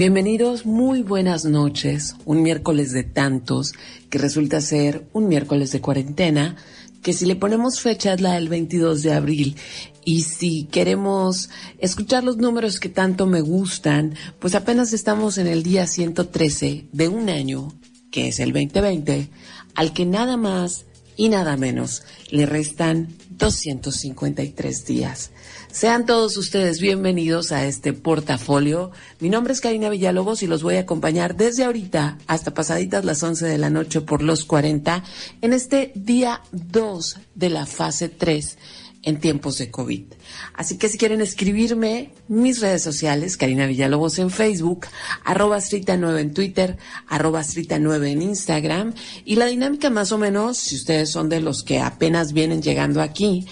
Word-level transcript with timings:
Bienvenidos, 0.00 0.64
muy 0.64 1.02
buenas 1.02 1.44
noches. 1.44 2.16
Un 2.24 2.42
miércoles 2.42 2.90
de 2.92 3.04
tantos 3.04 3.74
que 4.08 4.16
resulta 4.16 4.62
ser 4.62 5.06
un 5.12 5.28
miércoles 5.28 5.72
de 5.72 5.82
cuarentena, 5.82 6.56
que 7.02 7.12
si 7.12 7.26
le 7.26 7.36
ponemos 7.36 7.82
fecha 7.82 8.14
es 8.14 8.22
la 8.22 8.32
del 8.32 8.48
22 8.48 9.02
de 9.02 9.12
abril 9.12 9.56
y 10.02 10.22
si 10.22 10.64
queremos 10.64 11.50
escuchar 11.80 12.24
los 12.24 12.38
números 12.38 12.80
que 12.80 12.88
tanto 12.88 13.26
me 13.26 13.42
gustan, 13.42 14.14
pues 14.38 14.54
apenas 14.54 14.94
estamos 14.94 15.36
en 15.36 15.46
el 15.46 15.62
día 15.62 15.86
113 15.86 16.86
de 16.90 17.08
un 17.08 17.28
año, 17.28 17.70
que 18.10 18.28
es 18.28 18.40
el 18.40 18.54
2020, 18.54 19.28
al 19.74 19.92
que 19.92 20.06
nada 20.06 20.38
más 20.38 20.86
y 21.18 21.28
nada 21.28 21.58
menos 21.58 22.04
le 22.30 22.46
restan 22.46 23.08
253 23.28 24.86
días. 24.86 25.30
Sean 25.72 26.04
todos 26.04 26.36
ustedes 26.36 26.80
bienvenidos 26.80 27.52
a 27.52 27.64
este 27.64 27.92
portafolio. 27.92 28.90
Mi 29.20 29.28
nombre 29.28 29.52
es 29.52 29.60
Karina 29.60 29.88
Villalobos 29.88 30.42
y 30.42 30.48
los 30.48 30.64
voy 30.64 30.74
a 30.74 30.80
acompañar 30.80 31.36
desde 31.36 31.62
ahorita 31.62 32.18
hasta 32.26 32.52
pasaditas 32.52 33.04
las 33.04 33.22
11 33.22 33.46
de 33.46 33.56
la 33.56 33.70
noche 33.70 34.00
por 34.00 34.20
los 34.20 34.44
40 34.44 35.04
en 35.40 35.52
este 35.52 35.92
día 35.94 36.42
2 36.50 37.18
de 37.36 37.50
la 37.50 37.66
fase 37.66 38.08
3 38.08 38.58
en 39.04 39.20
tiempos 39.20 39.58
de 39.58 39.70
COVID. 39.70 40.06
Así 40.54 40.76
que 40.76 40.88
si 40.88 40.98
quieren 40.98 41.20
escribirme, 41.20 42.10
mis 42.26 42.60
redes 42.60 42.82
sociales, 42.82 43.36
Karina 43.36 43.66
Villalobos 43.66 44.18
en 44.18 44.30
Facebook, 44.30 44.88
arroba 45.24 45.58
Strita9 45.58 46.18
en 46.18 46.34
Twitter, 46.34 46.78
arroba 47.06 47.42
Strita9 47.42 48.08
en 48.08 48.22
Instagram. 48.22 48.92
Y 49.24 49.36
la 49.36 49.46
dinámica 49.46 49.88
más 49.88 50.10
o 50.10 50.18
menos, 50.18 50.58
si 50.58 50.74
ustedes 50.74 51.10
son 51.10 51.28
de 51.28 51.40
los 51.40 51.62
que 51.62 51.78
apenas 51.78 52.32
vienen 52.32 52.60
llegando 52.60 53.00
aquí, 53.00 53.46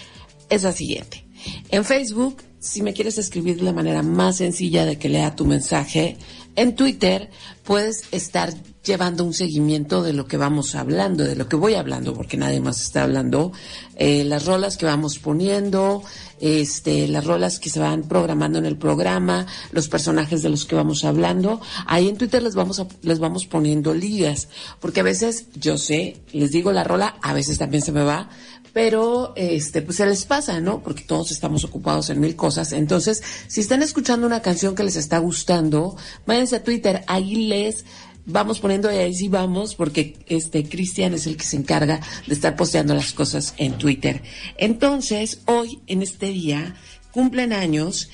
es 0.49 0.63
la 0.63 0.73
siguiente. 0.73 1.28
En 1.69 1.85
Facebook, 1.85 2.37
si 2.59 2.81
me 2.81 2.93
quieres 2.93 3.17
escribir 3.17 3.57
de 3.57 3.63
la 3.63 3.73
manera 3.73 4.03
más 4.03 4.37
sencilla 4.37 4.85
de 4.85 4.97
que 4.97 5.09
lea 5.09 5.35
tu 5.35 5.45
mensaje, 5.45 6.17
en 6.55 6.75
Twitter 6.75 7.29
puedes 7.63 8.03
estar 8.11 8.53
llevando 8.83 9.23
un 9.23 9.33
seguimiento 9.33 10.01
de 10.01 10.13
lo 10.13 10.25
que 10.25 10.37
vamos 10.37 10.73
hablando, 10.75 11.23
de 11.23 11.35
lo 11.35 11.47
que 11.47 11.55
voy 11.55 11.75
hablando, 11.75 12.13
porque 12.13 12.37
nadie 12.37 12.59
más 12.59 12.81
está 12.81 13.03
hablando, 13.03 13.51
eh, 13.95 14.23
las 14.23 14.45
rolas 14.45 14.77
que 14.77 14.85
vamos 14.85 15.19
poniendo, 15.19 16.01
este, 16.39 17.07
las 17.07 17.25
rolas 17.25 17.59
que 17.59 17.69
se 17.69 17.79
van 17.79 18.03
programando 18.03 18.57
en 18.57 18.65
el 18.65 18.77
programa, 18.77 19.45
los 19.71 19.89
personajes 19.89 20.41
de 20.41 20.49
los 20.49 20.65
que 20.65 20.75
vamos 20.75 21.03
hablando. 21.03 21.61
Ahí 21.85 22.07
en 22.07 22.17
Twitter 22.17 22.41
les 22.41 22.55
vamos 22.55 22.83
les 23.03 23.19
vamos 23.19 23.45
poniendo 23.45 23.93
ligas, 23.93 24.47
porque 24.79 25.01
a 25.01 25.03
veces 25.03 25.45
yo 25.55 25.77
sé, 25.77 26.17
les 26.31 26.51
digo 26.51 26.71
la 26.71 26.83
rola, 26.83 27.17
a 27.21 27.33
veces 27.33 27.57
también 27.57 27.83
se 27.83 27.91
me 27.91 28.03
va, 28.03 28.29
pero 28.73 29.33
este 29.35 29.81
pues 29.81 29.97
se 29.97 30.05
les 30.05 30.25
pasa, 30.25 30.59
¿no? 30.59 30.81
Porque 30.81 31.03
todos 31.03 31.31
estamos 31.31 31.63
ocupados 31.63 32.09
en 32.09 32.19
mil 32.19 32.35
cosas. 32.35 32.71
Entonces, 32.71 33.23
si 33.47 33.61
están 33.61 33.81
escuchando 33.81 34.27
una 34.27 34.41
canción 34.41 34.75
que 34.75 34.83
les 34.83 34.95
está 34.95 35.17
gustando, 35.19 35.95
váyanse 36.25 36.57
a 36.57 36.63
Twitter, 36.63 37.03
ahí 37.07 37.47
les 37.47 37.85
vamos 38.25 38.59
poniendo 38.59 38.91
y 38.91 38.97
ahí 38.97 39.13
sí 39.13 39.27
vamos 39.27 39.75
porque 39.75 40.17
este 40.27 40.63
Cristian 40.63 41.13
es 41.13 41.25
el 41.27 41.35
que 41.35 41.45
se 41.45 41.57
encarga 41.57 41.99
de 42.27 42.33
estar 42.33 42.55
posteando 42.55 42.93
las 42.93 43.13
cosas 43.13 43.53
en 43.57 43.77
Twitter. 43.77 44.21
Entonces, 44.57 45.41
hoy 45.45 45.79
en 45.87 46.01
este 46.01 46.27
día 46.27 46.75
cumplen 47.11 47.53
años 47.53 48.09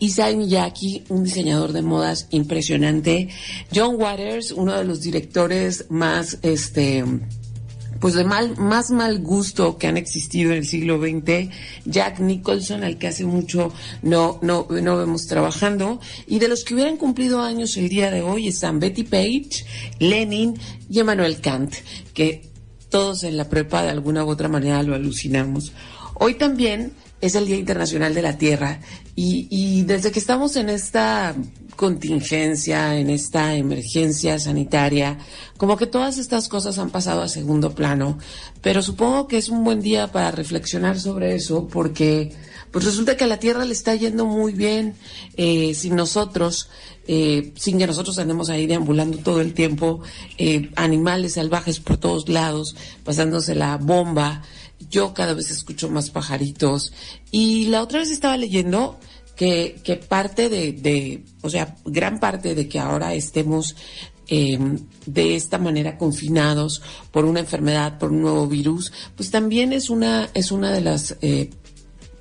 Isai 0.00 0.36
Miyaki, 0.36 1.04
un 1.08 1.24
diseñador 1.24 1.72
de 1.72 1.82
modas 1.82 2.26
impresionante, 2.30 3.28
John 3.74 3.96
Waters, 3.96 4.50
uno 4.50 4.76
de 4.76 4.84
los 4.84 5.00
directores 5.00 5.86
más 5.88 6.38
este 6.42 7.04
pues 8.00 8.14
de 8.14 8.24
mal, 8.24 8.56
más 8.56 8.90
mal 8.90 9.20
gusto 9.20 9.76
que 9.78 9.86
han 9.86 9.96
existido 9.96 10.50
en 10.50 10.58
el 10.58 10.66
siglo 10.66 10.98
XX, 10.98 11.50
Jack 11.84 12.18
Nicholson, 12.20 12.82
al 12.82 12.98
que 12.98 13.08
hace 13.08 13.24
mucho 13.24 13.72
no, 14.02 14.38
no, 14.42 14.66
no 14.68 14.96
vemos 14.96 15.26
trabajando, 15.26 16.00
y 16.26 16.38
de 16.38 16.48
los 16.48 16.64
que 16.64 16.74
hubieran 16.74 16.96
cumplido 16.96 17.42
años 17.42 17.76
el 17.76 17.88
día 17.88 18.10
de 18.10 18.22
hoy 18.22 18.48
están 18.48 18.80
Betty 18.80 19.04
Page, 19.04 19.66
Lenin 19.98 20.58
y 20.88 20.98
Emmanuel 20.98 21.40
Kant, 21.40 21.74
que 22.14 22.50
todos 22.88 23.22
en 23.22 23.36
la 23.36 23.48
prepa 23.48 23.82
de 23.82 23.90
alguna 23.90 24.24
u 24.24 24.30
otra 24.30 24.48
manera 24.48 24.82
lo 24.82 24.94
alucinamos. 24.94 25.72
Hoy 26.14 26.34
también 26.34 26.92
es 27.20 27.34
el 27.34 27.46
Día 27.46 27.56
Internacional 27.56 28.14
de 28.14 28.22
la 28.22 28.38
Tierra 28.38 28.80
y, 29.14 29.82
desde 29.82 30.10
que 30.10 30.18
estamos 30.18 30.56
en 30.56 30.70
esta 30.70 31.34
contingencia, 31.76 32.98
en 32.98 33.10
esta 33.10 33.54
emergencia 33.54 34.38
sanitaria, 34.38 35.18
como 35.56 35.76
que 35.76 35.86
todas 35.86 36.18
estas 36.18 36.48
cosas 36.48 36.78
han 36.78 36.90
pasado 36.90 37.22
a 37.22 37.28
segundo 37.28 37.74
plano, 37.74 38.18
pero 38.62 38.82
supongo 38.82 39.28
que 39.28 39.38
es 39.38 39.48
un 39.48 39.64
buen 39.64 39.80
día 39.80 40.10
para 40.10 40.30
reflexionar 40.30 40.98
sobre 40.98 41.34
eso 41.34 41.68
porque 41.68 42.32
pues 42.70 42.84
resulta 42.84 43.16
que 43.16 43.24
a 43.24 43.26
la 43.26 43.38
Tierra 43.38 43.64
le 43.64 43.72
está 43.72 43.94
yendo 43.94 44.26
muy 44.26 44.52
bien 44.52 44.94
eh, 45.36 45.74
sin 45.74 45.96
nosotros, 45.96 46.68
eh, 47.08 47.52
sin 47.56 47.78
que 47.78 47.86
nosotros 47.86 48.18
andemos 48.18 48.48
ahí 48.48 48.66
deambulando 48.66 49.18
todo 49.18 49.40
el 49.40 49.54
tiempo, 49.54 50.02
eh, 50.38 50.70
animales 50.76 51.34
salvajes 51.34 51.80
por 51.80 51.96
todos 51.96 52.28
lados, 52.28 52.76
pasándose 53.04 53.54
la 53.54 53.76
bomba. 53.76 54.42
Yo 54.88 55.14
cada 55.14 55.34
vez 55.34 55.50
escucho 55.50 55.90
más 55.90 56.10
pajaritos. 56.10 56.92
Y 57.30 57.66
la 57.66 57.82
otra 57.82 58.00
vez 58.00 58.10
estaba 58.10 58.36
leyendo 58.36 58.98
que, 59.36 59.80
que 59.82 59.96
parte 59.96 60.48
de, 60.48 60.72
de, 60.72 61.24
o 61.42 61.48
sea, 61.48 61.76
gran 61.84 62.20
parte 62.20 62.54
de 62.54 62.68
que 62.68 62.78
ahora 62.78 63.14
estemos 63.14 63.74
em, 64.28 64.78
de 65.06 65.34
esta 65.34 65.58
manera 65.58 65.96
confinados 65.96 66.82
por 67.10 67.24
una 67.24 67.40
enfermedad, 67.40 67.98
por 67.98 68.12
un 68.12 68.22
nuevo 68.22 68.46
virus, 68.46 68.92
pues 69.16 69.30
también 69.30 69.72
es 69.72 69.88
una, 69.88 70.28
es 70.34 70.52
una 70.52 70.70
de 70.70 70.80
las, 70.82 71.16
eh, 71.22 71.50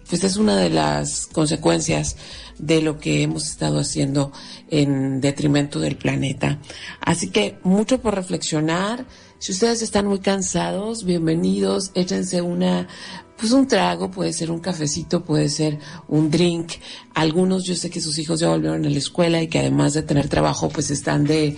pues 0.10 0.24
es 0.24 0.38
una 0.38 0.56
de 0.56 0.70
las 0.70 1.28
consecuencias 1.28 2.16
de 2.58 2.82
lo 2.82 3.00
que 3.00 3.24
hemos 3.24 3.48
estado 3.48 3.80
haciendo 3.80 4.32
en 4.70 5.22
detrimento 5.22 5.80
del 5.80 5.98
planeta. 5.98 6.60
Así 7.02 7.30
que 7.32 7.58
mucho 7.64 8.02
por 8.02 8.16
reflexionar. 8.16 9.06
Si 9.40 9.54
ustedes 9.54 9.82
están 9.82 10.06
muy 10.06 10.20
cansados, 10.20 11.06
bienvenidos, 11.06 11.92
échense 11.96 12.42
una 12.42 12.90
pues 13.38 13.54
un 13.54 13.70
trago, 13.70 14.12
puede 14.12 14.34
ser 14.34 14.52
un 14.52 14.60
cafecito, 14.60 15.24
puede 15.24 15.48
ser 15.48 15.80
un 16.10 16.30
drink. 16.30 16.74
Algunos 17.14 17.64
yo 17.64 17.74
sé 17.74 17.90
que 17.90 18.02
sus 18.02 18.18
hijos 18.18 18.42
ya 18.42 18.50
volvieron 18.50 18.86
a 18.86 18.90
la 18.90 18.98
escuela 18.98 19.42
y 19.42 19.48
que 19.48 19.60
además 19.60 19.94
de 19.94 20.04
tener 20.04 20.28
trabajo, 20.28 20.68
pues 20.68 20.92
están 20.92 21.24
de 21.24 21.56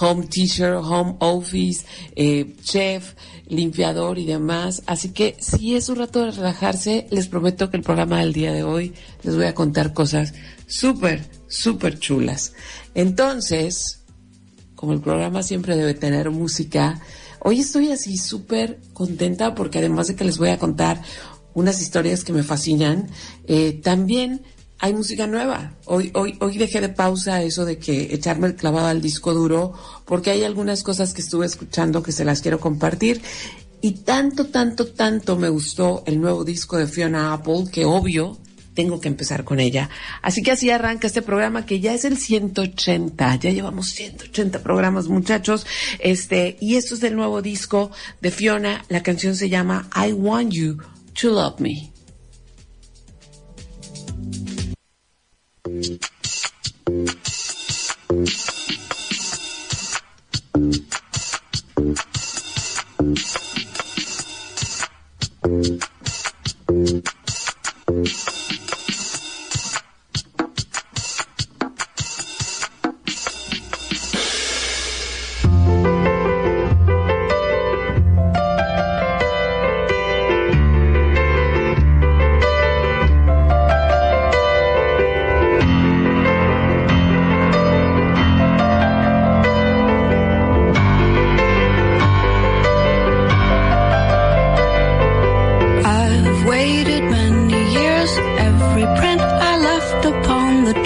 home 0.00 0.28
teacher, 0.28 0.72
home 0.72 1.16
office, 1.18 1.84
eh, 2.16 2.56
chef, 2.62 3.12
limpiador 3.48 4.18
y 4.18 4.24
demás. 4.24 4.82
Así 4.86 5.10
que 5.10 5.36
si 5.38 5.76
es 5.76 5.90
un 5.90 5.96
rato 5.96 6.24
de 6.24 6.30
relajarse, 6.30 7.06
les 7.10 7.28
prometo 7.28 7.68
que 7.68 7.76
el 7.76 7.82
programa 7.82 8.20
del 8.20 8.32
día 8.32 8.54
de 8.54 8.62
hoy 8.62 8.94
les 9.22 9.36
voy 9.36 9.44
a 9.44 9.54
contar 9.54 9.92
cosas 9.92 10.32
súper, 10.66 11.28
súper 11.48 11.98
chulas. 11.98 12.54
Entonces, 12.94 13.99
como 14.80 14.94
el 14.94 15.00
programa 15.00 15.42
siempre 15.42 15.76
debe 15.76 15.92
tener 15.92 16.30
música, 16.30 17.02
Hoy 17.42 17.60
estoy 17.60 17.90
así 17.90 18.18
súper 18.18 18.80
contenta 18.92 19.54
porque 19.54 19.78
además 19.78 20.08
de 20.08 20.14
que 20.14 20.24
les 20.24 20.36
voy 20.36 20.50
a 20.50 20.58
contar 20.58 21.00
unas 21.54 21.80
historias 21.80 22.22
que 22.22 22.34
me 22.34 22.42
fascinan, 22.42 23.08
eh, 23.46 23.80
también 23.82 24.42
hay 24.78 24.92
música 24.92 25.26
nueva. 25.26 25.74
Hoy, 25.86 26.10
hoy, 26.14 26.36
hoy 26.40 26.58
dejé 26.58 26.82
de 26.82 26.90
pausa 26.90 27.42
eso 27.42 27.64
de 27.64 27.78
que 27.78 28.14
echarme 28.14 28.46
el 28.46 28.56
clavado 28.56 28.88
al 28.88 29.00
disco 29.00 29.32
duro 29.32 29.72
porque 30.04 30.30
hay 30.30 30.44
algunas 30.44 30.82
cosas 30.82 31.14
que 31.14 31.22
estuve 31.22 31.46
escuchando 31.46 32.02
que 32.02 32.12
se 32.12 32.26
las 32.26 32.42
quiero 32.42 32.60
compartir. 32.60 33.22
Y 33.80 33.92
tanto, 33.92 34.46
tanto, 34.48 34.88
tanto 34.88 35.36
me 35.36 35.48
gustó 35.48 36.02
el 36.04 36.20
nuevo 36.20 36.44
disco 36.44 36.76
de 36.76 36.86
Fiona 36.86 37.32
Apple 37.32 37.64
que 37.72 37.86
obvio 37.86 38.36
tengo 38.80 38.98
que 38.98 39.08
empezar 39.08 39.44
con 39.44 39.60
ella. 39.60 39.90
Así 40.22 40.42
que 40.42 40.52
así 40.52 40.70
arranca 40.70 41.06
este 41.06 41.20
programa 41.20 41.66
que 41.66 41.80
ya 41.80 41.92
es 41.92 42.06
el 42.06 42.16
180. 42.16 43.36
Ya 43.36 43.50
llevamos 43.50 43.90
180 43.90 44.62
programas, 44.62 45.06
muchachos. 45.06 45.66
Este, 45.98 46.56
y 46.62 46.76
esto 46.76 46.94
es 46.94 47.00
del 47.00 47.14
nuevo 47.14 47.42
disco 47.42 47.90
de 48.22 48.30
Fiona. 48.30 48.82
La 48.88 49.02
canción 49.02 49.36
se 49.36 49.50
llama 49.50 49.90
I 49.94 50.14
Want 50.14 50.52
You 50.52 50.78
to 51.20 51.28
Love 51.28 51.60
Me. 51.60 51.92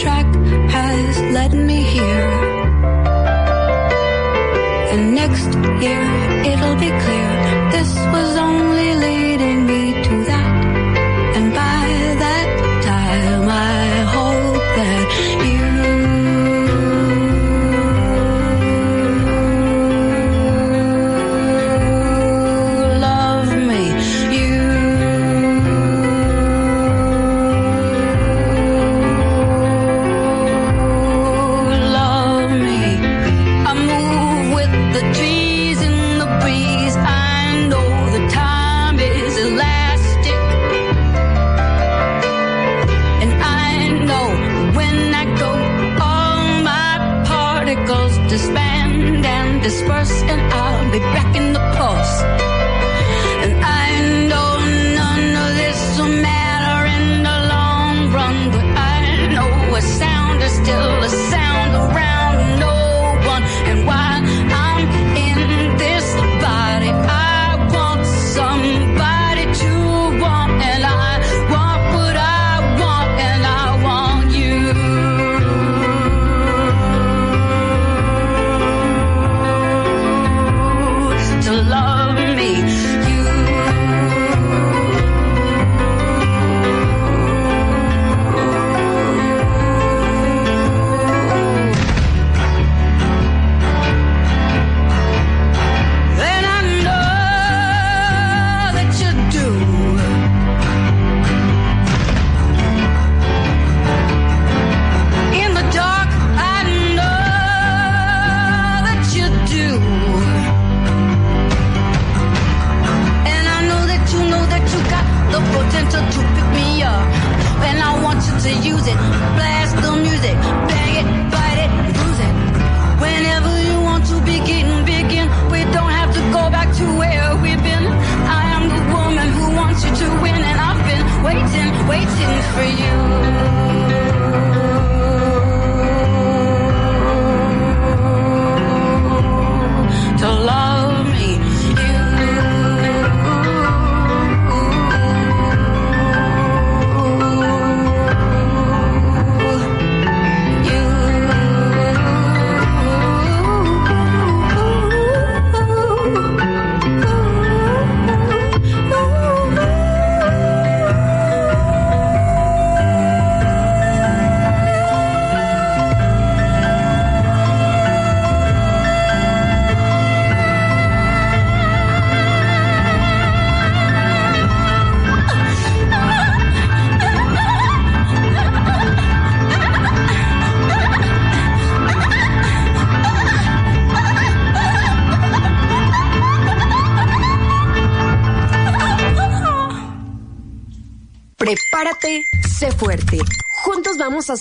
track 0.05 0.31
has 0.69 1.19
led 1.33 1.53
me 1.55 1.81
here. 1.97 2.31
And 4.93 5.15
next 5.15 5.51
year 5.85 6.05
it'll 6.51 6.79
be 6.87 6.93
clear 7.05 7.29
this 7.75 7.91
was 8.15 8.31
only 8.37 8.91
leading 9.07 9.64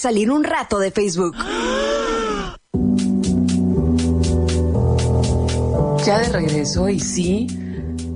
salir 0.03 0.29
un 0.29 0.43
rato 0.43 0.79
de 0.79 0.91
Facebook. 0.91 1.33
Ya 6.05 6.19
de 6.19 6.27
regreso 6.27 6.89
y 6.89 6.99
sí, 6.99 7.47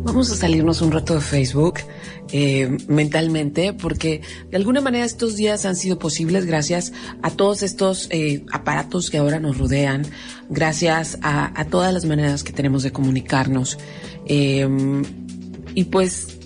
vamos 0.04 0.30
a 0.30 0.36
salirnos 0.36 0.82
un 0.82 0.92
rato 0.92 1.14
de 1.14 1.22
Facebook 1.22 1.76
eh, 2.34 2.78
mentalmente 2.90 3.72
porque 3.72 4.20
de 4.52 4.58
alguna 4.58 4.82
manera 4.82 5.06
estos 5.06 5.38
días 5.38 5.64
han 5.64 5.78
sido 5.78 5.98
posibles 5.98 6.46
gracias 6.46 6.92
a 7.22 7.30
todos 7.30 7.64
estos 7.64 8.10
eh, 8.12 8.44
aparatos 8.52 9.10
que 9.10 9.20
ahora 9.20 9.40
nos 9.40 9.58
rodean, 9.58 10.06
gracias 10.50 11.18
a, 11.22 11.64
todas 11.70 11.94
las 11.94 12.04
maneras 12.04 12.44
que 12.44 12.52
tenemos 12.52 12.84
de 12.84 12.92
comunicarnos. 12.92 13.78
Eh, 14.26 14.68
y 15.74 15.86
pues, 15.86 16.38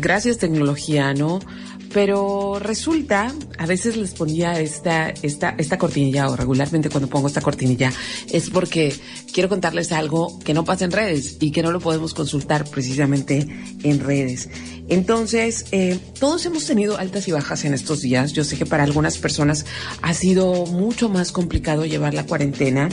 gracias 0.00 0.38
tecnología, 0.38 1.14
¿no? 1.14 1.38
Pero 1.92 2.43
resulta, 2.58 3.32
a 3.58 3.66
veces 3.66 3.96
les 3.96 4.12
ponía 4.12 4.60
esta, 4.60 5.10
esta, 5.22 5.54
esta 5.58 5.78
cortinilla, 5.78 6.28
o 6.28 6.36
regularmente 6.36 6.90
cuando 6.90 7.08
pongo 7.08 7.28
esta 7.28 7.40
cortinilla, 7.40 7.92
es 8.30 8.50
porque 8.50 8.94
quiero 9.32 9.48
contarles 9.48 9.92
algo 9.92 10.38
que 10.40 10.54
no 10.54 10.64
pasa 10.64 10.84
en 10.84 10.92
redes 10.92 11.36
y 11.40 11.50
que 11.50 11.62
no 11.62 11.72
lo 11.72 11.80
podemos 11.80 12.14
consultar 12.14 12.64
precisamente 12.68 13.46
en 13.82 14.00
redes. 14.00 14.48
Entonces, 14.88 15.66
eh, 15.72 15.98
todos 16.18 16.44
hemos 16.44 16.66
tenido 16.66 16.98
altas 16.98 17.26
y 17.28 17.32
bajas 17.32 17.64
en 17.64 17.72
estos 17.72 18.02
días. 18.02 18.32
Yo 18.32 18.44
sé 18.44 18.58
que 18.58 18.66
para 18.66 18.84
algunas 18.84 19.16
personas 19.18 19.64
ha 20.02 20.12
sido 20.12 20.66
mucho 20.66 21.08
más 21.08 21.32
complicado 21.32 21.86
llevar 21.86 22.12
la 22.12 22.26
cuarentena. 22.26 22.88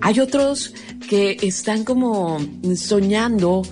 Hay 0.00 0.20
otros 0.20 0.74
que 1.08 1.38
están 1.42 1.84
como 1.84 2.38
soñando 2.76 3.62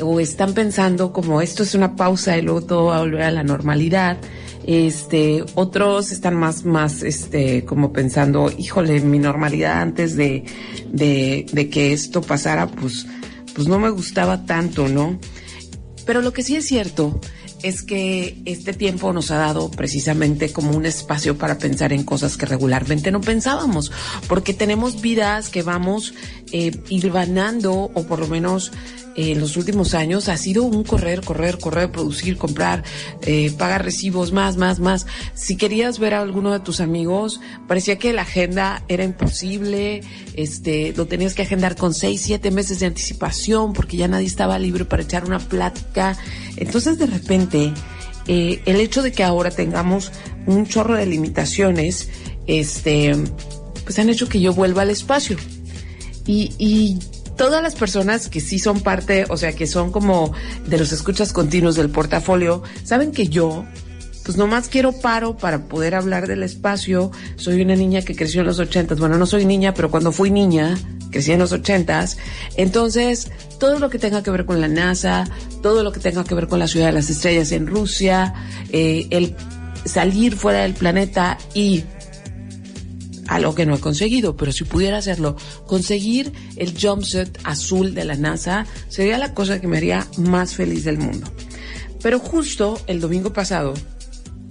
o 0.00 0.20
están 0.20 0.52
pensando 0.52 1.12
como 1.12 1.40
esto 1.40 1.62
es 1.62 1.74
una 1.74 1.96
pausa 1.96 2.36
y 2.36 2.42
luego 2.42 2.62
todo 2.62 2.84
va 2.86 2.98
a 2.98 3.00
volver 3.00 3.22
a 3.22 3.30
la 3.30 3.42
normalidad. 3.42 4.18
Este, 4.66 5.44
otros 5.54 6.10
están 6.10 6.34
más, 6.34 6.64
más, 6.64 7.02
este, 7.02 7.64
como 7.64 7.92
pensando, 7.92 8.50
híjole, 8.56 9.00
mi 9.00 9.20
normalidad 9.20 9.80
antes 9.80 10.16
de, 10.16 10.44
de, 10.90 11.70
que 11.70 11.92
esto 11.92 12.20
pasara, 12.20 12.66
pues, 12.66 13.06
pues 13.54 13.68
no 13.68 13.78
me 13.78 13.90
gustaba 13.90 14.44
tanto, 14.44 14.88
¿no? 14.88 15.20
Pero 16.04 16.20
lo 16.20 16.32
que 16.32 16.42
sí 16.42 16.56
es 16.56 16.66
cierto 16.66 17.20
es 17.62 17.82
que 17.82 18.42
este 18.44 18.72
tiempo 18.72 19.12
nos 19.12 19.30
ha 19.30 19.36
dado 19.36 19.70
precisamente 19.70 20.52
como 20.52 20.72
un 20.72 20.84
espacio 20.84 21.38
para 21.38 21.58
pensar 21.58 21.92
en 21.92 22.04
cosas 22.04 22.36
que 22.36 22.46
regularmente 22.46 23.10
no 23.10 23.20
pensábamos, 23.20 23.92
porque 24.28 24.52
tenemos 24.52 25.00
vidas 25.00 25.48
que 25.48 25.62
vamos 25.62 26.12
eh, 26.52 26.72
hilvanando 26.88 27.72
o 27.72 28.02
por 28.06 28.18
lo 28.18 28.26
menos 28.26 28.72
eh, 29.16 29.32
en 29.32 29.40
los 29.40 29.56
últimos 29.56 29.94
años 29.94 30.28
ha 30.28 30.36
sido 30.36 30.62
un 30.62 30.84
correr, 30.84 31.22
correr, 31.22 31.58
correr, 31.58 31.90
producir, 31.90 32.36
comprar, 32.36 32.84
eh, 33.22 33.50
pagar 33.56 33.84
recibos, 33.84 34.32
más, 34.32 34.56
más, 34.56 34.78
más. 34.78 35.06
Si 35.34 35.56
querías 35.56 35.98
ver 35.98 36.14
a 36.14 36.20
alguno 36.20 36.52
de 36.52 36.60
tus 36.60 36.80
amigos, 36.80 37.40
parecía 37.66 37.98
que 37.98 38.12
la 38.12 38.22
agenda 38.22 38.82
era 38.88 39.04
imposible, 39.04 40.02
este, 40.34 40.92
lo 40.96 41.06
tenías 41.06 41.34
que 41.34 41.42
agendar 41.42 41.76
con 41.76 41.94
seis, 41.94 42.20
siete 42.20 42.50
meses 42.50 42.80
de 42.80 42.86
anticipación 42.86 43.72
porque 43.72 43.96
ya 43.96 44.08
nadie 44.08 44.26
estaba 44.26 44.58
libre 44.58 44.84
para 44.84 45.02
echar 45.02 45.24
una 45.24 45.38
plática. 45.38 46.16
Entonces, 46.56 46.98
de 46.98 47.06
repente, 47.06 47.72
eh, 48.28 48.60
el 48.66 48.80
hecho 48.80 49.02
de 49.02 49.12
que 49.12 49.24
ahora 49.24 49.50
tengamos 49.50 50.12
un 50.46 50.66
chorro 50.66 50.94
de 50.94 51.06
limitaciones, 51.06 52.08
este, 52.46 53.16
pues 53.84 53.98
han 53.98 54.10
hecho 54.10 54.28
que 54.28 54.40
yo 54.40 54.52
vuelva 54.52 54.82
al 54.82 54.90
espacio. 54.90 55.36
Y, 56.26 56.52
y 56.58 56.98
todas 57.36 57.62
las 57.62 57.74
personas 57.74 58.28
que 58.28 58.40
sí 58.40 58.58
son 58.58 58.80
parte, 58.80 59.26
o 59.28 59.36
sea, 59.36 59.52
que 59.52 59.66
son 59.66 59.92
como 59.92 60.32
de 60.66 60.78
los 60.78 60.92
escuchas 60.92 61.32
continuos 61.32 61.76
del 61.76 61.90
portafolio, 61.90 62.62
saben 62.84 63.12
que 63.12 63.28
yo, 63.28 63.64
pues 64.24 64.36
nomás 64.36 64.68
quiero 64.68 64.92
paro 64.92 65.36
para 65.36 65.68
poder 65.68 65.94
hablar 65.94 66.26
del 66.26 66.42
espacio. 66.42 67.12
Soy 67.36 67.60
una 67.62 67.76
niña 67.76 68.02
que 68.02 68.16
creció 68.16 68.40
en 68.40 68.46
los 68.46 68.58
ochentas. 68.58 68.98
Bueno, 68.98 69.18
no 69.18 69.26
soy 69.26 69.44
niña, 69.44 69.72
pero 69.74 69.90
cuando 69.90 70.10
fui 70.10 70.30
niña, 70.30 70.76
crecí 71.10 71.32
en 71.32 71.38
los 71.38 71.52
ochentas. 71.52 72.18
Entonces, 72.56 73.30
todo 73.60 73.78
lo 73.78 73.88
que 73.90 73.98
tenga 73.98 74.22
que 74.22 74.30
ver 74.30 74.44
con 74.44 74.60
la 74.60 74.68
NASA, 74.68 75.28
todo 75.62 75.82
lo 75.84 75.92
que 75.92 76.00
tenga 76.00 76.24
que 76.24 76.34
ver 76.34 76.48
con 76.48 76.58
la 76.58 76.66
ciudad 76.66 76.86
de 76.86 76.92
las 76.92 77.10
estrellas 77.10 77.52
en 77.52 77.66
Rusia, 77.66 78.34
eh, 78.72 79.06
el 79.10 79.36
salir 79.84 80.36
fuera 80.36 80.62
del 80.62 80.74
planeta 80.74 81.38
y 81.54 81.84
algo 83.28 83.54
que 83.54 83.66
no 83.66 83.74
he 83.74 83.80
conseguido, 83.80 84.36
pero 84.36 84.52
si 84.52 84.64
pudiera 84.64 84.98
hacerlo, 84.98 85.36
conseguir 85.66 86.32
el 86.56 86.74
jumpsuit 86.80 87.38
azul 87.44 87.94
de 87.94 88.04
la 88.04 88.14
NASA 88.16 88.66
sería 88.88 89.18
la 89.18 89.34
cosa 89.34 89.60
que 89.60 89.66
me 89.66 89.76
haría 89.76 90.06
más 90.16 90.54
feliz 90.54 90.84
del 90.84 90.98
mundo. 90.98 91.26
Pero 92.02 92.18
justo 92.18 92.80
el 92.86 93.00
domingo 93.00 93.32
pasado, 93.32 93.74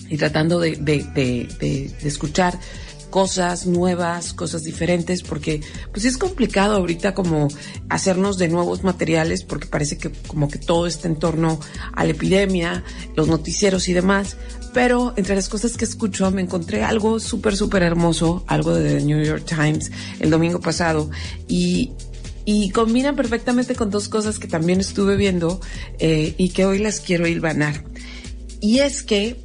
y 0.09 0.17
tratando 0.17 0.59
de, 0.59 0.75
de, 0.75 1.03
de, 1.15 1.47
de 1.59 2.07
escuchar 2.07 2.59
cosas 3.15 3.65
nuevas, 3.65 4.33
cosas 4.33 4.65
diferentes, 4.65 5.23
porque 5.23 5.61
pues 5.93 6.03
es 6.03 6.17
complicado 6.17 6.75
ahorita 6.75 7.13
como 7.13 7.47
hacernos 7.87 8.37
de 8.37 8.49
nuevos 8.49 8.83
materiales, 8.83 9.41
porque 9.41 9.67
parece 9.67 9.97
que 9.97 10.11
como 10.27 10.49
que 10.49 10.59
todo 10.59 10.85
está 10.85 11.07
en 11.07 11.15
torno 11.15 11.61
a 11.93 12.03
la 12.03 12.11
epidemia, 12.11 12.83
los 13.15 13.29
noticieros 13.29 13.87
y 13.87 13.93
demás. 13.93 14.35
Pero 14.73 15.13
entre 15.15 15.33
las 15.33 15.47
cosas 15.47 15.77
que 15.77 15.85
escucho 15.85 16.29
me 16.29 16.41
encontré 16.41 16.83
algo 16.83 17.21
súper, 17.21 17.55
súper 17.55 17.83
hermoso, 17.83 18.43
algo 18.47 18.75
de 18.75 18.97
The 18.97 19.05
New 19.05 19.23
York 19.23 19.45
Times 19.45 19.93
el 20.19 20.29
domingo 20.29 20.59
pasado, 20.59 21.09
y 21.47 21.93
y 22.43 22.71
combinan 22.71 23.15
perfectamente 23.15 23.75
con 23.75 23.91
dos 23.91 24.09
cosas 24.09 24.39
que 24.39 24.49
también 24.49 24.81
estuve 24.81 25.15
viendo 25.15 25.61
eh, 25.99 26.35
y 26.37 26.49
que 26.49 26.65
hoy 26.65 26.79
las 26.79 26.99
quiero 26.99 27.25
hilvanar. 27.27 27.85
Y 28.59 28.79
es 28.79 29.03
que 29.03 29.37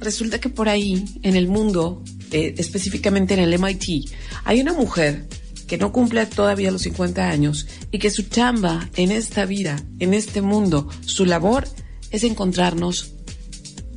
resulta 0.00 0.40
que 0.40 0.48
por 0.48 0.68
ahí, 0.68 1.04
en 1.22 1.36
el 1.36 1.46
mundo, 1.46 2.02
eh, 2.32 2.54
específicamente 2.58 3.34
en 3.34 3.40
el 3.40 3.58
MIT, 3.58 4.10
hay 4.44 4.60
una 4.60 4.72
mujer 4.72 5.26
que 5.66 5.78
no 5.78 5.92
cumple 5.92 6.26
todavía 6.26 6.70
los 6.70 6.82
50 6.82 7.28
años 7.28 7.66
y 7.90 7.98
que 7.98 8.10
su 8.10 8.24
chamba 8.24 8.88
en 8.96 9.10
esta 9.10 9.46
vida, 9.46 9.82
en 9.98 10.14
este 10.14 10.42
mundo, 10.42 10.88
su 11.06 11.24
labor 11.24 11.68
es 12.10 12.24
encontrarnos 12.24 13.12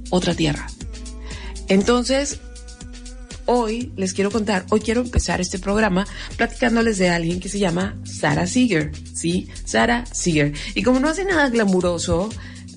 otra 0.10 0.34
tierra. 0.36 0.68
Entonces, 1.68 2.40
hoy 3.46 3.92
les 3.96 4.14
quiero 4.14 4.32
contar, 4.32 4.66
hoy 4.70 4.80
quiero 4.80 5.02
empezar 5.02 5.42
este 5.42 5.60
programa 5.60 6.06
platicándoles 6.38 6.98
de 6.98 7.10
alguien 7.10 7.40
que 7.40 7.50
se 7.50 7.60
llama 7.60 7.98
Sarah 8.04 8.48
Seeger, 8.48 8.92
¿sí? 9.14 9.50
Sarah 9.66 10.06
Seeger. 10.12 10.54
Y 10.76 10.84
como 10.84 11.00
no 11.00 11.10
hace 11.10 11.26
nada 11.26 11.50
glamuroso, 11.50 12.30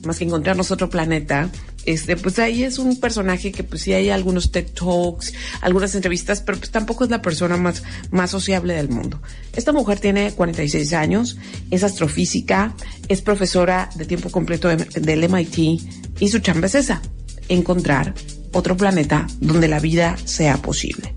más 0.04 0.18
que 0.18 0.24
encontrarnos 0.24 0.70
otro 0.70 0.90
planeta, 0.90 1.50
este, 1.84 2.16
pues 2.16 2.38
ahí 2.38 2.64
es 2.64 2.78
un 2.78 2.98
personaje 3.00 3.52
que 3.52 3.64
pues 3.64 3.82
sí 3.82 3.92
hay 3.92 4.10
algunos 4.10 4.52
TED 4.52 4.66
Talks, 4.72 5.32
algunas 5.60 5.94
entrevistas, 5.94 6.42
pero 6.42 6.58
pues 6.58 6.70
tampoco 6.70 7.04
es 7.04 7.10
la 7.10 7.22
persona 7.22 7.56
más, 7.56 7.82
más 8.10 8.30
sociable 8.30 8.74
del 8.74 8.88
mundo. 8.88 9.20
Esta 9.54 9.72
mujer 9.72 9.98
tiene 9.98 10.32
46 10.32 10.92
años, 10.92 11.38
es 11.70 11.84
astrofísica, 11.84 12.74
es 13.08 13.22
profesora 13.22 13.88
de 13.94 14.04
tiempo 14.04 14.30
completo 14.30 14.68
del 14.68 15.28
MIT 15.28 15.80
y 16.20 16.28
su 16.28 16.40
chamba 16.40 16.66
es 16.66 16.74
esa, 16.74 17.00
encontrar 17.48 18.14
otro 18.52 18.76
planeta 18.76 19.26
donde 19.40 19.68
la 19.68 19.80
vida 19.80 20.16
sea 20.24 20.56
posible. 20.58 21.14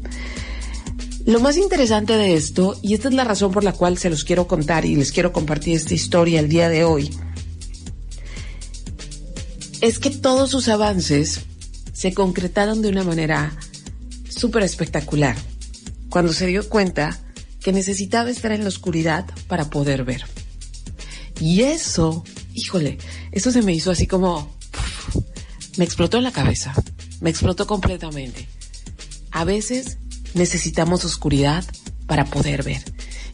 Lo 1.25 1.39
más 1.39 1.57
interesante 1.57 2.13
de 2.13 2.33
esto, 2.33 2.79
y 2.81 2.95
esta 2.95 3.07
es 3.07 3.13
la 3.13 3.23
razón 3.23 3.51
por 3.51 3.63
la 3.63 3.73
cual 3.73 3.97
se 3.97 4.09
los 4.09 4.23
quiero 4.23 4.47
contar 4.47 4.85
y 4.85 4.95
les 4.95 5.11
quiero 5.11 5.31
compartir 5.31 5.75
esta 5.75 5.93
historia 5.93 6.39
el 6.39 6.49
día 6.49 6.67
de 6.67 6.83
hoy, 6.83 7.11
es 9.81 9.97
que 9.97 10.11
todos 10.11 10.51
sus 10.51 10.67
avances 10.67 11.41
se 11.91 12.13
concretaron 12.13 12.81
de 12.81 12.89
una 12.89 13.03
manera 13.03 13.51
súper 14.29 14.63
espectacular 14.63 15.35
cuando 16.09 16.33
se 16.33 16.47
dio 16.47 16.67
cuenta 16.69 17.19
que 17.59 17.71
necesitaba 17.71 18.29
estar 18.29 18.51
en 18.51 18.61
la 18.63 18.69
oscuridad 18.69 19.25
para 19.47 19.69
poder 19.69 20.03
ver. 20.03 20.25
Y 21.39 21.61
eso, 21.61 22.23
híjole, 22.53 22.99
eso 23.31 23.51
se 23.51 23.61
me 23.61 23.73
hizo 23.73 23.91
así 23.91 24.07
como... 24.07 24.55
me 25.77 25.85
explotó 25.85 26.17
en 26.17 26.23
la 26.23 26.31
cabeza, 26.31 26.73
me 27.19 27.29
explotó 27.29 27.65
completamente. 27.65 28.47
A 29.31 29.43
veces 29.43 29.97
necesitamos 30.33 31.05
oscuridad 31.05 31.65
para 32.05 32.25
poder 32.25 32.63
ver. 32.63 32.83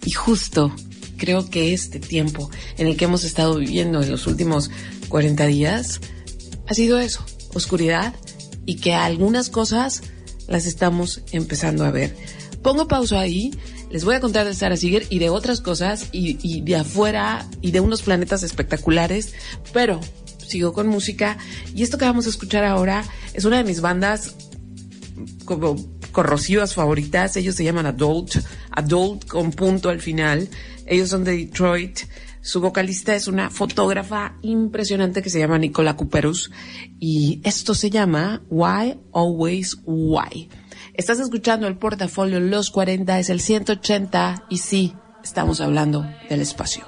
Y 0.06 0.12
justo 0.12 0.74
creo 1.18 1.50
que 1.50 1.74
este 1.74 2.00
tiempo 2.00 2.50
en 2.78 2.88
el 2.88 2.96
que 2.96 3.06
hemos 3.06 3.24
estado 3.24 3.58
viviendo 3.58 4.02
en 4.02 4.12
los 4.12 4.28
últimos 4.28 4.70
40 5.10 5.46
días, 5.48 6.00
ha 6.68 6.74
sido 6.74 7.00
eso, 7.00 7.26
oscuridad 7.54 8.14
y 8.66 8.76
que 8.76 8.94
algunas 8.94 9.50
cosas 9.50 10.04
las 10.48 10.66
estamos 10.66 11.22
empezando 11.32 11.86
a 11.86 11.92
ver. 11.92 12.16
Pongo 12.62 12.88
pausa 12.88 13.20
ahí, 13.20 13.52
les 13.90 14.04
voy 14.04 14.16
a 14.16 14.20
contar 14.20 14.46
de 14.46 14.54
Sarah 14.54 14.78
Siger 14.78 15.06
y 15.10 15.20
de 15.20 15.30
otras 15.30 15.62
cosas 15.62 16.10
y, 16.12 16.38
y 16.42 16.62
de 16.62 16.76
afuera 16.76 17.48
y 17.62 17.72
de 17.72 17.80
unos 17.80 18.02
planetas 18.02 18.44
espectaculares, 18.44 19.34
pero 19.74 20.02
sigo 20.46 20.74
con 20.74 20.88
música 20.88 21.38
y 21.74 21.84
esto 21.84 21.98
que 21.98 22.06
vamos 22.06 22.26
a 22.26 22.30
escuchar 22.30 22.64
ahora 22.64 23.04
es 23.34 23.46
una 23.46 23.58
de 23.58 23.64
mis 23.64 23.82
bandas 23.82 24.36
como 25.46 25.76
corrosivas 26.12 26.74
favoritas, 26.74 27.38
ellos 27.38 27.56
se 27.56 27.64
llaman 27.64 27.86
Adult, 27.86 28.38
Adult 28.72 29.26
con 29.28 29.52
punto 29.52 29.90
al 29.90 30.02
final, 30.02 30.50
ellos 30.86 31.10
son 31.10 31.24
de 31.24 31.38
Detroit, 31.38 32.00
su 32.48 32.62
vocalista 32.62 33.14
es 33.14 33.28
una 33.28 33.50
fotógrafa 33.50 34.38
impresionante 34.42 35.22
que 35.22 35.30
se 35.30 35.38
llama 35.38 35.58
Nicola 35.58 35.98
Cuperus 35.98 36.50
y 36.98 37.42
esto 37.44 37.76
se 37.76 37.90
llama 37.90 38.42
Why 38.50 38.98
Always 39.14 39.82
Why. 39.86 40.48
Estás 40.94 41.20
escuchando 41.20 41.68
el 41.68 41.78
portafolio 41.78 42.40
Los 42.40 42.72
40, 42.72 43.20
es 43.20 43.30
el 43.30 43.42
180 43.42 44.46
y 44.50 44.60
sí, 44.60 44.96
estamos 45.22 45.60
hablando 45.60 46.06
del 46.30 46.40
espacio. 46.40 46.86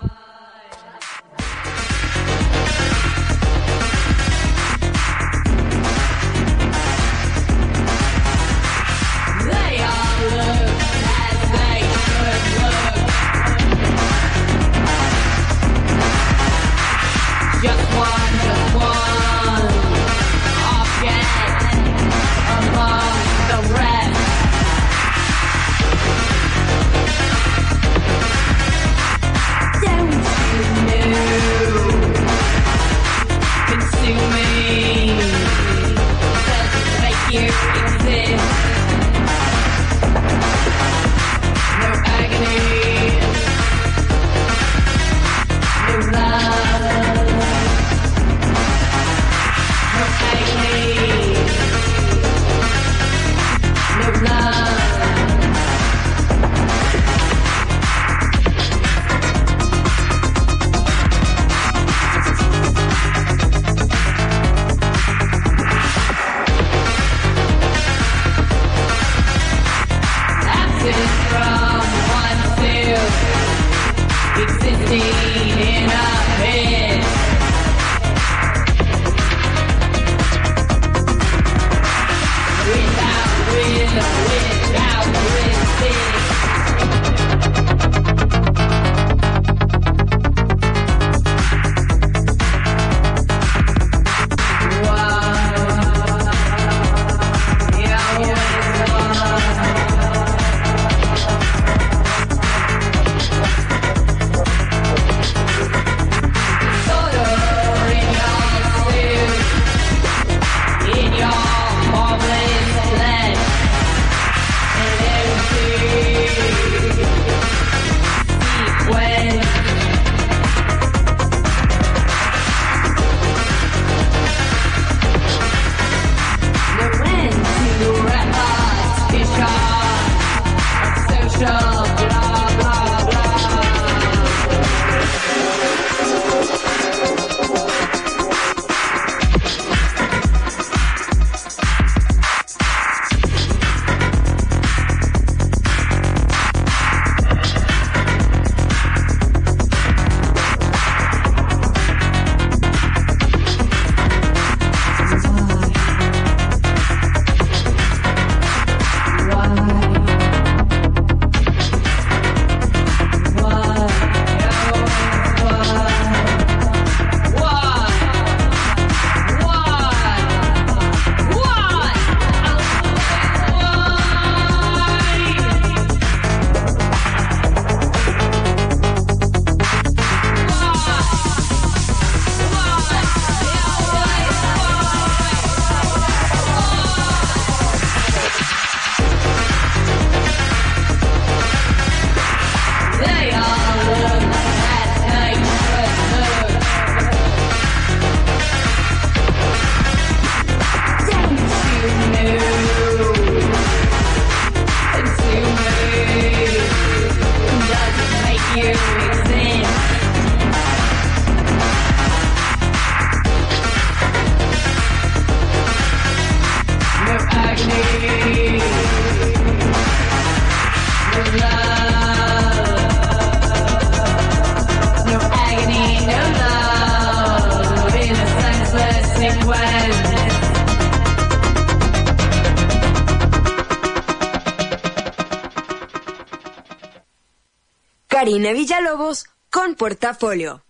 Karina 238.40 238.54
Villalobos 238.58 239.26
con 239.52 239.76
Portafolio. 239.76 240.64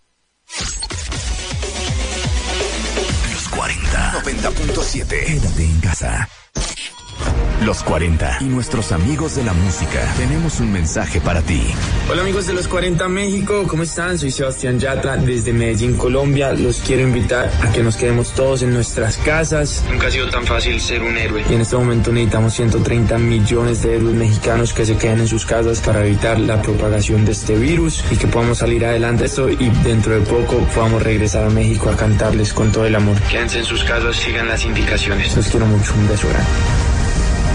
Los 3.32 3.48
40 3.48 4.12
90.7. 4.24 5.24
Quédate 5.24 5.64
en 5.64 5.80
casa. 5.80 6.28
Los 7.64 7.82
40 7.82 8.38
y 8.40 8.44
nuestros 8.44 8.90
amigos 8.90 9.36
de 9.36 9.44
la 9.44 9.52
música. 9.52 10.00
Tenemos 10.16 10.60
un 10.60 10.72
mensaje 10.72 11.20
para 11.20 11.42
ti. 11.42 11.62
Hola 12.10 12.22
amigos 12.22 12.46
de 12.46 12.54
los 12.54 12.66
40 12.66 13.06
México, 13.08 13.66
¿cómo 13.68 13.82
están? 13.82 14.18
Soy 14.18 14.30
Sebastián 14.30 14.78
Yatra 14.78 15.18
desde 15.18 15.52
Medellín, 15.52 15.94
Colombia. 15.94 16.54
Los 16.54 16.78
quiero 16.80 17.02
invitar 17.02 17.52
a 17.60 17.70
que 17.70 17.82
nos 17.82 17.98
quedemos 17.98 18.32
todos 18.32 18.62
en 18.62 18.72
nuestras 18.72 19.18
casas. 19.18 19.84
Nunca 19.90 20.06
ha 20.06 20.10
sido 20.10 20.30
tan 20.30 20.46
fácil 20.46 20.80
ser 20.80 21.02
un 21.02 21.18
héroe. 21.18 21.44
Y 21.50 21.54
en 21.54 21.60
este 21.60 21.76
momento 21.76 22.10
necesitamos 22.10 22.54
130 22.54 23.18
millones 23.18 23.82
de 23.82 23.96
héroes 23.96 24.14
mexicanos 24.14 24.72
que 24.72 24.86
se 24.86 24.96
queden 24.96 25.20
en 25.20 25.28
sus 25.28 25.44
casas 25.44 25.80
para 25.80 26.06
evitar 26.06 26.40
la 26.40 26.62
propagación 26.62 27.26
de 27.26 27.32
este 27.32 27.56
virus 27.56 28.02
y 28.10 28.16
que 28.16 28.26
podamos 28.26 28.56
salir 28.56 28.86
adelante 28.86 29.24
de 29.24 29.26
esto 29.26 29.50
y 29.50 29.68
dentro 29.84 30.14
de 30.18 30.22
poco 30.22 30.66
podamos 30.74 31.02
regresar 31.02 31.44
a 31.44 31.50
México 31.50 31.90
a 31.90 31.96
cantarles 31.96 32.54
con 32.54 32.72
todo 32.72 32.86
el 32.86 32.94
amor. 32.94 33.20
Quédense 33.30 33.58
en 33.58 33.64
sus 33.66 33.84
casas, 33.84 34.16
sigan 34.16 34.48
las 34.48 34.64
indicaciones. 34.64 35.36
Los 35.36 35.48
quiero 35.48 35.66
mucho, 35.66 35.92
un 35.92 36.08
beso 36.08 36.26
grande. 36.26 36.48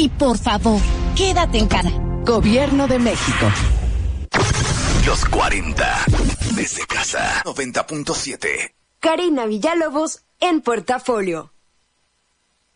Y 0.00 0.08
por 0.08 0.38
favor, 0.38 0.80
quédate 1.14 1.58
en 1.58 1.68
casa. 1.68 1.90
Gobierno 2.24 2.88
de 2.88 2.98
México. 2.98 3.46
Los 5.06 5.26
40. 5.26 6.06
Desde 6.56 6.86
casa. 6.86 7.42
90.7. 7.44 8.72
Karina 8.98 9.44
Villalobos 9.44 10.22
en 10.40 10.62
Portafolio. 10.62 11.52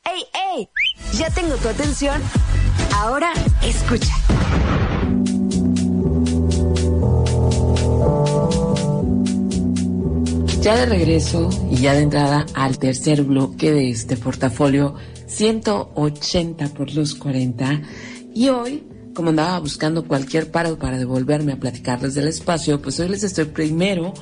¡Ey, 0.04 0.22
ey! 0.54 0.68
Ya 1.14 1.30
tengo 1.30 1.56
tu 1.56 1.68
atención. 1.68 2.20
Ahora 2.94 3.32
escucha. 3.62 4.14
Ya 10.60 10.76
de 10.76 10.84
regreso 10.84 11.48
y 11.70 11.76
ya 11.76 11.94
de 11.94 12.02
entrada 12.02 12.44
al 12.52 12.78
tercer 12.78 13.22
bloque 13.22 13.72
de 13.72 13.88
este 13.88 14.18
portafolio 14.18 14.96
180 15.26 16.68
por 16.68 16.92
los 16.94 17.14
40 17.14 17.82
y 18.34 18.48
hoy 18.48 18.84
como 19.14 19.30
andaba 19.30 19.60
buscando 19.60 20.06
cualquier 20.06 20.50
paro 20.50 20.78
para 20.78 20.98
devolverme 20.98 21.52
a 21.52 21.60
platicarles 21.60 22.14
del 22.14 22.28
espacio, 22.28 22.82
pues 22.82 22.98
hoy 23.00 23.08
les 23.08 23.22
estoy 23.22 23.46
primero 23.46 24.12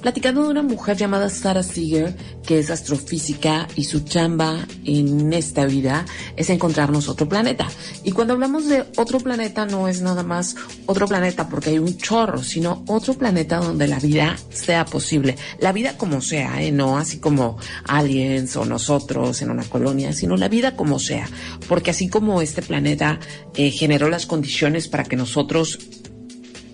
platicando 0.00 0.42
de 0.42 0.48
una 0.48 0.62
mujer 0.62 0.96
llamada 0.96 1.28
Sarah 1.28 1.62
Seeger, 1.62 2.16
que 2.44 2.58
es 2.58 2.70
astrofísica 2.70 3.68
y 3.76 3.84
su 3.84 4.00
chamba 4.00 4.66
en 4.84 5.32
esta 5.32 5.66
vida 5.66 6.04
es 6.36 6.50
encontrarnos 6.50 7.08
otro 7.08 7.28
planeta. 7.28 7.68
Y 8.04 8.12
cuando 8.12 8.34
hablamos 8.34 8.66
de 8.68 8.84
otro 8.96 9.20
planeta 9.20 9.66
no 9.66 9.88
es 9.88 10.00
nada 10.00 10.22
más 10.22 10.56
otro 10.86 11.06
planeta 11.06 11.48
porque 11.48 11.70
hay 11.70 11.78
un 11.78 11.96
chorro, 11.96 12.42
sino 12.42 12.84
otro 12.88 13.14
planeta 13.14 13.58
donde 13.58 13.86
la 13.86 13.98
vida 13.98 14.36
sea 14.50 14.84
posible. 14.84 15.36
La 15.58 15.72
vida 15.72 15.96
como 15.96 16.20
sea, 16.20 16.62
¿eh? 16.62 16.72
no 16.72 16.98
así 16.98 17.18
como 17.18 17.58
aliens 17.86 18.56
o 18.56 18.64
nosotros 18.64 19.42
en 19.42 19.50
una 19.50 19.64
colonia, 19.64 20.12
sino 20.12 20.36
la 20.36 20.48
vida 20.48 20.76
como 20.76 20.98
sea. 20.98 21.28
Porque 21.68 21.90
así 21.90 22.08
como 22.08 22.42
este 22.42 22.62
planeta 22.62 23.20
eh, 23.54 23.70
generó 23.70 24.08
las 24.08 24.26
condiciones 24.26 24.88
para 24.88 25.04
que 25.04 25.16
nosotros 25.16 25.78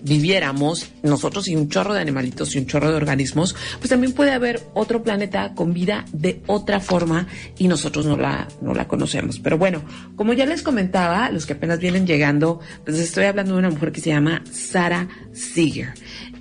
viviéramos, 0.03 0.89
nosotros 1.03 1.47
y 1.47 1.55
un 1.55 1.69
chorro 1.69 1.93
de 1.93 2.01
animalitos 2.01 2.55
y 2.55 2.59
un 2.59 2.65
chorro 2.65 2.89
de 2.89 2.95
organismos, 2.95 3.55
pues 3.79 3.89
también 3.89 4.13
puede 4.13 4.31
haber 4.31 4.61
otro 4.73 5.03
planeta 5.03 5.53
con 5.53 5.73
vida 5.73 6.05
de 6.11 6.41
otra 6.47 6.79
forma 6.79 7.27
y 7.57 7.67
nosotros 7.67 8.05
no 8.05 8.17
la, 8.17 8.47
no 8.61 8.73
la 8.73 8.87
conocemos. 8.87 9.39
Pero 9.39 9.57
bueno, 9.57 9.81
como 10.15 10.33
ya 10.33 10.45
les 10.45 10.61
comentaba, 10.61 11.29
los 11.31 11.45
que 11.45 11.53
apenas 11.53 11.79
vienen 11.79 12.07
llegando, 12.07 12.59
pues 12.85 12.97
estoy 12.99 13.25
hablando 13.25 13.53
de 13.53 13.59
una 13.59 13.69
mujer 13.69 13.91
que 13.91 14.01
se 14.01 14.09
llama 14.09 14.43
Sarah 14.51 15.07
Seeger. 15.33 15.93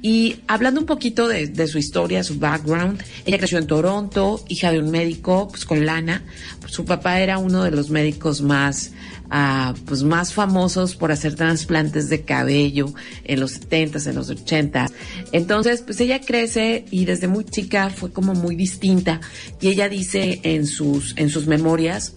Y 0.08 0.36
hablando 0.46 0.78
un 0.78 0.86
poquito 0.86 1.26
de, 1.26 1.66
su 1.66 1.78
historia, 1.78 2.22
su 2.22 2.38
background, 2.38 3.02
ella 3.24 3.38
creció 3.38 3.58
en 3.58 3.66
Toronto, 3.66 4.40
hija 4.46 4.70
de 4.70 4.78
un 4.78 4.92
médico, 4.92 5.48
pues 5.48 5.64
con 5.64 5.84
lana. 5.84 6.22
Su 6.66 6.84
papá 6.84 7.18
era 7.18 7.38
uno 7.38 7.64
de 7.64 7.72
los 7.72 7.90
médicos 7.90 8.40
más, 8.40 8.92
uh, 9.24 9.76
pues 9.84 10.04
más 10.04 10.32
famosos 10.32 10.94
por 10.94 11.10
hacer 11.10 11.34
trasplantes 11.34 12.08
de 12.08 12.22
cabello 12.22 12.94
en 13.24 13.40
los 13.40 13.60
70s, 13.60 14.06
en 14.06 14.14
los 14.14 14.30
80s. 14.30 14.92
Entonces, 15.32 15.82
pues 15.82 16.00
ella 16.00 16.20
crece 16.20 16.84
y 16.92 17.04
desde 17.04 17.26
muy 17.26 17.44
chica 17.44 17.90
fue 17.90 18.12
como 18.12 18.32
muy 18.32 18.54
distinta. 18.54 19.20
Y 19.60 19.70
ella 19.70 19.88
dice 19.88 20.38
en 20.44 20.68
sus, 20.68 21.14
en 21.16 21.30
sus 21.30 21.48
memorias, 21.48 22.12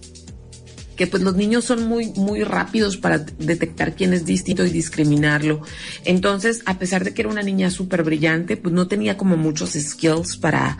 que 1.00 1.06
pues 1.06 1.22
los 1.22 1.34
niños 1.34 1.64
son 1.64 1.88
muy, 1.88 2.12
muy 2.16 2.44
rápidos 2.44 2.98
para 2.98 3.20
detectar 3.20 3.94
quién 3.94 4.12
es 4.12 4.26
distinto 4.26 4.66
y 4.66 4.70
discriminarlo. 4.70 5.62
Entonces, 6.04 6.60
a 6.66 6.78
pesar 6.78 7.04
de 7.04 7.14
que 7.14 7.22
era 7.22 7.30
una 7.30 7.42
niña 7.42 7.70
súper 7.70 8.02
brillante, 8.02 8.58
pues 8.58 8.74
no 8.74 8.86
tenía 8.86 9.16
como 9.16 9.38
muchos 9.38 9.70
skills 9.70 10.36
para, 10.36 10.76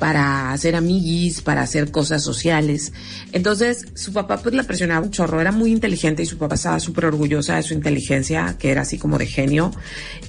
para 0.00 0.50
hacer 0.50 0.74
amiguis, 0.74 1.40
para 1.40 1.62
hacer 1.62 1.92
cosas 1.92 2.24
sociales. 2.24 2.92
Entonces, 3.30 3.86
su 3.94 4.12
papá 4.12 4.38
pues 4.38 4.56
la 4.56 4.64
presionaba 4.64 5.06
un 5.06 5.12
chorro, 5.12 5.40
era 5.40 5.52
muy 5.52 5.70
inteligente 5.70 6.24
y 6.24 6.26
su 6.26 6.36
papá 6.36 6.56
estaba 6.56 6.80
súper 6.80 7.04
orgullosa 7.04 7.54
de 7.54 7.62
su 7.62 7.72
inteligencia, 7.72 8.56
que 8.58 8.72
era 8.72 8.82
así 8.82 8.98
como 8.98 9.18
de 9.18 9.26
genio. 9.26 9.70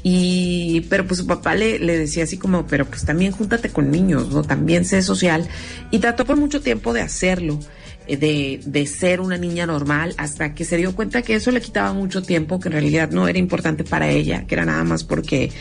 Y, 0.03 0.81
pero 0.81 1.07
pues 1.07 1.17
su 1.19 1.25
papá 1.25 1.55
le, 1.55 1.79
le 1.79 1.97
decía 1.97 2.25
así 2.25 2.37
como, 2.37 2.67
pero 2.67 2.85
pues 2.85 3.05
también 3.05 3.31
júntate 3.31 3.69
con 3.69 3.89
niños, 3.89 4.29
¿no? 4.29 4.43
También 4.43 4.85
sé 4.85 5.01
social. 5.01 5.47
Y 5.89 5.97
trató 5.97 6.25
por 6.25 6.37
mucho 6.37 6.61
tiempo 6.61 6.93
de 6.93 7.01
hacerlo 7.01 7.57
de, 8.07 8.61
de, 8.65 8.85
ser 8.87 9.21
una 9.21 9.37
niña 9.37 9.65
normal 9.65 10.13
hasta 10.17 10.53
que 10.53 10.65
se 10.65 10.77
dio 10.77 10.95
cuenta 10.95 11.21
que 11.21 11.35
eso 11.35 11.51
le 11.51 11.61
quitaba 11.61 11.93
mucho 11.93 12.21
tiempo, 12.21 12.59
que 12.59 12.69
en 12.69 12.73
realidad 12.73 13.11
no 13.11 13.27
era 13.27 13.39
importante 13.39 13.83
para 13.83 14.09
ella, 14.09 14.45
que 14.45 14.55
era 14.55 14.65
nada 14.65 14.83
más 14.83 15.03
porque 15.03 15.51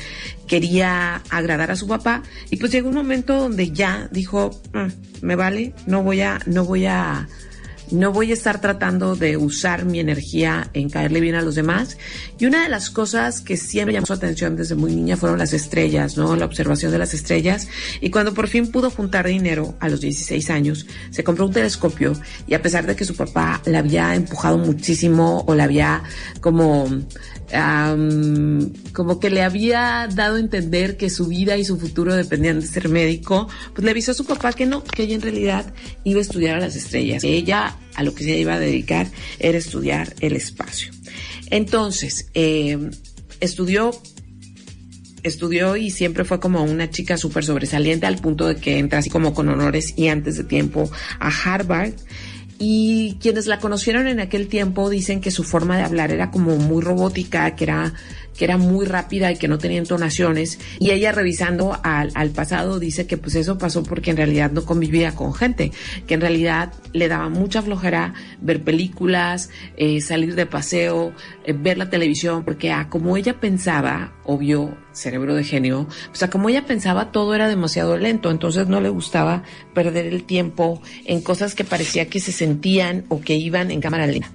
quería 0.47 1.23
agradar 1.31 1.71
a 1.71 1.77
su 1.77 1.87
papá. 1.87 2.23
Y 2.51 2.57
pues 2.57 2.73
llegó 2.73 2.89
un 2.89 2.97
momento 2.97 3.39
donde 3.39 3.71
ya 3.71 4.09
dijo, 4.11 4.51
mm, 4.73 5.27
me 5.27 5.37
vale, 5.37 5.75
no 5.87 6.03
voy 6.03 6.23
a, 6.23 6.41
no 6.47 6.65
voy 6.65 6.87
a, 6.87 7.29
no 7.93 8.13
voy 8.13 8.31
a 8.31 8.35
estar 8.35 8.61
tratando 8.61 9.17
de 9.17 9.37
usar 9.37 9.85
mi 9.85 10.01
energía 10.01 10.71
en 10.75 10.89
caerle 10.89 11.21
bien 11.21 11.35
a 11.35 11.43
los 11.43 11.55
demás. 11.55 11.99
Y 12.39 12.47
una 12.47 12.63
de 12.63 12.69
las 12.69 12.91
cosas 12.91 13.41
que 13.41 13.57
siempre 13.57 13.95
llamó 13.95 14.07
su 14.07 14.13
atención 14.13 14.57
desde 14.57 14.75
muy 14.75 14.95
niña 14.95 15.17
fueron 15.17 15.39
las 15.39 15.53
estrellas, 15.53 16.17
¿no? 16.17 16.37
La 16.37 16.45
observación 16.45 16.93
de 16.93 16.99
las 16.99 17.15
estrellas. 17.15 17.69
Y 18.01 18.11
cuando 18.11 18.35
por 18.35 18.49
fin 18.49 18.71
pudo 18.71 18.91
juntar 18.91 19.27
dinero 19.27 19.75
a 19.81 19.89
los 19.89 20.01
16 20.01 20.51
años, 20.51 20.87
se 21.11 21.25
compró 21.25 21.47
un 21.47 21.53
telescopio 21.53 22.13
y 22.47 22.55
a 22.55 22.63
pesar 22.63 22.87
de 22.87 22.97
que 22.97 23.05
su 23.05 23.15
papá 23.15 23.61
la 23.65 23.81
había 23.81 24.15
empujado 24.15 24.59
muchísimo 24.59 25.45
o 25.47 25.55
la 25.55 25.65
había 25.65 26.03
como 26.41 26.89
como 28.93 29.19
que 29.19 29.31
le 29.31 29.43
había 29.43 30.09
dado 30.13 30.37
a 30.37 30.41
entender 30.41 30.97
que 30.97 31.11
su 31.11 31.27
vida 31.27 31.57
y 31.57 31.65
su 31.65 31.79
futuro 31.79 32.15
dependían 32.15 32.61
de 32.61 32.67
ser 32.67 32.89
médico, 32.89 33.49
pues 33.75 33.85
le 33.85 33.91
avisó 33.91 34.13
a 34.13 34.15
su 34.15 34.25
papá 34.25 34.53
que 34.53 34.67
no, 34.67 34.85
que 34.85 35.03
ella 35.03 35.17
en 35.17 35.23
realidad 35.23 35.75
iba 36.05 36.19
a 36.19 36.23
estudiar 36.23 36.57
a 36.57 36.61
las 36.61 36.77
estrellas. 36.77 37.25
Ella 37.25 37.77
a 37.95 38.03
lo 38.03 38.15
que 38.15 38.25
se 38.25 38.39
iba 38.39 38.55
a 38.55 38.59
dedicar 38.61 39.09
era 39.39 39.59
estudiar 39.59 40.15
el 40.21 40.37
espacio. 40.37 40.93
Entonces, 41.51 42.29
eh, 42.35 42.91
estudió 43.41 43.93
estudió 45.23 45.77
y 45.77 45.91
siempre 45.91 46.25
fue 46.25 46.41
como 46.41 46.63
una 46.63 46.91
chica 46.91 47.17
súper 47.17 47.45
sobresaliente 47.45 48.07
al 48.07 48.19
punto 48.19 48.47
de 48.47 48.57
que 48.57 48.79
entra 48.79 49.01
así 49.01 49.11
como 49.11 49.35
con 49.35 49.49
honores 49.49 49.95
y 49.97 50.09
antes 50.09 50.37
de 50.37 50.45
tiempo 50.45 50.91
a 51.19 51.29
Harvard. 51.29 51.93
Y 52.59 53.17
quienes 53.21 53.47
la 53.47 53.59
conocieron 53.59 54.07
en 54.07 54.21
aquel 54.21 54.47
tiempo 54.47 54.91
dicen 54.91 55.23
que 55.23 55.31
su 55.31 55.45
forma 55.45 55.79
de 55.79 55.83
hablar 55.83 56.11
era 56.11 56.31
como 56.31 56.57
muy 56.57 56.83
robótica, 56.83 57.57
que 57.57 57.65
era 57.65 57.95
que 58.41 58.47
era 58.47 58.57
muy 58.57 58.87
rápida 58.87 59.31
y 59.31 59.37
que 59.37 59.49
no 59.49 59.59
tenía 59.59 59.77
entonaciones. 59.77 60.59
Y 60.79 60.93
ella 60.93 61.13
revisando 61.13 61.79
al, 61.83 62.31
pasado 62.31 62.79
dice 62.79 63.07
que 63.07 63.19
pues 63.19 63.35
eso 63.35 63.59
pasó 63.59 63.83
porque 63.83 64.13
en 64.13 64.17
realidad 64.17 64.51
no 64.51 64.65
convivía 64.65 65.15
con 65.15 65.35
gente, 65.35 65.73
que 66.07 66.15
en 66.15 66.23
realidad 66.23 66.73
le 66.95 67.09
daba 67.09 67.29
mucha 67.29 67.61
flojera 67.61 68.15
ver 68.41 68.63
películas, 68.63 69.51
eh, 69.77 70.01
salir 70.01 70.37
de 70.37 70.47
paseo, 70.47 71.13
eh, 71.45 71.53
ver 71.53 71.77
la 71.77 71.91
televisión, 71.91 72.43
porque 72.43 72.73
a 72.73 72.89
como 72.89 73.19
ella 73.19 73.39
pensaba, 73.41 74.15
obvio, 74.25 74.75
cerebro 74.93 75.35
de 75.35 75.45
genio, 75.45 75.87
o 76.11 76.15
sea, 76.15 76.31
como 76.31 76.49
ella 76.49 76.65
pensaba 76.65 77.13
todo 77.13 77.35
era 77.35 77.47
demasiado 77.47 77.99
lento, 77.99 78.31
entonces 78.31 78.69
no 78.69 78.81
le 78.81 78.89
gustaba 78.89 79.43
perder 79.75 80.07
el 80.07 80.25
tiempo 80.25 80.81
en 81.05 81.21
cosas 81.21 81.55
que 81.55 81.65
parecía 81.65 82.09
que 82.09 82.21
se 82.21 82.33
sentían 82.33 83.05
o 83.09 83.21
que 83.21 83.35
iban 83.35 83.71
en 83.71 83.83
cámara 83.83 84.07
lenta. 84.07 84.31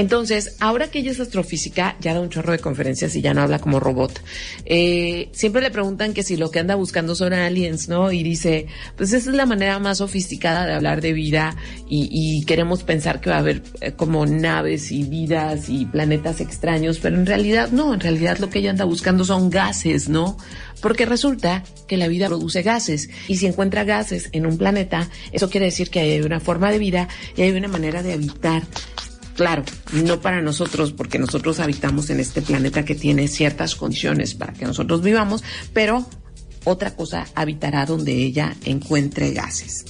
Entonces, 0.00 0.56
ahora 0.60 0.90
que 0.90 1.00
ella 1.00 1.10
es 1.10 1.20
astrofísica, 1.20 1.94
ya 2.00 2.14
da 2.14 2.20
un 2.20 2.30
chorro 2.30 2.52
de 2.52 2.58
conferencias 2.58 3.14
y 3.16 3.20
ya 3.20 3.34
no 3.34 3.42
habla 3.42 3.58
como 3.58 3.80
robot. 3.80 4.22
Eh, 4.64 5.28
siempre 5.32 5.60
le 5.60 5.70
preguntan 5.70 6.14
que 6.14 6.22
si 6.22 6.38
lo 6.38 6.50
que 6.50 6.58
anda 6.58 6.74
buscando 6.74 7.14
son 7.14 7.34
aliens, 7.34 7.90
¿no? 7.90 8.10
Y 8.10 8.22
dice, 8.22 8.66
pues 8.96 9.12
esa 9.12 9.28
es 9.28 9.36
la 9.36 9.44
manera 9.44 9.78
más 9.78 9.98
sofisticada 9.98 10.64
de 10.64 10.72
hablar 10.72 11.02
de 11.02 11.12
vida 11.12 11.54
y, 11.86 12.42
queremos 12.46 12.82
pensar 12.82 13.20
que 13.20 13.28
va 13.28 13.36
a 13.36 13.40
haber 13.40 13.62
eh, 13.82 13.92
como 13.92 14.24
naves 14.24 14.90
y 14.90 15.02
vidas 15.02 15.68
y 15.68 15.84
planetas 15.84 16.40
extraños, 16.40 16.98
pero 16.98 17.16
en 17.16 17.26
realidad 17.26 17.70
no, 17.70 17.92
en 17.92 18.00
realidad 18.00 18.38
lo 18.38 18.48
que 18.48 18.60
ella 18.60 18.70
anda 18.70 18.86
buscando 18.86 19.26
son 19.26 19.50
gases, 19.50 20.08
¿no? 20.08 20.38
Porque 20.80 21.04
resulta 21.04 21.62
que 21.86 21.98
la 21.98 22.08
vida 22.08 22.28
produce 22.28 22.62
gases 22.62 23.10
y 23.28 23.36
si 23.36 23.46
encuentra 23.46 23.84
gases 23.84 24.30
en 24.32 24.46
un 24.46 24.56
planeta, 24.56 25.10
eso 25.30 25.50
quiere 25.50 25.66
decir 25.66 25.90
que 25.90 26.00
hay 26.00 26.20
una 26.22 26.40
forma 26.40 26.70
de 26.70 26.78
vida 26.78 27.08
y 27.36 27.42
hay 27.42 27.50
una 27.50 27.68
manera 27.68 28.02
de 28.02 28.14
habitar 28.14 28.62
Claro, 29.40 29.64
no 29.94 30.20
para 30.20 30.42
nosotros, 30.42 30.92
porque 30.92 31.18
nosotros 31.18 31.60
habitamos 31.60 32.10
en 32.10 32.20
este 32.20 32.42
planeta 32.42 32.84
que 32.84 32.94
tiene 32.94 33.26
ciertas 33.26 33.74
condiciones 33.74 34.34
para 34.34 34.52
que 34.52 34.66
nosotros 34.66 35.00
vivamos, 35.00 35.42
pero 35.72 36.04
otra 36.64 36.94
cosa 36.94 37.26
habitará 37.34 37.86
donde 37.86 38.12
ella 38.12 38.54
encuentre 38.66 39.32
gases. 39.32 39.86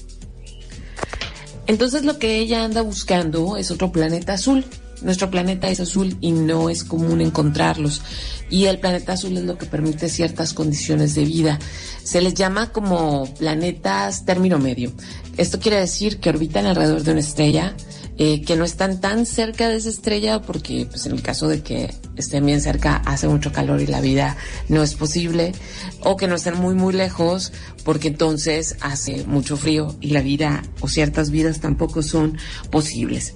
Entonces 1.66 2.04
lo 2.04 2.20
que 2.20 2.38
ella 2.38 2.62
anda 2.62 2.82
buscando 2.82 3.56
es 3.56 3.72
otro 3.72 3.90
planeta 3.90 4.34
azul. 4.34 4.64
Nuestro 5.02 5.32
planeta 5.32 5.68
es 5.68 5.80
azul 5.80 6.16
y 6.20 6.30
no 6.30 6.70
es 6.70 6.84
común 6.84 7.20
encontrarlos. 7.20 8.02
Y 8.50 8.66
el 8.66 8.78
planeta 8.78 9.14
azul 9.14 9.36
es 9.36 9.42
lo 9.42 9.58
que 9.58 9.66
permite 9.66 10.08
ciertas 10.08 10.52
condiciones 10.52 11.16
de 11.16 11.24
vida. 11.24 11.58
Se 12.04 12.20
les 12.20 12.34
llama 12.34 12.70
como 12.70 13.24
planetas 13.34 14.24
término 14.24 14.60
medio. 14.60 14.92
Esto 15.36 15.58
quiere 15.58 15.80
decir 15.80 16.20
que 16.20 16.28
orbitan 16.28 16.66
alrededor 16.66 17.02
de 17.02 17.10
una 17.10 17.20
estrella, 17.20 17.74
eh, 18.22 18.42
que 18.42 18.54
no 18.54 18.66
están 18.66 19.00
tan 19.00 19.24
cerca 19.24 19.70
de 19.70 19.76
esa 19.76 19.88
estrella 19.88 20.42
porque 20.42 20.84
pues 20.84 21.06
en 21.06 21.12
el 21.12 21.22
caso 21.22 21.48
de 21.48 21.62
que 21.62 21.94
estén 22.16 22.44
bien 22.44 22.60
cerca 22.60 22.96
hace 23.06 23.26
mucho 23.26 23.50
calor 23.50 23.80
y 23.80 23.86
la 23.86 24.02
vida 24.02 24.36
no 24.68 24.82
es 24.82 24.94
posible 24.94 25.54
o 26.00 26.18
que 26.18 26.28
no 26.28 26.34
estén 26.34 26.58
muy 26.58 26.74
muy 26.74 26.92
lejos 26.92 27.50
porque 27.82 28.08
entonces 28.08 28.76
hace 28.82 29.24
mucho 29.24 29.56
frío 29.56 29.96
y 30.02 30.10
la 30.10 30.20
vida 30.20 30.62
o 30.80 30.88
ciertas 30.88 31.30
vidas 31.30 31.60
tampoco 31.60 32.02
son 32.02 32.36
posibles. 32.70 33.32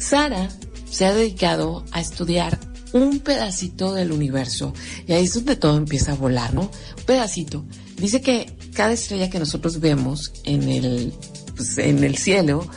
Sara 0.00 0.48
se 0.90 1.06
ha 1.06 1.14
dedicado 1.14 1.84
a 1.92 2.00
estudiar 2.00 2.58
un 2.92 3.20
pedacito 3.20 3.94
del 3.94 4.10
universo 4.10 4.74
y 5.06 5.12
ahí 5.12 5.26
es 5.26 5.34
donde 5.34 5.54
todo 5.54 5.76
empieza 5.76 6.10
a 6.10 6.16
volar, 6.16 6.54
¿no? 6.54 6.62
Un 6.62 7.04
pedacito. 7.06 7.64
Dice 7.96 8.20
que 8.20 8.52
cada 8.74 8.94
estrella 8.94 9.30
que 9.30 9.38
nosotros 9.38 9.78
vemos 9.78 10.32
en 10.42 10.64
el, 10.64 11.12
pues, 11.54 11.78
en 11.78 12.02
el 12.02 12.16
cielo 12.16 12.68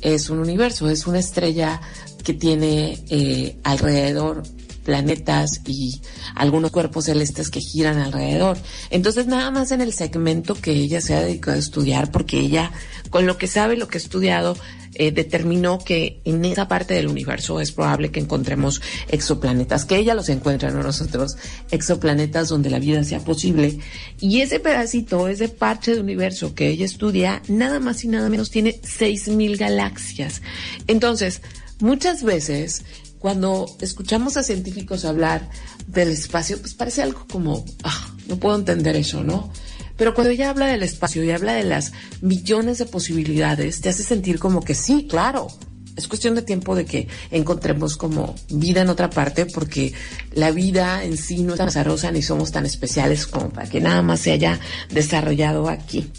es 0.00 0.30
un 0.30 0.38
universo, 0.38 0.88
es 0.88 1.06
una 1.06 1.18
estrella 1.18 1.80
que 2.24 2.34
tiene 2.34 2.98
eh, 3.08 3.56
alrededor 3.64 4.42
planetas 4.84 5.60
y 5.66 6.00
algunos 6.34 6.70
cuerpos 6.70 7.04
celestes 7.04 7.50
que 7.50 7.60
giran 7.60 7.98
alrededor. 7.98 8.58
Entonces, 8.90 9.26
nada 9.26 9.50
más 9.50 9.72
en 9.72 9.80
el 9.80 9.92
segmento 9.92 10.54
que 10.54 10.72
ella 10.72 11.00
se 11.00 11.14
ha 11.14 11.20
dedicado 11.20 11.56
a 11.56 11.60
estudiar, 11.60 12.10
porque 12.10 12.40
ella, 12.40 12.72
con 13.10 13.26
lo 13.26 13.36
que 13.36 13.46
sabe, 13.46 13.76
lo 13.76 13.88
que 13.88 13.98
ha 13.98 14.00
estudiado, 14.00 14.56
eh, 14.94 15.12
determinó 15.12 15.78
que 15.78 16.20
en 16.24 16.44
esa 16.44 16.66
parte 16.66 16.94
del 16.94 17.06
universo 17.06 17.60
es 17.60 17.70
probable 17.70 18.10
que 18.10 18.18
encontremos 18.18 18.82
exoplanetas, 19.08 19.84
que 19.84 19.96
ella 19.96 20.14
los 20.14 20.28
encuentra, 20.28 20.70
no 20.70 20.82
nosotros, 20.82 21.36
exoplanetas 21.70 22.48
donde 22.48 22.70
la 22.70 22.80
vida 22.80 23.04
sea 23.04 23.20
posible. 23.20 23.78
Y 24.20 24.40
ese 24.40 24.58
pedacito, 24.58 25.28
ese 25.28 25.48
parche 25.48 25.94
de 25.94 26.00
universo 26.00 26.54
que 26.54 26.68
ella 26.68 26.84
estudia, 26.84 27.42
nada 27.46 27.78
más 27.78 28.02
y 28.04 28.08
nada 28.08 28.28
menos 28.28 28.50
tiene 28.50 28.80
6.000 28.80 29.56
galaxias. 29.58 30.42
Entonces, 30.88 31.40
muchas 31.80 32.24
veces 32.24 32.84
cuando 33.20 33.66
escuchamos 33.80 34.36
a 34.36 34.42
científicos 34.42 35.04
hablar 35.04 35.48
del 35.86 36.08
espacio, 36.08 36.58
pues 36.58 36.74
parece 36.74 37.02
algo 37.02 37.26
como, 37.30 37.64
ah, 37.84 38.14
no 38.26 38.38
puedo 38.38 38.56
entender 38.56 38.96
eso, 38.96 39.22
¿no? 39.22 39.52
Pero 40.00 40.14
cuando 40.14 40.30
ella 40.30 40.48
habla 40.48 40.66
del 40.66 40.82
espacio 40.82 41.22
y 41.22 41.30
habla 41.30 41.52
de 41.52 41.62
las 41.62 41.92
millones 42.22 42.78
de 42.78 42.86
posibilidades, 42.86 43.82
te 43.82 43.90
hace 43.90 44.02
sentir 44.02 44.38
como 44.38 44.62
que 44.64 44.74
sí, 44.74 45.06
claro. 45.06 45.48
Es 45.94 46.08
cuestión 46.08 46.34
de 46.34 46.40
tiempo 46.40 46.74
de 46.74 46.86
que 46.86 47.06
encontremos 47.30 47.98
como 47.98 48.34
vida 48.48 48.80
en 48.80 48.88
otra 48.88 49.10
parte, 49.10 49.44
porque 49.44 49.92
la 50.32 50.52
vida 50.52 51.04
en 51.04 51.18
sí 51.18 51.42
no 51.42 51.52
es 51.52 51.58
tan 51.58 51.68
azarosa 51.68 52.10
ni 52.12 52.22
somos 52.22 52.50
tan 52.50 52.64
especiales 52.64 53.26
como 53.26 53.50
para 53.50 53.68
que 53.68 53.82
nada 53.82 54.00
más 54.00 54.20
se 54.20 54.32
haya 54.32 54.58
desarrollado 54.88 55.68
aquí. 55.68 56.10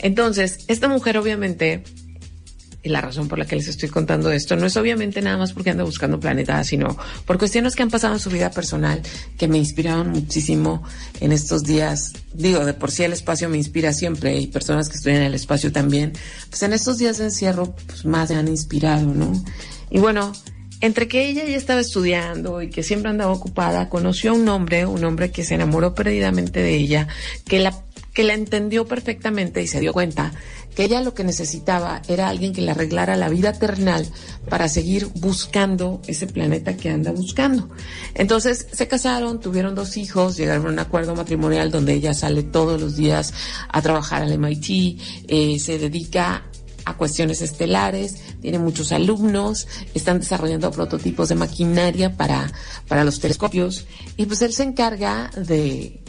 Entonces, 0.00 0.66
esta 0.68 0.88
mujer 0.88 1.16
obviamente 1.16 1.84
y 2.82 2.88
la 2.88 3.00
razón 3.00 3.28
por 3.28 3.38
la 3.38 3.46
que 3.46 3.56
les 3.56 3.68
estoy 3.68 3.88
contando 3.88 4.30
esto 4.32 4.56
no 4.56 4.66
es 4.66 4.76
obviamente 4.76 5.22
nada 5.22 5.36
más 5.36 5.52
porque 5.52 5.70
anda 5.70 5.84
buscando 5.84 6.18
planetas, 6.18 6.66
sino 6.66 6.96
por 7.24 7.38
cuestiones 7.38 7.76
que 7.76 7.82
han 7.82 7.90
pasado 7.90 8.14
en 8.14 8.20
su 8.20 8.30
vida 8.30 8.50
personal 8.50 9.00
que 9.38 9.48
me 9.48 9.58
inspiraron 9.58 10.10
muchísimo 10.10 10.82
en 11.20 11.32
estos 11.32 11.62
días. 11.62 12.12
Digo, 12.32 12.64
de 12.64 12.74
por 12.74 12.90
sí 12.90 13.04
el 13.04 13.12
espacio 13.12 13.48
me 13.48 13.56
inspira 13.56 13.92
siempre 13.92 14.36
y 14.38 14.46
personas 14.48 14.88
que 14.88 14.96
estudian 14.96 15.22
el 15.22 15.34
espacio 15.34 15.70
también. 15.70 16.12
Pues 16.48 16.62
en 16.62 16.72
estos 16.72 16.98
días 16.98 17.18
de 17.18 17.24
encierro, 17.24 17.74
pues 17.86 18.04
más 18.04 18.30
me 18.30 18.36
han 18.36 18.48
inspirado, 18.48 19.06
¿no? 19.14 19.32
Y 19.90 19.98
bueno, 19.98 20.32
entre 20.80 21.06
que 21.06 21.28
ella 21.28 21.44
ya 21.44 21.56
estaba 21.56 21.80
estudiando 21.80 22.60
y 22.60 22.68
que 22.68 22.82
siempre 22.82 23.10
andaba 23.10 23.32
ocupada, 23.32 23.88
conoció 23.88 24.32
a 24.32 24.34
un 24.34 24.48
hombre, 24.48 24.84
un 24.84 25.04
hombre 25.04 25.30
que 25.30 25.44
se 25.44 25.54
enamoró 25.54 25.94
perdidamente 25.94 26.60
de 26.60 26.74
ella, 26.74 27.06
que 27.46 27.60
la, 27.60 27.84
que 28.12 28.24
la 28.24 28.34
entendió 28.34 28.86
perfectamente 28.86 29.62
y 29.62 29.68
se 29.68 29.78
dio 29.78 29.92
cuenta 29.92 30.32
que 30.74 30.84
ella 30.84 31.00
lo 31.02 31.14
que 31.14 31.24
necesitaba 31.24 32.02
era 32.08 32.28
alguien 32.28 32.52
que 32.52 32.62
le 32.62 32.70
arreglara 32.70 33.16
la 33.16 33.28
vida 33.28 33.52
terrenal 33.52 34.06
para 34.48 34.68
seguir 34.68 35.08
buscando 35.16 36.00
ese 36.06 36.26
planeta 36.26 36.76
que 36.76 36.90
anda 36.90 37.12
buscando. 37.12 37.68
Entonces 38.14 38.66
se 38.72 38.88
casaron, 38.88 39.40
tuvieron 39.40 39.74
dos 39.74 39.96
hijos, 39.96 40.36
llegaron 40.36 40.66
a 40.66 40.70
un 40.70 40.78
acuerdo 40.78 41.14
matrimonial 41.14 41.70
donde 41.70 41.94
ella 41.94 42.14
sale 42.14 42.42
todos 42.42 42.80
los 42.80 42.96
días 42.96 43.34
a 43.68 43.82
trabajar 43.82 44.22
al 44.22 44.38
MIT, 44.38 45.00
eh, 45.28 45.58
se 45.58 45.78
dedica 45.78 46.44
a 46.84 46.96
cuestiones 46.96 47.42
estelares, 47.42 48.16
tiene 48.40 48.58
muchos 48.58 48.92
alumnos, 48.92 49.68
están 49.94 50.18
desarrollando 50.18 50.70
prototipos 50.70 51.28
de 51.28 51.36
maquinaria 51.36 52.16
para, 52.16 52.50
para 52.88 53.04
los 53.04 53.20
telescopios 53.20 53.86
y 54.16 54.26
pues 54.26 54.42
él 54.42 54.52
se 54.52 54.64
encarga 54.64 55.30
de, 55.36 56.02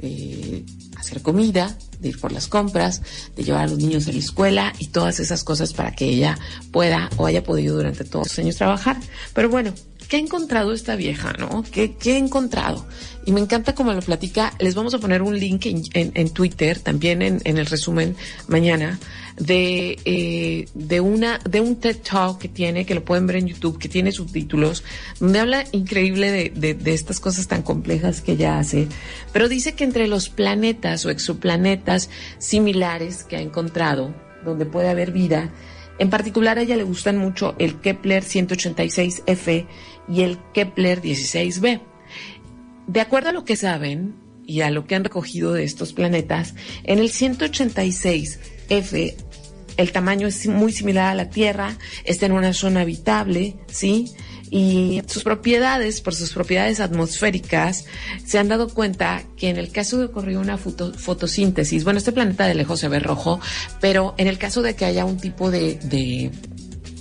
de 0.00 0.64
hacer 0.96 1.22
comida, 1.22 1.76
de 2.00 2.08
ir 2.08 2.20
por 2.20 2.32
las 2.32 2.48
compras, 2.48 3.02
de 3.36 3.44
llevar 3.44 3.62
a 3.62 3.66
los 3.68 3.78
niños 3.78 4.08
a 4.08 4.12
la 4.12 4.18
escuela 4.18 4.72
y 4.78 4.88
todas 4.88 5.20
esas 5.20 5.44
cosas 5.44 5.72
para 5.72 5.92
que 5.92 6.06
ella 6.06 6.38
pueda 6.70 7.10
o 7.16 7.26
haya 7.26 7.42
podido 7.42 7.76
durante 7.76 8.04
todos 8.04 8.28
los 8.28 8.38
años 8.38 8.56
trabajar. 8.56 8.96
Pero 9.34 9.48
bueno, 9.48 9.72
¿qué 10.08 10.16
ha 10.16 10.20
encontrado 10.20 10.72
esta 10.72 10.96
vieja, 10.96 11.34
no? 11.38 11.64
¿Qué, 11.70 11.94
qué 11.94 12.14
ha 12.14 12.18
encontrado? 12.18 12.86
Y 13.26 13.32
me 13.32 13.40
encanta 13.40 13.74
como 13.74 13.92
lo 13.92 14.00
platica. 14.00 14.54
Les 14.58 14.74
vamos 14.74 14.94
a 14.94 14.98
poner 14.98 15.20
un 15.20 15.38
link 15.38 15.66
en, 15.66 16.30
Twitter, 16.30 16.78
también 16.80 17.20
en, 17.20 17.40
en, 17.44 17.58
el 17.58 17.66
resumen 17.66 18.16
mañana, 18.46 18.98
de, 19.36 19.98
eh, 20.06 20.66
de 20.74 21.00
una, 21.02 21.38
de 21.38 21.60
un 21.60 21.76
TED 21.76 21.98
Talk 21.98 22.38
que 22.38 22.48
tiene, 22.48 22.86
que 22.86 22.94
lo 22.94 23.04
pueden 23.04 23.26
ver 23.26 23.36
en 23.36 23.48
YouTube, 23.48 23.78
que 23.78 23.90
tiene 23.90 24.10
subtítulos, 24.10 24.82
donde 25.20 25.40
habla 25.40 25.64
increíble 25.72 26.30
de, 26.30 26.50
de, 26.50 26.72
de 26.72 26.94
estas 26.94 27.20
cosas 27.20 27.46
tan 27.46 27.62
complejas 27.62 28.22
que 28.22 28.32
ella 28.32 28.58
hace. 28.58 28.88
Pero 29.32 29.48
dice 29.48 29.74
que 29.74 29.84
entre 29.84 30.08
los 30.08 30.30
planetas 30.30 31.04
o 31.04 31.10
exoplanetas 31.10 32.08
similares 32.38 33.24
que 33.24 33.36
ha 33.36 33.42
encontrado, 33.42 34.14
donde 34.42 34.64
puede 34.64 34.88
haber 34.88 35.12
vida, 35.12 35.50
en 35.98 36.10
particular 36.10 36.58
a 36.58 36.62
ella 36.62 36.76
le 36.76 36.84
gustan 36.84 37.18
mucho 37.18 37.56
el 37.58 37.80
Kepler 37.80 38.22
186f 38.22 39.66
y 40.08 40.22
el 40.22 40.38
Kepler 40.54 41.02
16b. 41.02 41.80
De 42.86 43.00
acuerdo 43.00 43.30
a 43.30 43.32
lo 43.32 43.44
que 43.44 43.56
saben 43.56 44.14
y 44.46 44.62
a 44.62 44.70
lo 44.70 44.86
que 44.86 44.94
han 44.94 45.04
recogido 45.04 45.52
de 45.52 45.64
estos 45.64 45.92
planetas, 45.92 46.54
en 46.84 46.98
el 46.98 47.10
186F 47.10 49.14
el 49.76 49.92
tamaño 49.92 50.26
es 50.26 50.46
muy 50.48 50.72
similar 50.72 51.12
a 51.12 51.14
la 51.14 51.30
Tierra, 51.30 51.76
está 52.04 52.26
en 52.26 52.32
una 52.32 52.52
zona 52.52 52.80
habitable, 52.80 53.54
¿sí? 53.68 54.10
y 54.50 55.02
sus 55.06 55.22
propiedades, 55.22 56.00
por 56.00 56.14
sus 56.14 56.32
propiedades 56.32 56.80
atmosféricas, 56.80 57.84
se 58.24 58.38
han 58.38 58.48
dado 58.48 58.68
cuenta 58.68 59.22
que 59.36 59.50
en 59.50 59.56
el 59.56 59.70
caso 59.70 59.98
de 59.98 60.06
ocurrir 60.06 60.38
una 60.38 60.58
foto- 60.58 60.92
fotosíntesis, 60.94 61.84
bueno, 61.84 61.98
este 61.98 62.12
planeta 62.12 62.46
de 62.46 62.54
lejos 62.56 62.80
se 62.80 62.88
ve 62.88 62.98
rojo, 62.98 63.40
pero 63.80 64.14
en 64.18 64.26
el 64.26 64.38
caso 64.38 64.62
de 64.62 64.74
que 64.74 64.84
haya 64.84 65.04
un 65.04 65.18
tipo 65.18 65.50
de 65.50 65.78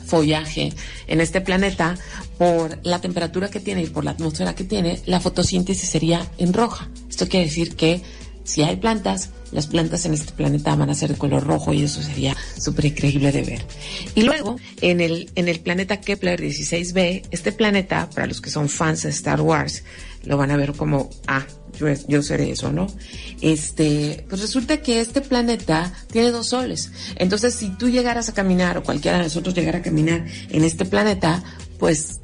follaje 0.08 0.74
en 1.08 1.22
este 1.22 1.42
planeta, 1.42 1.96
por 2.38 2.80
la 2.84 3.00
temperatura 3.00 3.50
que 3.50 3.60
tiene 3.60 3.84
y 3.84 3.88
por 3.88 4.04
la 4.04 4.12
atmósfera 4.12 4.56
que 4.56 4.64
tiene, 4.64 5.02
la 5.06 5.20
fotosíntesis 5.20 5.90
sería 5.90 6.26
en 6.38 6.54
roja. 6.54 6.90
Esto 7.10 7.28
quiere 7.28 7.46
decir 7.46 7.76
que 7.76 8.02
si 8.44 8.64
hay 8.64 8.78
plantas, 8.78 9.32
las 9.52 9.68
plantas 9.68 10.06
en 10.06 10.14
este 10.14 10.34
planeta 10.34 10.76
van 10.76 10.90
a 10.90 10.96
ser 10.96 11.12
de 11.12 11.18
color 11.18 11.44
rojo 11.44 11.74
y 11.74 11.84
eso 11.84 12.02
sería 12.02 12.36
súper 12.58 12.86
increíble 12.86 13.32
de 13.32 13.42
ver. 13.42 13.66
Y 14.16 14.24
luego, 14.24 14.58
en 14.82 15.02
el, 15.02 15.32
en 15.36 15.48
el 15.48 15.60
planeta 15.60 16.02
Kepler 16.02 16.42
16b, 16.42 17.28
este 17.32 17.52
planeta, 17.52 18.10
para 18.10 18.28
los 18.28 18.42
que 18.42 18.50
son 18.50 18.70
fans 18.70 19.04
de 19.04 19.10
Star 19.10 19.42
Wars, 19.42 19.84
lo 20.24 20.38
van 20.38 20.52
a 20.52 20.58
ver 20.58 20.74
como, 20.74 21.10
ah, 21.28 21.46
yo, 21.80 21.88
yo 22.08 22.22
seré 22.22 22.52
eso, 22.52 22.72
¿no? 22.72 22.88
Este, 23.42 24.26
pues 24.30 24.42
resulta 24.42 24.78
que 24.82 25.00
este 25.00 25.22
planeta 25.22 25.94
tiene 26.12 26.32
dos 26.32 26.50
soles. 26.50 26.92
Entonces, 27.16 27.56
si 27.56 27.70
tú 27.70 27.90
llegaras 27.90 28.30
a 28.30 28.34
caminar, 28.34 28.78
o 28.78 28.84
cualquiera 28.84 29.18
de 29.18 29.24
nosotros 29.24 29.56
llegara 29.56 29.80
a 29.80 29.82
caminar 29.82 30.26
en 30.50 30.64
este 30.64 30.86
planeta, 30.86 31.44
pues 31.80 32.20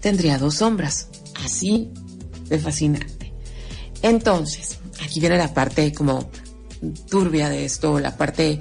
tendría 0.00 0.38
dos 0.38 0.56
sombras. 0.56 1.08
Así 1.44 1.90
de 2.48 2.58
fascinante. 2.58 3.32
Entonces, 4.02 4.78
aquí 5.02 5.20
viene 5.20 5.38
la 5.38 5.52
parte 5.52 5.92
como 5.92 6.30
turbia 6.94 7.48
de 7.48 7.64
esto, 7.64 7.98
la 8.00 8.16
parte 8.16 8.60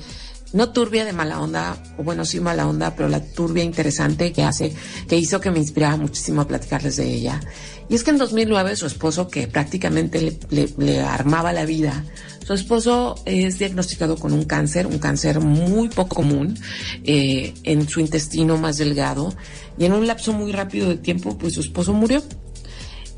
no 0.54 0.70
turbia 0.70 1.04
de 1.04 1.12
mala 1.12 1.42
onda, 1.42 1.78
o 1.98 2.04
bueno, 2.04 2.24
sí 2.24 2.40
mala 2.40 2.68
onda, 2.68 2.96
pero 2.96 3.10
la 3.10 3.22
turbia 3.22 3.64
interesante 3.64 4.32
que 4.32 4.44
hace, 4.44 4.74
que 5.08 5.18
hizo 5.18 5.42
que 5.42 5.52
me 5.52 5.60
inspirara 5.60 5.98
muchísimo 5.98 6.42
a 6.42 6.48
platicarles 6.48 6.96
de 6.96 7.14
ella. 7.14 7.42
Y 7.90 7.96
es 7.96 8.04
que 8.04 8.12
en 8.12 8.18
2009 8.18 8.76
su 8.76 8.86
esposo, 8.86 9.28
que 9.28 9.48
prácticamente 9.48 10.40
le 10.50 11.02
armaba 11.02 11.52
la 11.52 11.66
vida, 11.66 12.06
su 12.46 12.54
esposo 12.54 13.16
es 13.26 13.58
diagnosticado 13.58 14.18
con 14.18 14.32
un 14.32 14.44
cáncer, 14.44 14.86
un 14.86 15.00
cáncer 15.00 15.40
muy 15.40 15.90
poco 15.90 16.18
común 16.18 16.56
eh, 17.04 17.56
en 17.64 17.90
su 17.90 18.00
intestino 18.00 18.58
más 18.58 18.78
delgado, 18.78 19.34
y 19.80 19.86
en 19.86 19.94
un 19.94 20.06
lapso 20.06 20.32
muy 20.32 20.52
rápido 20.52 20.90
de 20.90 20.98
tiempo, 20.98 21.38
pues 21.40 21.56
su 21.56 21.62
esposo 21.62 21.92
murió. 21.92 22.22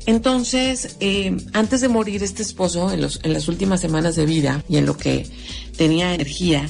Entonces, 0.06 0.96
eh, 1.00 1.36
antes 1.52 1.80
de 1.80 1.88
morir 1.88 2.22
este 2.22 2.42
esposo, 2.42 2.90
en, 2.90 3.02
los, 3.02 3.20
en 3.22 3.32
las 3.32 3.48
últimas 3.48 3.80
semanas 3.80 4.16
de 4.16 4.26
vida 4.26 4.64
y 4.68 4.78
en 4.78 4.86
lo 4.86 4.96
que 4.96 5.26
tenía 5.76 6.14
energía, 6.14 6.66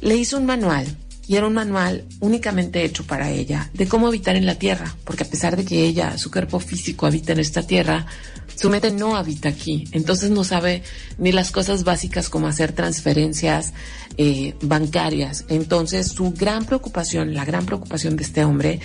le 0.00 0.16
hizo 0.16 0.36
un 0.36 0.46
manual 0.46 0.86
y 1.26 1.36
era 1.36 1.46
un 1.46 1.54
manual 1.54 2.04
únicamente 2.20 2.84
hecho 2.84 3.04
para 3.04 3.30
ella 3.30 3.70
de 3.74 3.86
cómo 3.86 4.08
habitar 4.08 4.36
en 4.36 4.46
la 4.46 4.56
tierra, 4.56 4.94
porque 5.04 5.24
a 5.24 5.28
pesar 5.28 5.56
de 5.56 5.64
que 5.64 5.84
ella, 5.84 6.18
su 6.18 6.30
cuerpo 6.30 6.58
físico 6.58 7.06
habita 7.06 7.32
en 7.32 7.40
esta 7.40 7.62
tierra, 7.62 8.06
su 8.54 8.68
mente 8.70 8.90
no 8.90 9.16
habita 9.16 9.48
aquí, 9.48 9.84
entonces 9.92 10.30
no 10.30 10.44
sabe 10.44 10.82
ni 11.18 11.32
las 11.32 11.50
cosas 11.50 11.84
básicas 11.84 12.28
como 12.28 12.48
hacer 12.48 12.72
transferencias 12.72 13.72
eh, 14.18 14.54
bancarias. 14.60 15.44
Entonces 15.48 16.08
su 16.08 16.32
gran 16.32 16.66
preocupación, 16.66 17.34
la 17.34 17.44
gran 17.44 17.66
preocupación 17.66 18.16
de 18.16 18.24
este 18.24 18.44
hombre 18.44 18.80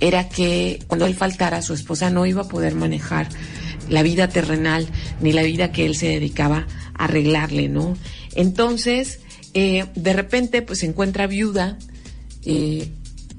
era 0.00 0.28
que 0.28 0.82
cuando 0.86 1.06
él 1.06 1.14
faltara, 1.14 1.62
su 1.62 1.74
esposa 1.74 2.10
no 2.10 2.26
iba 2.26 2.42
a 2.42 2.48
poder 2.48 2.74
manejar 2.74 3.28
la 3.88 4.02
vida 4.02 4.28
terrenal 4.28 4.88
ni 5.20 5.32
la 5.32 5.42
vida 5.42 5.72
que 5.72 5.86
él 5.86 5.94
se 5.94 6.08
dedicaba 6.08 6.66
a 6.94 7.04
arreglarle, 7.04 7.68
¿no? 7.68 7.96
Entonces, 8.34 9.20
eh, 9.54 9.86
de 9.94 10.12
repente, 10.12 10.62
pues 10.62 10.80
se 10.80 10.86
encuentra 10.86 11.26
viuda, 11.26 11.78
eh, 12.44 12.88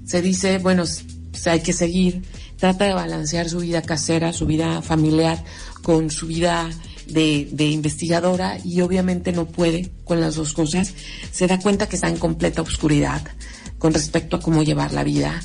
se 0.06 0.22
dice, 0.22 0.58
bueno, 0.60 0.84
pues, 1.32 1.48
hay 1.48 1.62
que 1.62 1.74
seguir, 1.74 2.24
trata 2.58 2.86
de 2.86 2.94
balancear 2.94 3.50
su 3.50 3.60
vida 3.60 3.82
casera, 3.82 4.34
su 4.34 4.46
vida 4.46 4.82
familiar 4.82 5.44
con 5.82 6.10
su 6.10 6.28
vida 6.28 6.70
de, 7.08 7.50
de 7.52 7.66
investigadora 7.66 8.58
y 8.64 8.82
obviamente 8.82 9.32
no 9.32 9.46
puede 9.46 9.92
con 10.06 10.22
las 10.22 10.36
dos 10.36 10.54
cosas. 10.54 10.94
Se 11.32 11.48
da 11.48 11.60
cuenta 11.60 11.90
que 11.90 11.96
está 11.96 12.08
en 12.08 12.18
completa 12.18 12.62
oscuridad 12.62 13.22
con 13.80 13.94
respecto 13.94 14.38
a 14.38 14.40
cómo 14.40 14.64
llevar 14.64 14.94
la 14.94 15.04
vida 15.04 15.42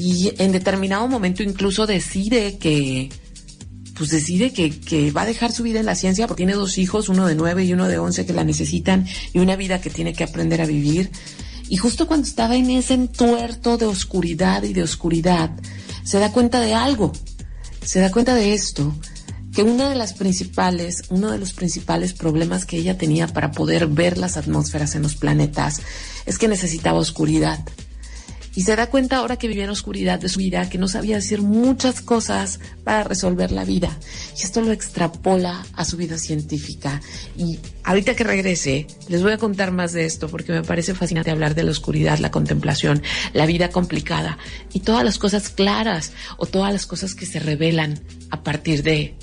y 0.00 0.32
en 0.38 0.52
determinado 0.52 1.08
momento 1.08 1.42
incluso 1.42 1.84
decide 1.84 2.56
que, 2.58 3.10
pues 3.98 4.10
decide 4.10 4.52
que, 4.52 5.10
va 5.10 5.22
a 5.22 5.26
dejar 5.26 5.52
su 5.52 5.64
vida 5.64 5.80
en 5.80 5.86
la 5.86 5.96
ciencia 5.96 6.26
porque 6.26 6.40
tiene 6.40 6.54
dos 6.54 6.78
hijos, 6.78 7.08
uno 7.08 7.26
de 7.26 7.34
nueve 7.34 7.64
y 7.64 7.72
uno 7.72 7.88
de 7.88 7.98
once 7.98 8.24
que 8.24 8.32
la 8.32 8.44
necesitan 8.44 9.06
y 9.32 9.40
una 9.40 9.56
vida 9.56 9.80
que 9.80 9.90
tiene 9.90 10.14
que 10.14 10.24
aprender 10.24 10.62
a 10.62 10.66
vivir. 10.66 11.10
Y 11.68 11.76
justo 11.76 12.06
cuando 12.06 12.26
estaba 12.26 12.56
en 12.56 12.70
ese 12.70 12.94
entuerto 12.94 13.76
de 13.76 13.86
oscuridad 13.86 14.62
y 14.62 14.72
de 14.72 14.84
oscuridad, 14.84 15.50
se 16.04 16.18
da 16.18 16.32
cuenta 16.32 16.60
de 16.60 16.74
algo. 16.74 17.12
Se 17.82 18.00
da 18.00 18.10
cuenta 18.10 18.34
de 18.34 18.54
esto, 18.54 18.94
que 19.52 19.62
uno 19.62 19.88
de 19.88 19.96
los 19.96 21.52
principales 21.52 22.12
problemas 22.12 22.64
que 22.64 22.78
ella 22.78 22.96
tenía 22.96 23.26
para 23.26 23.50
poder 23.50 23.88
ver 23.88 24.16
las 24.16 24.36
atmósferas 24.36 24.94
en 24.94 25.02
los 25.02 25.16
planetas 25.16 25.80
es 26.24 26.38
que 26.38 26.48
necesitaba 26.48 27.00
oscuridad. 27.00 27.58
Y 28.54 28.62
se 28.62 28.74
da 28.74 28.88
cuenta 28.88 29.18
ahora 29.18 29.36
que 29.36 29.48
vivía 29.48 29.64
en 29.64 29.70
oscuridad 29.70 30.18
de 30.18 30.28
su 30.28 30.40
vida, 30.40 30.68
que 30.68 30.78
no 30.78 30.88
sabía 30.88 31.18
hacer 31.18 31.42
muchas 31.42 32.00
cosas 32.00 32.60
para 32.84 33.04
resolver 33.04 33.52
la 33.52 33.64
vida. 33.64 33.96
Y 34.38 34.42
esto 34.42 34.60
lo 34.60 34.72
extrapola 34.72 35.64
a 35.74 35.84
su 35.84 35.96
vida 35.96 36.18
científica. 36.18 37.00
Y 37.36 37.58
ahorita 37.84 38.16
que 38.16 38.24
regrese, 38.24 38.86
les 39.08 39.22
voy 39.22 39.32
a 39.32 39.38
contar 39.38 39.70
más 39.70 39.92
de 39.92 40.04
esto 40.04 40.28
porque 40.28 40.52
me 40.52 40.62
parece 40.62 40.94
fascinante 40.94 41.30
hablar 41.30 41.54
de 41.54 41.62
la 41.62 41.70
oscuridad, 41.70 42.18
la 42.18 42.30
contemplación, 42.30 43.02
la 43.32 43.46
vida 43.46 43.70
complicada 43.70 44.38
y 44.72 44.80
todas 44.80 45.04
las 45.04 45.18
cosas 45.18 45.48
claras 45.48 46.12
o 46.36 46.46
todas 46.46 46.72
las 46.72 46.86
cosas 46.86 47.14
que 47.14 47.26
se 47.26 47.40
revelan 47.40 48.00
a 48.30 48.42
partir 48.42 48.82
de 48.82 49.14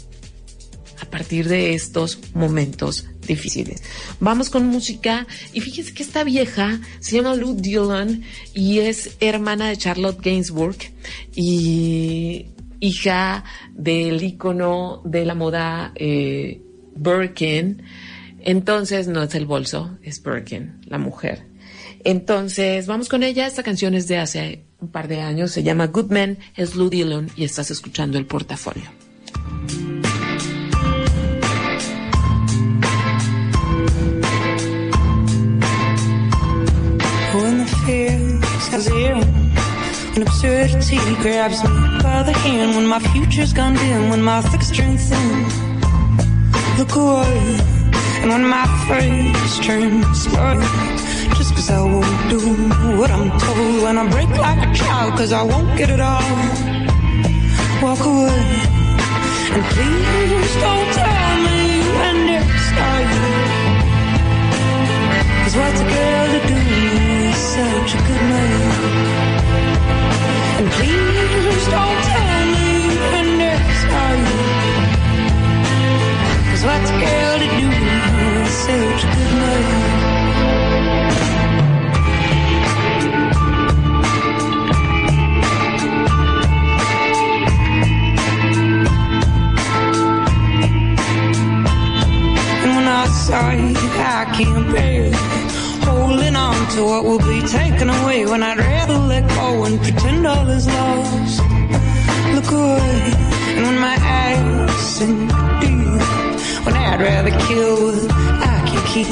a 1.02 1.06
partir 1.06 1.48
de 1.48 1.74
estos 1.74 2.20
momentos 2.34 3.08
difíciles. 3.28 3.84
Vamos 4.20 4.50
con 4.50 4.68
música 4.68 5.28
y 5.54 5.62
fíjense 5.62 5.94
que 5.94 6.04
esta 6.04 6.24
vieja 6.24 6.80
se 7.00 7.18
llama 7.18 7.36
Lou 7.36 7.56
Dillon 7.56 8.24
y 8.54 8.80
es 8.80 9.18
hermana 9.20 9.70
de 9.70 9.78
Charlotte 9.78 10.22
Gainsbourg 10.22 10.78
y 11.36 12.48
hija 12.80 13.44
del 13.74 14.22
ícono 14.22 15.02
de 15.06 15.26
la 15.26 15.36
moda 15.36 15.92
eh, 15.96 16.62
Birkin. 16.96 17.84
Entonces 18.42 19.08
no 19.08 19.24
es 19.24 19.34
el 19.36 19.46
bolso, 19.46 19.98
es 20.04 20.22
Birkin, 20.22 20.82
la 20.86 20.98
mujer. 20.98 21.48
Entonces 22.04 22.86
vamos 22.86 23.10
con 23.10 23.24
ella. 23.24 23.48
Esta 23.48 23.64
canción 23.64 23.96
es 23.96 24.08
de 24.08 24.18
hace 24.18 24.66
un 24.80 24.90
par 24.90 25.08
de 25.08 25.22
años. 25.22 25.52
Se 25.52 25.64
llama 25.64 25.88
Good 25.88 26.12
Man, 26.12 26.38
es 26.56 26.76
Lou 26.76 26.90
Dillon 26.90 27.30
y 27.36 27.44
estás 27.44 27.72
escuchando 27.72 28.20
el 28.20 28.28
portafolio. 28.28 28.92
The 37.86 37.92
fear 38.90 39.16
when 39.16 40.24
absurdity 40.24 40.98
grabs 41.22 41.64
me 41.64 41.70
by 42.02 42.24
the 42.24 42.34
hand, 42.34 42.76
when 42.76 42.88
my 42.88 42.98
future's 42.98 43.54
gone 43.54 43.76
dim, 43.76 44.10
when 44.10 44.24
my 44.24 44.42
thick 44.42 44.64
strength 44.64 45.04
thin, 45.08 45.44
look 46.80 46.96
away, 46.96 47.60
and 48.22 48.32
when 48.32 48.48
my 48.48 48.66
face 48.88 49.60
turns 49.60 50.24
slow, 50.24 50.60
just 51.38 51.54
cause 51.54 51.70
I 51.70 51.84
won't 51.84 52.30
do 52.32 52.40
what 52.98 53.12
I'm 53.12 53.30
told, 53.38 53.84
when 53.84 54.00
I 54.00 54.10
break 54.10 54.30
like 54.30 54.68
a 54.68 54.74
child 54.74 55.14
cause 55.20 55.32
I 55.32 55.44
won't 55.44 55.78
get 55.78 55.92
it 55.92 56.00
all, 56.00 56.24
walk 57.84 58.04
away, 58.04 58.42
and 59.54 59.64
please 59.74 60.05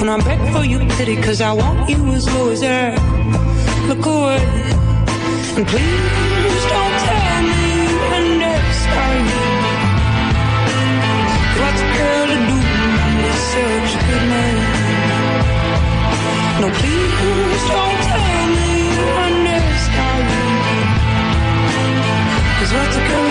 and 0.04 0.12
I 0.12 0.18
beg 0.26 0.40
for 0.52 0.66
your 0.66 0.82
pity, 0.98 1.16
cause 1.16 1.40
I 1.40 1.54
want 1.54 1.90
you 1.90 1.96
as 2.12 2.28
low 2.34 2.50
as 2.50 2.62
air. 2.62 2.92
look 3.88 4.06
away. 4.06 4.44
And 5.56 5.66
please 5.72 6.64
don't 6.74 6.96
tell 7.08 7.42
me 7.52 7.64
when 8.12 8.26
they're 8.42 8.74
starting. 8.84 9.62
What's 11.62 11.82
a 11.86 11.90
girl 11.96 12.26
to 12.32 12.38
do 12.52 12.60
with 13.24 13.40
such 13.54 13.92
a 13.96 14.02
good 14.08 14.26
man? 14.34 14.56
No, 16.62 16.68
please 16.80 17.64
don't 17.72 18.00
tell 18.12 18.44
me 18.58 18.72
when 19.18 19.34
they're 19.48 19.76
starting. 19.88 20.54
Cause 22.60 22.72
what's 22.76 22.96
a 22.98 23.04
girl 23.08 23.23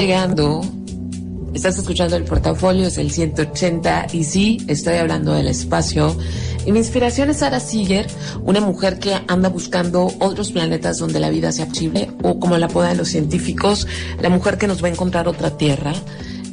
llegando, 0.00 0.62
estás 1.52 1.76
escuchando 1.78 2.16
el 2.16 2.24
portafolio, 2.24 2.86
es 2.86 2.96
el 2.96 3.10
180 3.10 4.06
y 4.12 4.24
sí, 4.24 4.58
estoy 4.66 4.94
hablando 4.94 5.34
del 5.34 5.46
espacio. 5.48 6.16
Y 6.64 6.72
mi 6.72 6.78
inspiración 6.78 7.28
es 7.30 7.38
Sara 7.38 7.60
Seeger, 7.60 8.06
una 8.44 8.60
mujer 8.60 8.98
que 8.98 9.14
anda 9.28 9.48
buscando 9.50 10.10
otros 10.20 10.52
planetas 10.52 10.98
donde 10.98 11.20
la 11.20 11.28
vida 11.30 11.52
sea 11.52 11.66
posible, 11.66 12.10
o 12.22 12.38
como 12.40 12.56
la 12.56 12.66
apodan 12.66 12.96
los 12.96 13.08
científicos, 13.08 13.86
la 14.20 14.30
mujer 14.30 14.56
que 14.58 14.66
nos 14.66 14.82
va 14.82 14.88
a 14.88 14.90
encontrar 14.90 15.28
otra 15.28 15.56
tierra. 15.56 15.92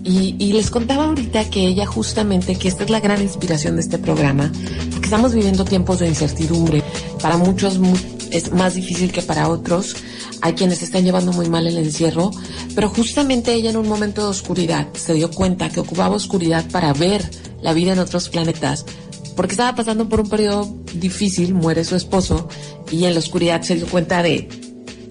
Y, 0.04 0.36
y 0.39 0.54
les 0.54 0.70
contaba 0.70 1.06
ahorita 1.06 1.50
que 1.50 1.68
ella 1.68 1.86
justamente, 1.86 2.56
que 2.56 2.68
esta 2.70 2.84
es 2.86 2.89
la 2.89 3.02
gran 3.02 3.22
inspiración 3.22 3.76
de 3.76 3.82
este 3.82 3.98
programa, 3.98 4.52
porque 4.91 5.06
estamos 5.06 5.34
viviendo 5.34 5.66
tiempos 5.66 6.00
de 6.00 6.08
incertidumbre. 6.08 6.82
Para 7.22 7.36
muchos 7.38 7.78
mu- 7.80 7.95
es 8.32 8.52
más 8.52 8.76
difícil 8.76 9.12
que 9.12 9.22
para 9.22 9.50
otros. 9.50 9.96
Hay 10.42 10.54
quienes 10.54 10.82
están 10.82 11.04
llevando 11.04 11.32
muy 11.34 11.50
mal 11.50 11.68
el 11.68 11.78
encierro, 11.78 12.32
pero 12.76 12.90
justamente 12.90 13.54
ella 13.54 13.70
en 13.70 13.78
un 13.78 13.88
momento 13.88 14.24
de 14.24 14.30
oscuridad 14.30 14.88
se 14.94 15.14
dio 15.14 15.32
cuenta 15.32 15.70
que 15.70 15.80
ocupaba 15.80 16.16
oscuridad 16.16 16.66
para 16.72 16.94
ver 16.94 17.30
la 17.62 17.74
vida 17.74 17.94
en 17.94 18.00
otros 18.00 18.30
planetas, 18.30 18.86
porque 19.36 19.54
estaba 19.54 19.76
pasando 19.76 20.10
por 20.10 20.22
un 20.22 20.30
periodo 20.30 20.76
difícil, 20.94 21.54
muere 21.54 21.84
su 21.84 21.96
esposo, 21.96 22.48
y 22.92 23.06
en 23.06 23.14
la 23.14 23.20
oscuridad 23.20 23.62
se 23.62 23.76
dio 23.76 23.88
cuenta 23.88 24.22
de 24.22 24.48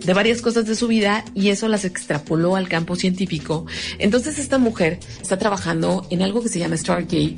de 0.06 0.14
varias 0.14 0.40
cosas 0.40 0.66
de 0.66 0.76
su 0.76 0.86
vida 0.86 1.24
y 1.34 1.48
eso 1.48 1.66
las 1.66 1.84
extrapoló 1.84 2.54
al 2.54 2.68
campo 2.68 2.94
científico. 2.94 3.66
Entonces 3.98 4.38
esta 4.38 4.56
mujer 4.56 5.00
está 5.20 5.36
trabajando 5.36 6.06
en 6.10 6.22
algo 6.22 6.42
que 6.42 6.48
se 6.48 6.60
llama 6.60 6.76
Stargate 6.76 7.36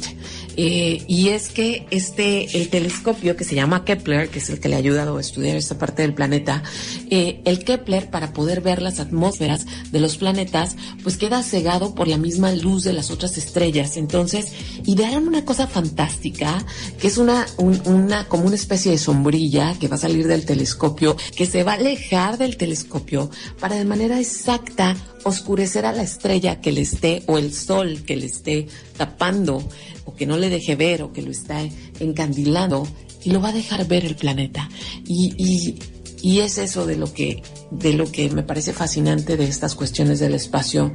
eh, 0.60 1.04
y 1.06 1.28
es 1.28 1.50
que 1.50 1.86
este 1.90 2.58
el 2.58 2.68
telescopio 2.68 3.36
que 3.36 3.44
se 3.44 3.54
llama 3.54 3.84
Kepler, 3.84 4.28
que 4.28 4.40
es 4.40 4.50
el 4.50 4.58
que 4.58 4.68
le 4.68 4.74
ha 4.74 4.78
ayudado 4.78 5.16
a 5.16 5.20
estudiar 5.20 5.56
esta 5.56 5.78
parte 5.78 6.02
del 6.02 6.14
planeta, 6.14 6.64
eh, 7.10 7.40
el 7.44 7.62
Kepler 7.64 8.10
para 8.10 8.32
poder 8.32 8.60
ver 8.60 8.82
las 8.82 8.98
atmósferas 8.98 9.66
de 9.92 10.00
los 10.00 10.16
planetas, 10.16 10.74
pues 11.04 11.16
queda 11.16 11.44
cegado 11.44 11.94
por 11.94 12.08
la 12.08 12.16
misma 12.18 12.50
luz 12.52 12.82
de 12.82 12.92
las 12.92 13.10
otras 13.12 13.38
estrellas. 13.38 13.96
Entonces 13.96 14.48
idearon 14.84 15.28
una 15.28 15.44
cosa 15.44 15.68
fantástica 15.68 16.64
que 17.00 17.06
es 17.06 17.18
una 17.18 17.46
un- 17.56 17.80
una 17.86 18.24
como 18.26 18.44
una 18.46 18.56
especie 18.56 18.90
de 18.90 18.98
sombrilla 18.98 19.76
que 19.78 19.86
va 19.86 19.94
a 19.94 19.98
salir 20.00 20.26
del 20.26 20.44
telescopio 20.44 21.16
que 21.36 21.46
se 21.46 21.62
va 21.62 21.72
a 21.72 21.76
alejar 21.76 22.36
del 22.36 22.56
telescopio 22.56 23.30
para 23.60 23.76
de 23.76 23.84
manera 23.84 24.18
exacta 24.18 24.96
oscurecer 25.28 25.86
a 25.86 25.92
la 25.92 26.02
estrella 26.02 26.60
que 26.60 26.72
le 26.72 26.82
esté 26.82 27.22
o 27.26 27.38
el 27.38 27.52
sol 27.52 28.02
que 28.06 28.16
le 28.16 28.26
esté 28.26 28.66
tapando 28.96 29.62
o 30.04 30.14
que 30.14 30.26
no 30.26 30.36
le 30.36 30.50
deje 30.50 30.76
ver 30.76 31.02
o 31.02 31.12
que 31.12 31.22
lo 31.22 31.30
está 31.30 31.60
encandilando 32.00 32.86
y 33.24 33.30
lo 33.30 33.40
va 33.40 33.50
a 33.50 33.52
dejar 33.52 33.86
ver 33.86 34.04
el 34.04 34.16
planeta. 34.16 34.68
Y, 35.06 35.34
y, 35.36 35.78
y 36.22 36.40
es 36.40 36.58
eso 36.58 36.86
de 36.86 36.96
lo 36.96 37.12
que 37.12 37.42
de 37.70 37.92
lo 37.92 38.10
que 38.10 38.30
me 38.30 38.42
parece 38.42 38.72
fascinante 38.72 39.36
de 39.36 39.44
estas 39.44 39.74
cuestiones 39.74 40.20
del 40.20 40.34
espacio 40.34 40.92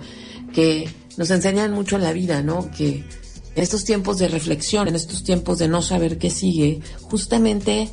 que 0.54 0.90
nos 1.18 1.30
enseñan 1.30 1.72
mucho 1.72 1.96
en 1.96 2.04
la 2.04 2.14
vida, 2.14 2.42
¿no? 2.42 2.70
Que 2.72 3.04
en 3.56 3.64
estos 3.64 3.84
tiempos 3.84 4.18
de 4.18 4.28
reflexión, 4.28 4.88
en 4.88 4.96
estos 4.96 5.24
tiempos 5.24 5.60
de 5.60 5.68
no 5.68 5.82
saber 5.82 6.18
qué 6.18 6.30
sigue, 6.30 6.82
justamente 7.02 7.90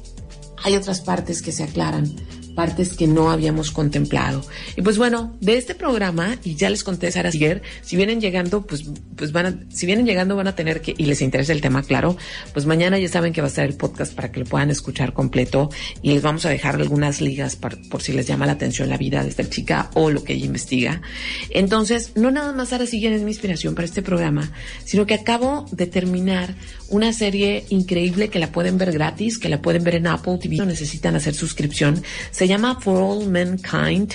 hay 0.62 0.76
otras 0.76 1.00
partes 1.00 1.42
que 1.42 1.52
se 1.52 1.64
aclaran, 1.64 2.14
partes 2.60 2.92
que 2.94 3.06
no 3.06 3.30
habíamos 3.30 3.70
contemplado. 3.70 4.44
Y 4.76 4.82
pues 4.82 4.98
bueno, 4.98 5.34
de 5.40 5.56
este 5.56 5.74
programa, 5.74 6.36
y 6.44 6.56
ya 6.56 6.68
les 6.68 6.84
conté 6.84 7.10
Sara 7.10 7.32
Siger, 7.32 7.62
si 7.80 7.96
vienen 7.96 8.20
llegando, 8.20 8.66
pues, 8.66 8.84
pues 9.16 9.32
van 9.32 9.46
a, 9.46 9.74
si 9.74 9.86
vienen 9.86 10.04
llegando 10.04 10.36
van 10.36 10.46
a 10.46 10.54
tener 10.54 10.82
que, 10.82 10.94
y 10.94 11.06
les 11.06 11.22
interesa 11.22 11.54
el 11.54 11.62
tema, 11.62 11.82
claro, 11.82 12.18
pues 12.52 12.66
mañana 12.66 12.98
ya 12.98 13.08
saben 13.08 13.32
que 13.32 13.40
va 13.40 13.46
a 13.46 13.48
estar 13.48 13.64
el 13.64 13.76
podcast 13.78 14.12
para 14.12 14.30
que 14.30 14.40
lo 14.40 14.46
puedan 14.46 14.68
escuchar 14.70 15.14
completo 15.14 15.70
y 16.02 16.12
les 16.12 16.20
vamos 16.22 16.44
a 16.44 16.50
dejar 16.50 16.74
algunas 16.74 17.22
ligas 17.22 17.56
par- 17.56 17.78
por 17.88 18.02
si 18.02 18.12
les 18.12 18.26
llama 18.26 18.44
la 18.44 18.52
atención 18.52 18.90
la 18.90 18.98
vida 18.98 19.22
de 19.22 19.30
esta 19.30 19.48
chica 19.48 19.90
o 19.94 20.10
lo 20.10 20.22
que 20.22 20.34
ella 20.34 20.44
investiga. 20.44 21.00
Entonces, 21.48 22.12
no 22.14 22.30
nada 22.30 22.52
más 22.52 22.68
Sara 22.68 22.84
Siger 22.84 23.12
es 23.12 23.22
mi 23.22 23.30
inspiración 23.30 23.74
para 23.74 23.86
este 23.86 24.02
programa, 24.02 24.52
sino 24.84 25.06
que 25.06 25.14
acabo 25.14 25.64
de 25.72 25.86
terminar 25.86 26.54
una 26.90 27.12
serie 27.12 27.64
increíble 27.70 28.28
que 28.28 28.38
la 28.38 28.52
pueden 28.52 28.76
ver 28.76 28.92
gratis, 28.92 29.38
que 29.38 29.48
la 29.48 29.62
pueden 29.62 29.84
ver 29.84 29.94
en 29.94 30.06
Apple 30.06 30.38
TV, 30.38 30.56
no 30.56 30.66
necesitan 30.66 31.16
hacer 31.16 31.34
suscripción. 31.34 32.02
Se 32.30 32.46
llama 32.46 32.80
For 32.80 33.00
All 33.00 33.30
Mankind 33.30 34.12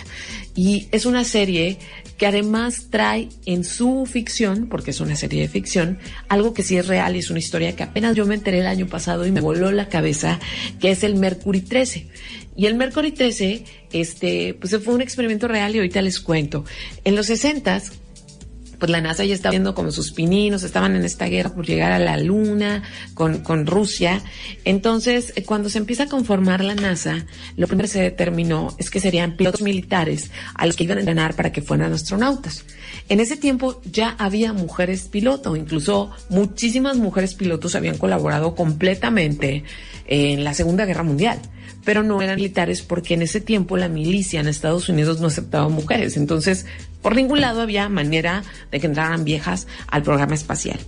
y 0.56 0.88
es 0.92 1.06
una 1.06 1.24
serie 1.24 1.80
que 2.18 2.28
además 2.28 2.88
trae 2.90 3.30
en 3.46 3.64
su 3.64 4.06
ficción, 4.06 4.68
porque 4.68 4.92
es 4.92 5.00
una 5.00 5.16
serie 5.16 5.42
de 5.42 5.48
ficción, 5.48 6.00
algo 6.30 6.54
que 6.54 6.64
sí 6.64 6.78
es 6.78 6.88
real 6.88 7.16
y 7.16 7.20
es 7.20 7.30
una 7.30 7.40
historia 7.40 7.76
que 7.76 7.84
apenas 7.84 8.16
yo 8.16 8.26
me 8.26 8.36
enteré 8.36 8.60
el 8.60 8.68
año 8.68 8.88
pasado 8.88 9.26
y 9.26 9.32
me 9.32 9.42
voló 9.42 9.72
la 9.72 9.90
cabeza, 9.90 10.40
que 10.80 10.92
es 10.92 11.04
el 11.04 11.16
Mercury 11.16 11.62
13. 11.62 12.08
Y 12.58 12.68
el 12.68 12.76
Mercury 12.76 13.12
13, 13.12 13.66
este, 13.92 14.54
pues 14.54 14.78
fue 14.82 14.94
un 14.94 15.02
experimento 15.02 15.48
real 15.48 15.76
y 15.76 15.80
ahorita 15.80 16.02
les 16.02 16.22
cuento. 16.22 16.64
En 17.04 17.16
los 17.16 17.30
60s, 17.30 17.92
pues 18.80 18.92
la 18.92 19.02
NASA 19.02 19.24
ya 19.24 19.34
estaba 19.34 19.52
viendo 19.52 19.76
como 19.76 19.92
sus 19.92 20.12
pininos, 20.12 20.64
estaban 20.64 20.96
en 20.96 21.04
esta 21.04 21.26
guerra 21.26 21.54
por 21.54 21.66
llegar 21.66 21.92
a 21.92 22.00
la 22.00 22.18
Luna 22.18 22.84
con, 23.14 23.40
con 23.40 23.66
Rusia. 23.66 24.22
Entonces, 24.64 25.34
eh, 25.36 25.44
cuando 25.44 25.70
se 25.70 25.78
empieza 25.78 26.04
a 26.04 26.10
conformar 26.10 26.64
la 26.64 26.76
NASA, 26.76 27.26
lo 27.56 27.68
primero 27.68 27.88
que 27.88 27.94
se 27.94 28.02
determinó 28.02 28.76
es 28.78 28.90
que 28.90 29.00
serían 29.00 29.36
pilotos 29.36 29.62
militares 29.62 30.32
a 30.54 30.66
los 30.66 30.76
que 30.76 30.84
iban 30.84 30.98
a 30.98 31.02
entrenar 31.02 31.36
para 31.36 31.52
que 31.52 31.62
fueran 31.62 31.94
astronautas. 31.94 32.66
En 33.10 33.20
ese 33.20 33.38
tiempo 33.38 33.82
ya 33.84 34.16
había 34.18 34.54
mujeres 34.54 35.08
piloto, 35.10 35.56
incluso 35.56 36.12
muchísimas 36.30 36.98
mujeres 36.98 37.36
pilotos 37.36 37.76
habían 37.76 37.98
colaborado 37.98 38.56
completamente 38.56 39.64
en 40.08 40.44
la 40.44 40.54
Segunda 40.54 40.86
Guerra 40.86 41.04
Mundial 41.04 41.40
pero 41.86 42.04
no 42.04 42.22
eran 42.22 42.36
militares 42.36 42.82
porque 42.82 43.14
en 43.14 43.22
ese 43.22 43.40
tiempo 43.40 43.78
la 43.78 43.88
milicia 43.88 44.42
en 44.42 44.48
Estados 44.48 44.90
Unidos 44.90 45.22
no 45.22 45.28
aceptaba 45.28 45.70
mujeres. 45.70 46.18
Entonces, 46.18 46.66
por 47.06 47.16
ningún 47.16 47.40
lado 47.40 47.62
había 47.62 47.88
manera 47.88 48.42
de 48.72 48.80
que 48.80 48.88
entraran 48.88 49.26
viejas 49.26 49.68
al 49.90 50.02
programa 50.02 50.34
espacial. 50.34 50.80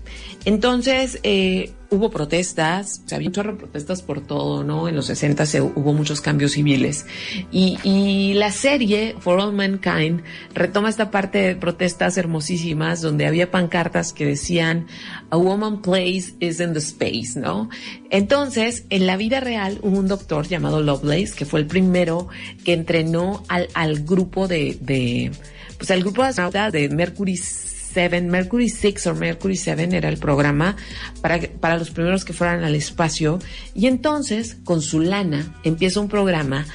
Entonces, 0.45 1.19
eh, 1.21 1.73
hubo 1.91 2.09
protestas, 2.09 3.03
o 3.05 3.07
sea, 3.07 3.17
había 3.17 3.29
un 3.29 3.35
chorro 3.35 3.51
de 3.51 3.59
protestas 3.59 4.01
por 4.01 4.21
todo, 4.21 4.63
¿no? 4.63 4.87
En 4.87 4.95
los 4.95 5.05
60 5.05 5.45
se, 5.45 5.61
hubo 5.61 5.93
muchos 5.93 6.19
cambios 6.19 6.53
civiles. 6.53 7.05
Y, 7.51 7.77
y 7.83 8.33
la 8.33 8.51
serie, 8.51 9.15
For 9.19 9.39
All 9.39 9.53
Mankind, 9.53 10.23
retoma 10.55 10.89
esta 10.89 11.11
parte 11.11 11.37
de 11.37 11.55
protestas 11.55 12.17
hermosísimas 12.17 13.01
donde 13.01 13.27
había 13.27 13.51
pancartas 13.51 14.11
que 14.11 14.25
decían, 14.25 14.87
A 15.29 15.37
woman 15.37 15.83
place 15.83 16.33
is 16.39 16.59
in 16.59 16.73
the 16.73 16.79
space, 16.79 17.39
¿no? 17.39 17.69
Entonces, 18.09 18.85
en 18.89 19.05
la 19.05 19.17
vida 19.17 19.39
real 19.39 19.77
hubo 19.83 19.99
un 19.99 20.07
doctor 20.07 20.47
llamado 20.47 20.81
Lovelace, 20.81 21.35
que 21.35 21.45
fue 21.45 21.59
el 21.59 21.67
primero 21.67 22.27
que 22.63 22.73
entrenó 22.73 23.43
al, 23.49 23.67
al 23.75 24.03
grupo 24.03 24.47
de, 24.47 24.79
de 24.81 25.31
pues 25.77 25.89
el 25.89 26.01
grupo 26.01 26.23
de 26.23 26.29
astronautas 26.29 26.71
de 26.73 26.89
Mercury 26.89 27.37
7, 27.37 28.21
Mercury 28.21 28.69
6 28.69 29.07
o 29.07 29.15
Mercury 29.15 29.55
7 29.55 29.89
era 29.91 30.09
el 30.09 30.17
programa 30.17 30.75
para, 31.21 31.39
para 31.59 31.77
los 31.77 31.91
primeros 31.91 32.25
que 32.25 32.33
fueran 32.33 32.63
al 32.63 32.75
espacio. 32.75 33.39
Y 33.73 33.87
entonces, 33.87 34.57
con 34.63 34.81
su 34.81 34.99
lana, 34.99 35.59
empieza 35.63 35.99
un 35.99 36.09
programa 36.09 36.65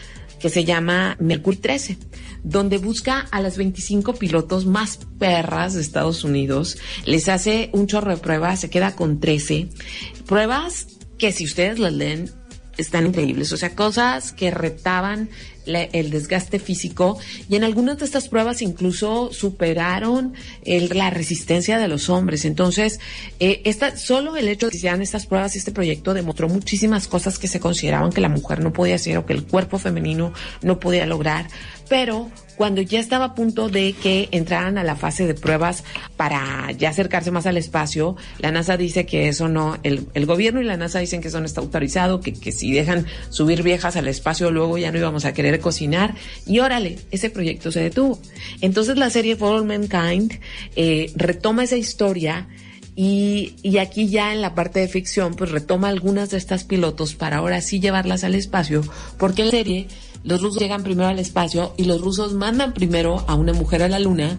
que 0.42 0.48
se 0.48 0.64
llama 0.64 1.16
Mercury 1.20 1.56
13, 1.56 1.98
donde 2.42 2.78
busca 2.78 3.20
a 3.30 3.40
las 3.40 3.56
25 3.56 4.14
pilotos 4.14 4.66
más 4.66 4.98
perras 5.18 5.74
de 5.74 5.80
Estados 5.80 6.24
Unidos, 6.24 6.78
les 7.06 7.28
hace 7.28 7.70
un 7.72 7.86
chorro 7.86 8.10
de 8.10 8.16
pruebas, 8.16 8.58
se 8.58 8.68
queda 8.68 8.96
con 8.96 9.20
13 9.20 9.68
pruebas 10.26 10.88
que 11.16 11.30
si 11.30 11.44
ustedes 11.44 11.78
las 11.78 11.92
leen 11.92 12.32
están 12.78 13.06
increíbles, 13.06 13.52
o 13.52 13.56
sea, 13.56 13.74
cosas 13.74 14.32
que 14.32 14.50
retaban 14.50 15.28
el 15.64 16.10
desgaste 16.10 16.58
físico 16.58 17.18
y 17.48 17.54
en 17.54 17.62
algunas 17.62 17.96
de 17.98 18.04
estas 18.04 18.28
pruebas 18.28 18.62
incluso 18.62 19.32
superaron 19.32 20.34
el- 20.64 20.88
la 20.92 21.10
resistencia 21.10 21.78
de 21.78 21.86
los 21.86 22.08
hombres. 22.08 22.44
Entonces, 22.44 22.98
eh, 23.38 23.60
esta, 23.64 23.96
solo 23.96 24.36
el 24.36 24.48
hecho 24.48 24.66
de 24.66 24.70
que 24.70 24.76
se 24.76 24.78
hicieran 24.78 25.02
estas 25.02 25.26
pruebas 25.26 25.54
y 25.54 25.58
este 25.58 25.70
proyecto 25.70 26.14
demostró 26.14 26.48
muchísimas 26.48 27.06
cosas 27.06 27.38
que 27.38 27.46
se 27.46 27.60
consideraban 27.60 28.10
que 28.10 28.20
la 28.20 28.28
mujer 28.28 28.58
no 28.60 28.72
podía 28.72 28.96
hacer 28.96 29.16
o 29.18 29.24
que 29.26 29.34
el 29.34 29.44
cuerpo 29.44 29.78
femenino 29.78 30.32
no 30.62 30.80
podía 30.80 31.06
lograr. 31.06 31.46
Pero 31.92 32.30
cuando 32.56 32.80
ya 32.80 33.00
estaba 33.00 33.26
a 33.26 33.34
punto 33.34 33.68
de 33.68 33.92
que 33.92 34.30
entraran 34.30 34.78
a 34.78 34.82
la 34.82 34.96
fase 34.96 35.26
de 35.26 35.34
pruebas 35.34 35.84
para 36.16 36.72
ya 36.72 36.88
acercarse 36.88 37.30
más 37.30 37.44
al 37.44 37.58
espacio, 37.58 38.16
la 38.38 38.50
NASA 38.50 38.78
dice 38.78 39.04
que 39.04 39.28
eso 39.28 39.46
no, 39.48 39.76
el, 39.82 40.06
el 40.14 40.24
gobierno 40.24 40.62
y 40.62 40.64
la 40.64 40.78
NASA 40.78 41.00
dicen 41.00 41.20
que 41.20 41.28
eso 41.28 41.38
no 41.38 41.44
está 41.44 41.60
autorizado, 41.60 42.22
que, 42.22 42.32
si 42.50 42.72
dejan 42.72 43.04
subir 43.28 43.62
viejas 43.62 43.96
al 43.96 44.08
espacio 44.08 44.50
luego 44.50 44.78
ya 44.78 44.90
no 44.90 44.96
íbamos 44.96 45.26
a 45.26 45.34
querer 45.34 45.60
cocinar 45.60 46.14
y 46.46 46.60
órale, 46.60 46.98
ese 47.10 47.28
proyecto 47.28 47.70
se 47.70 47.80
detuvo. 47.80 48.18
Entonces 48.62 48.96
la 48.96 49.10
serie 49.10 49.36
For 49.36 49.54
All 49.54 49.66
Mankind 49.66 50.40
eh, 50.76 51.12
retoma 51.14 51.64
esa 51.64 51.76
historia 51.76 52.48
y, 52.94 53.78
aquí 53.78 54.08
ya 54.08 54.32
en 54.32 54.42
la 54.42 54.54
parte 54.54 54.80
de 54.80 54.88
ficción, 54.88 55.34
pues 55.34 55.50
retoma 55.50 55.88
algunas 55.88 56.30
de 56.30 56.36
estas 56.36 56.64
pilotos 56.64 57.14
para 57.14 57.38
ahora 57.38 57.60
sí 57.60 57.80
llevarlas 57.80 58.24
al 58.24 58.34
espacio, 58.34 58.82
porque 59.18 59.44
la 59.44 59.50
serie 59.50 59.88
los 60.24 60.40
rusos 60.42 60.60
llegan 60.60 60.82
primero 60.82 61.08
al 61.08 61.18
espacio 61.18 61.74
y 61.76 61.84
los 61.84 62.00
rusos 62.00 62.34
mandan 62.34 62.74
primero 62.74 63.24
a 63.26 63.34
una 63.34 63.52
mujer 63.52 63.82
a 63.82 63.88
la 63.88 63.98
luna 63.98 64.38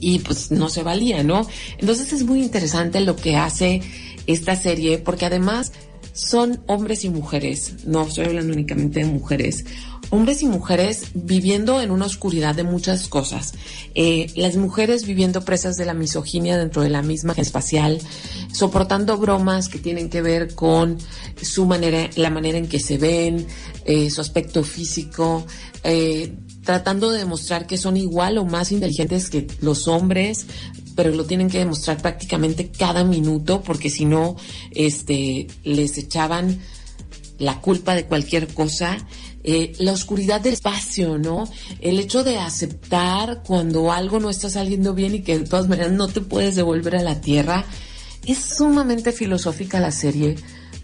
y 0.00 0.18
pues 0.20 0.50
no 0.50 0.68
se 0.68 0.82
valía, 0.82 1.22
¿no? 1.22 1.46
Entonces 1.78 2.12
es 2.12 2.24
muy 2.24 2.42
interesante 2.42 3.00
lo 3.00 3.16
que 3.16 3.36
hace 3.36 3.82
esta 4.26 4.56
serie 4.56 4.98
porque 4.98 5.26
además 5.26 5.72
son 6.12 6.60
hombres 6.66 7.04
y 7.04 7.10
mujeres, 7.10 7.84
no 7.84 8.06
estoy 8.06 8.24
hablando 8.24 8.54
únicamente 8.54 9.00
de 9.00 9.06
mujeres, 9.06 9.66
hombres 10.10 10.42
y 10.42 10.46
mujeres 10.46 11.08
viviendo 11.14 11.80
en 11.82 11.90
una 11.90 12.06
oscuridad 12.06 12.54
de 12.54 12.62
muchas 12.62 13.08
cosas. 13.08 13.52
Eh, 13.94 14.28
las 14.34 14.56
mujeres 14.56 15.04
viviendo 15.06 15.44
presas 15.44 15.76
de 15.76 15.84
la 15.84 15.94
misoginia 15.94 16.56
dentro 16.56 16.82
de 16.82 16.90
la 16.90 17.02
misma 17.02 17.34
espacial, 17.36 18.00
soportando 18.56 19.18
bromas 19.18 19.68
que 19.68 19.78
tienen 19.78 20.08
que 20.08 20.22
ver 20.22 20.54
con 20.54 20.96
su 21.40 21.66
manera, 21.66 22.08
la 22.16 22.30
manera 22.30 22.56
en 22.56 22.68
que 22.68 22.80
se 22.80 22.96
ven, 22.96 23.46
eh, 23.84 24.10
su 24.10 24.22
aspecto 24.22 24.64
físico, 24.64 25.46
eh, 25.84 26.32
tratando 26.64 27.10
de 27.10 27.18
demostrar 27.18 27.66
que 27.66 27.76
son 27.76 27.96
igual 27.96 28.38
o 28.38 28.46
más 28.46 28.72
inteligentes 28.72 29.28
que 29.28 29.46
los 29.60 29.88
hombres, 29.88 30.46
pero 30.94 31.10
lo 31.10 31.26
tienen 31.26 31.50
que 31.50 31.58
demostrar 31.58 32.00
prácticamente 32.00 32.70
cada 32.70 33.04
minuto, 33.04 33.62
porque 33.62 33.90
si 33.90 34.06
no, 34.06 34.36
este, 34.70 35.46
les 35.62 35.98
echaban 35.98 36.58
la 37.38 37.60
culpa 37.60 37.94
de 37.94 38.06
cualquier 38.06 38.48
cosa. 38.48 38.96
Eh, 39.44 39.74
la 39.78 39.92
oscuridad 39.92 40.40
del 40.40 40.54
espacio, 40.54 41.18
¿no? 41.18 41.44
El 41.80 42.00
hecho 42.00 42.24
de 42.24 42.38
aceptar 42.38 43.44
cuando 43.46 43.92
algo 43.92 44.18
no 44.18 44.28
está 44.28 44.50
saliendo 44.50 44.92
bien 44.92 45.14
y 45.14 45.22
que 45.22 45.38
de 45.38 45.44
todas 45.44 45.68
maneras 45.68 45.92
no 45.92 46.08
te 46.08 46.20
puedes 46.20 46.56
devolver 46.56 46.96
a 46.96 47.02
la 47.02 47.20
tierra. 47.20 47.64
Es 48.26 48.38
sumamente 48.38 49.12
filosófica 49.12 49.80
la 49.80 49.92
serie 49.92 50.36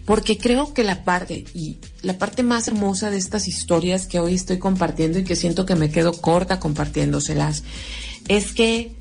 porque 0.05 0.37
creo 0.37 0.73
que 0.73 0.83
la 0.83 1.03
parte 1.03 1.45
y 1.53 1.77
la 2.01 2.17
parte 2.17 2.43
más 2.43 2.67
hermosa 2.67 3.09
de 3.09 3.17
estas 3.17 3.47
historias 3.47 4.05
que 4.05 4.19
hoy 4.19 4.33
estoy 4.33 4.59
compartiendo 4.59 5.19
y 5.19 5.23
que 5.23 5.35
siento 5.35 5.65
que 5.65 5.75
me 5.75 5.91
quedo 5.91 6.13
corta 6.13 6.59
compartiéndoselas 6.59 7.63
es 8.27 8.53
que 8.53 8.95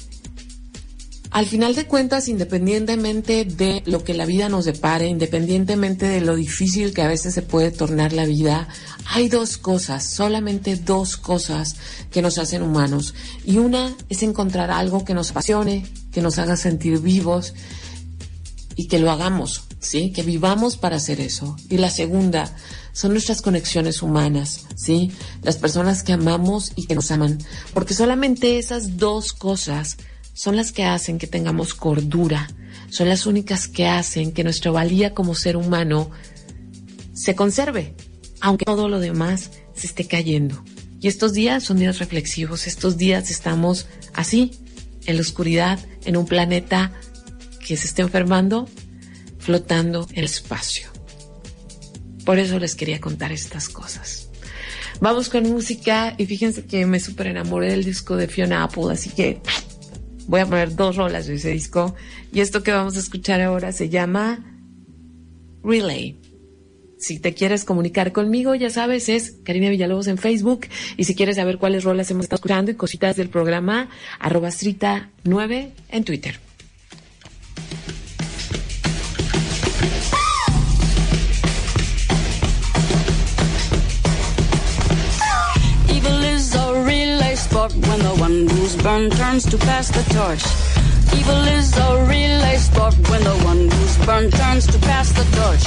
al 1.32 1.46
final 1.46 1.74
de 1.74 1.86
cuentas, 1.86 2.28
independientemente 2.28 3.46
de 3.46 3.82
lo 3.86 4.04
que 4.04 4.12
la 4.12 4.26
vida 4.26 4.50
nos 4.50 4.66
depare, 4.66 5.06
independientemente 5.06 6.06
de 6.06 6.20
lo 6.20 6.36
difícil 6.36 6.92
que 6.92 7.00
a 7.00 7.08
veces 7.08 7.32
se 7.32 7.40
puede 7.40 7.70
tornar 7.70 8.12
la 8.12 8.26
vida, 8.26 8.68
hay 9.06 9.30
dos 9.30 9.56
cosas, 9.56 10.04
solamente 10.04 10.76
dos 10.76 11.16
cosas 11.16 11.76
que 12.10 12.20
nos 12.20 12.36
hacen 12.36 12.60
humanos. 12.60 13.14
Y 13.46 13.56
una 13.56 13.96
es 14.10 14.22
encontrar 14.22 14.70
algo 14.70 15.06
que 15.06 15.14
nos 15.14 15.30
apasione, 15.30 15.86
que 16.12 16.20
nos 16.20 16.38
haga 16.38 16.58
sentir 16.58 16.98
vivos 17.00 17.54
y 18.76 18.88
que 18.88 18.98
lo 18.98 19.10
hagamos, 19.10 19.62
¿sí? 19.80 20.12
Que 20.12 20.22
vivamos 20.22 20.76
para 20.76 20.96
hacer 20.96 21.20
eso. 21.20 21.56
Y 21.68 21.78
la 21.78 21.90
segunda 21.90 22.54
son 22.92 23.12
nuestras 23.12 23.42
conexiones 23.42 24.02
humanas, 24.02 24.66
¿sí? 24.76 25.12
Las 25.42 25.56
personas 25.56 26.02
que 26.02 26.12
amamos 26.12 26.72
y 26.76 26.86
que 26.86 26.94
nos 26.94 27.10
aman. 27.10 27.38
Porque 27.74 27.94
solamente 27.94 28.58
esas 28.58 28.96
dos 28.96 29.32
cosas 29.32 29.96
son 30.34 30.56
las 30.56 30.72
que 30.72 30.84
hacen 30.84 31.18
que 31.18 31.26
tengamos 31.26 31.74
cordura, 31.74 32.50
son 32.90 33.08
las 33.08 33.26
únicas 33.26 33.68
que 33.68 33.86
hacen 33.86 34.32
que 34.32 34.44
nuestra 34.44 34.70
valía 34.70 35.14
como 35.14 35.34
ser 35.34 35.56
humano 35.56 36.10
se 37.12 37.34
conserve, 37.34 37.94
aunque 38.40 38.64
todo 38.64 38.88
lo 38.88 39.00
demás 39.00 39.50
se 39.74 39.86
esté 39.86 40.06
cayendo. 40.06 40.62
Y 41.00 41.08
estos 41.08 41.32
días 41.32 41.64
son 41.64 41.78
días 41.78 41.98
reflexivos, 41.98 42.66
estos 42.66 42.96
días 42.96 43.30
estamos 43.30 43.86
así, 44.14 44.52
en 45.06 45.16
la 45.16 45.22
oscuridad, 45.22 45.80
en 46.04 46.16
un 46.16 46.26
planeta 46.26 46.92
que 47.66 47.76
se 47.76 47.86
está 47.86 48.02
enfermando, 48.02 48.68
flotando 49.38 50.06
en 50.10 50.18
el 50.18 50.24
espacio. 50.24 50.90
Por 52.24 52.38
eso 52.38 52.58
les 52.58 52.74
quería 52.74 53.00
contar 53.00 53.32
estas 53.32 53.68
cosas. 53.68 54.28
Vamos 55.00 55.28
con 55.28 55.48
música 55.50 56.14
y 56.18 56.26
fíjense 56.26 56.64
que 56.66 56.86
me 56.86 57.00
super 57.00 57.26
enamoré 57.26 57.70
del 57.70 57.84
disco 57.84 58.16
de 58.16 58.28
Fiona 58.28 58.62
Apple, 58.62 58.92
así 58.92 59.10
que 59.10 59.40
voy 60.28 60.40
a 60.40 60.46
poner 60.46 60.76
dos 60.76 60.96
rolas 60.96 61.26
de 61.26 61.34
ese 61.34 61.50
disco. 61.50 61.94
Y 62.32 62.40
esto 62.40 62.62
que 62.62 62.70
vamos 62.70 62.96
a 62.96 63.00
escuchar 63.00 63.40
ahora 63.40 63.72
se 63.72 63.88
llama 63.88 64.44
Relay. 65.64 66.20
Si 66.98 67.18
te 67.18 67.34
quieres 67.34 67.64
comunicar 67.64 68.12
conmigo, 68.12 68.54
ya 68.54 68.70
sabes, 68.70 69.08
es 69.08 69.38
Karina 69.42 69.70
Villalobos 69.70 70.06
en 70.06 70.18
Facebook. 70.18 70.68
Y 70.96 71.02
si 71.02 71.16
quieres 71.16 71.34
saber 71.34 71.58
cuáles 71.58 71.82
rolas 71.82 72.08
hemos 72.12 72.26
estado 72.26 72.36
escuchando 72.36 72.70
y 72.70 72.74
cositas 72.74 73.16
del 73.16 73.28
programa, 73.28 73.88
arroba 74.20 74.52
strita 74.52 75.10
9 75.24 75.72
en 75.88 76.04
Twitter. 76.04 76.51
Turns 89.42 89.60
to 89.60 89.66
pass 89.66 89.88
the 89.90 90.02
torch. 90.14 90.44
Evil 91.18 91.42
is 91.58 91.76
a 91.76 92.04
relay 92.06 92.56
sport 92.56 92.94
when 93.08 93.22
the 93.24 93.36
one 93.44 93.68
who's 93.70 93.96
burned 94.06 94.32
turns 94.32 94.66
to 94.66 94.78
pass 94.78 95.10
the 95.12 95.24
torch. 95.36 95.64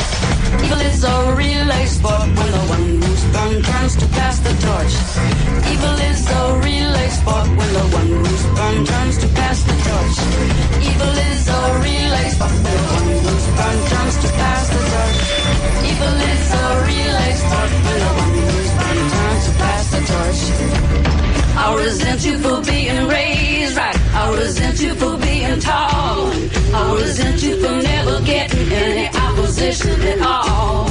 Evil 0.64 0.80
is 0.80 1.04
a 1.04 1.36
relay 1.36 1.86
sport 1.86 2.28
when 2.38 2.52
the 2.56 2.64
one 2.76 3.02
who's 3.02 3.24
burned 3.34 3.66
turns 3.66 3.96
to 3.98 4.08
pass 4.16 4.40
the 4.40 4.54
torch. 4.64 4.96
Evil 5.72 5.98
is 6.12 6.22
a 6.30 6.42
relay 6.64 7.10
sport 7.10 7.48
when 7.48 7.72
the 7.74 7.86
one 8.00 8.12
who's 8.24 8.46
burned 8.56 8.88
turns 8.88 9.18
to 9.18 9.28
pass 9.40 9.64
the 9.64 9.76
torch. 9.88 10.18
Evil 10.90 11.16
is 11.30 11.48
a 11.48 11.62
relay 11.84 12.28
sport 12.36 12.56
when 12.64 12.78
the 12.80 12.88
one 12.96 13.10
who's 13.24 13.46
burned 13.58 13.84
turns 13.92 14.16
to 14.24 14.30
pass 14.40 14.64
the 14.74 14.82
torch. 14.94 15.20
Evil 15.90 16.16
is 16.32 16.46
a 16.54 16.66
relay 16.88 17.34
sport 17.44 17.72
when 17.86 17.98
the 18.06 18.12
one 18.24 18.34
who's 18.40 18.65
pass 19.58 19.92
the 19.92 20.02
torch. 20.12 20.42
I 21.58 21.76
resent 21.84 22.26
you 22.26 22.38
for 22.40 22.62
being 22.62 23.08
raised 23.08 23.78
right. 23.78 23.98
I 24.14 24.36
resent 24.38 24.82
you 24.82 24.94
for 24.96 25.18
being 25.18 25.60
tall. 25.60 26.32
I 26.74 26.98
resent 27.02 27.42
you 27.44 27.60
for 27.62 27.82
never 27.82 28.22
getting 28.26 28.72
any 28.72 29.08
opposition 29.18 30.02
at 30.02 30.22
all. 30.22 30.90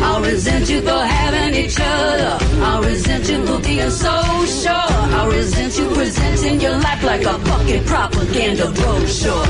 I 0.00 0.20
resent 0.22 0.68
you 0.70 0.80
for 0.80 1.02
having 1.16 1.54
each 1.54 1.76
other. 1.80 2.38
I 2.62 2.80
resent 2.84 3.28
you 3.28 3.44
for 3.46 3.60
being 3.60 3.90
so 3.90 4.14
sure. 4.46 4.90
I 5.18 5.28
resent 5.30 5.78
you 5.78 5.88
presenting 5.90 6.60
your 6.60 6.78
life 6.78 7.02
like 7.02 7.22
a 7.22 7.38
fucking 7.38 7.84
propaganda 7.84 8.70
brochure. 8.70 9.46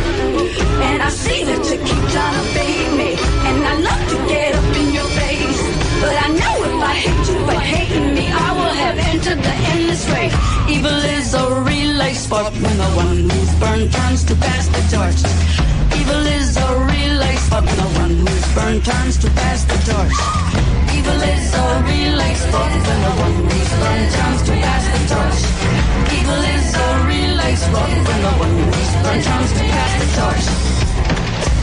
And 0.89 1.03
I 1.03 1.11
see 1.11 1.45
that 1.45 1.65
you 1.71 1.79
keep 1.79 2.05
trying 2.13 2.37
to 2.39 2.55
bait 2.55 2.91
me. 2.97 3.11
And 3.49 3.65
I 3.65 3.75
love 3.89 4.09
to 4.11 4.29
get 4.29 4.58
But 6.01 6.17
I 6.25 6.29
know 6.41 6.55
if 6.69 6.77
I 6.83 6.95
hate 7.05 7.25
you 7.29 7.39
for 7.47 7.61
hating 7.73 8.15
me, 8.15 8.27
I 8.31 8.49
will 8.59 8.77
have 8.85 8.99
entered 8.99 9.41
the 9.43 9.55
endless 9.75 10.05
race. 10.15 10.37
Evil 10.69 10.99
is 11.19 11.35
a 11.35 11.45
relay 11.69 12.15
sport 12.15 12.53
when 12.53 12.77
the 12.85 12.91
one 13.05 13.19
who's 13.31 13.53
burned 13.61 13.93
turns 13.93 14.25
to 14.31 14.35
pass 14.37 14.69
the 14.75 14.83
torch. 14.95 15.21
Evil 16.01 16.25
is 16.39 16.57
a 16.57 16.69
relay 16.91 17.37
sport 17.37 17.65
when 17.65 17.77
the 17.83 17.91
one 18.03 18.15
who's 18.25 18.47
burned 18.55 18.85
turns 18.85 19.17
to 19.19 19.29
pass 19.41 19.65
the 19.71 19.79
torch. 19.89 20.19
Evil 20.97 21.21
is 21.35 21.55
a 21.55 21.67
relay 21.89 22.35
sport 22.45 22.73
when 22.87 23.01
the 23.07 23.13
one 23.25 23.37
who's 23.49 23.73
burned 23.83 24.09
turns 24.15 24.43
to 24.49 24.53
pass 24.65 24.85
the 24.95 25.01
torch. 25.13 25.41
Evil 26.19 26.43
is 26.55 26.69
sidewalk 27.69 27.89
when 28.07 28.21
the 28.23 28.31
one 28.39 28.55
who's 28.73 28.93
burned 29.03 29.25
turns 29.25 29.53
to 29.53 29.59
pass 29.59 29.93
the 30.01 30.21
torch. 30.21 30.88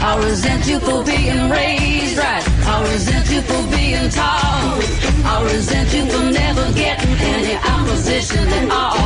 I 0.01 0.17
resent 0.23 0.67
you 0.67 0.79
for 0.79 1.03
being 1.03 1.49
raised 1.49 2.17
right. 2.17 2.43
I 2.67 2.81
resent 2.91 3.29
you 3.31 3.41
for 3.41 3.61
being 3.75 4.09
tall. 4.09 4.79
I 5.25 5.41
resent 5.43 5.93
you 5.93 6.05
for 6.05 6.23
never 6.31 6.71
getting 6.73 7.15
any 7.33 7.55
opposition 7.55 8.47
at 8.47 8.71
all. 8.71 9.04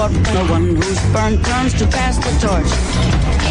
Sport. 0.00 0.24
The 0.24 0.44
one 0.52 0.76
who's 0.76 1.00
burned 1.12 1.44
turns 1.44 1.74
to 1.74 1.86
pass 1.86 2.16
the 2.16 2.32
torch. 2.40 2.72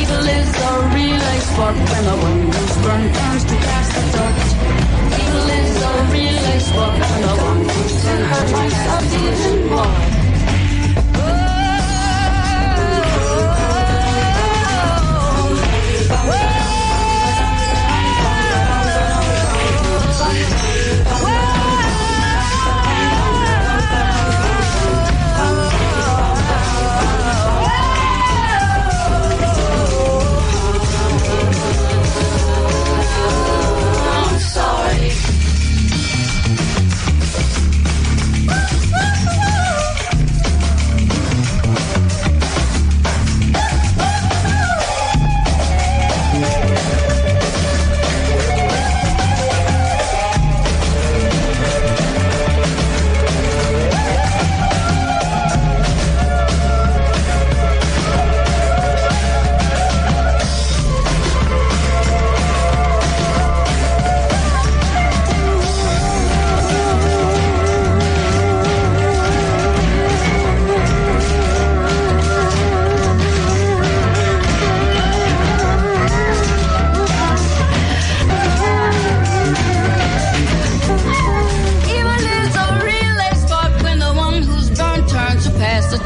Evil 0.01 0.25
is 0.37 0.49
a 0.57 0.73
relay 0.95 1.39
sport. 1.49 1.75
When 1.75 2.03
the 2.09 2.17
one 2.27 2.41
who's 2.51 2.75
burned 2.83 3.13
turns 3.15 3.43
to 3.45 3.55
pass 3.67 3.87
the 3.95 4.03
torch. 4.17 4.45
Evil 5.21 5.49
is 5.61 5.83
a 5.83 5.93
relay 6.13 6.59
sport. 6.59 6.93
When 6.99 7.21
the 7.21 7.35
one 7.49 7.61
who's 7.69 8.03
burned 8.03 8.25
hurt 8.31 8.51
myself 8.51 9.03
even 9.23 9.69
more. 9.69 10.18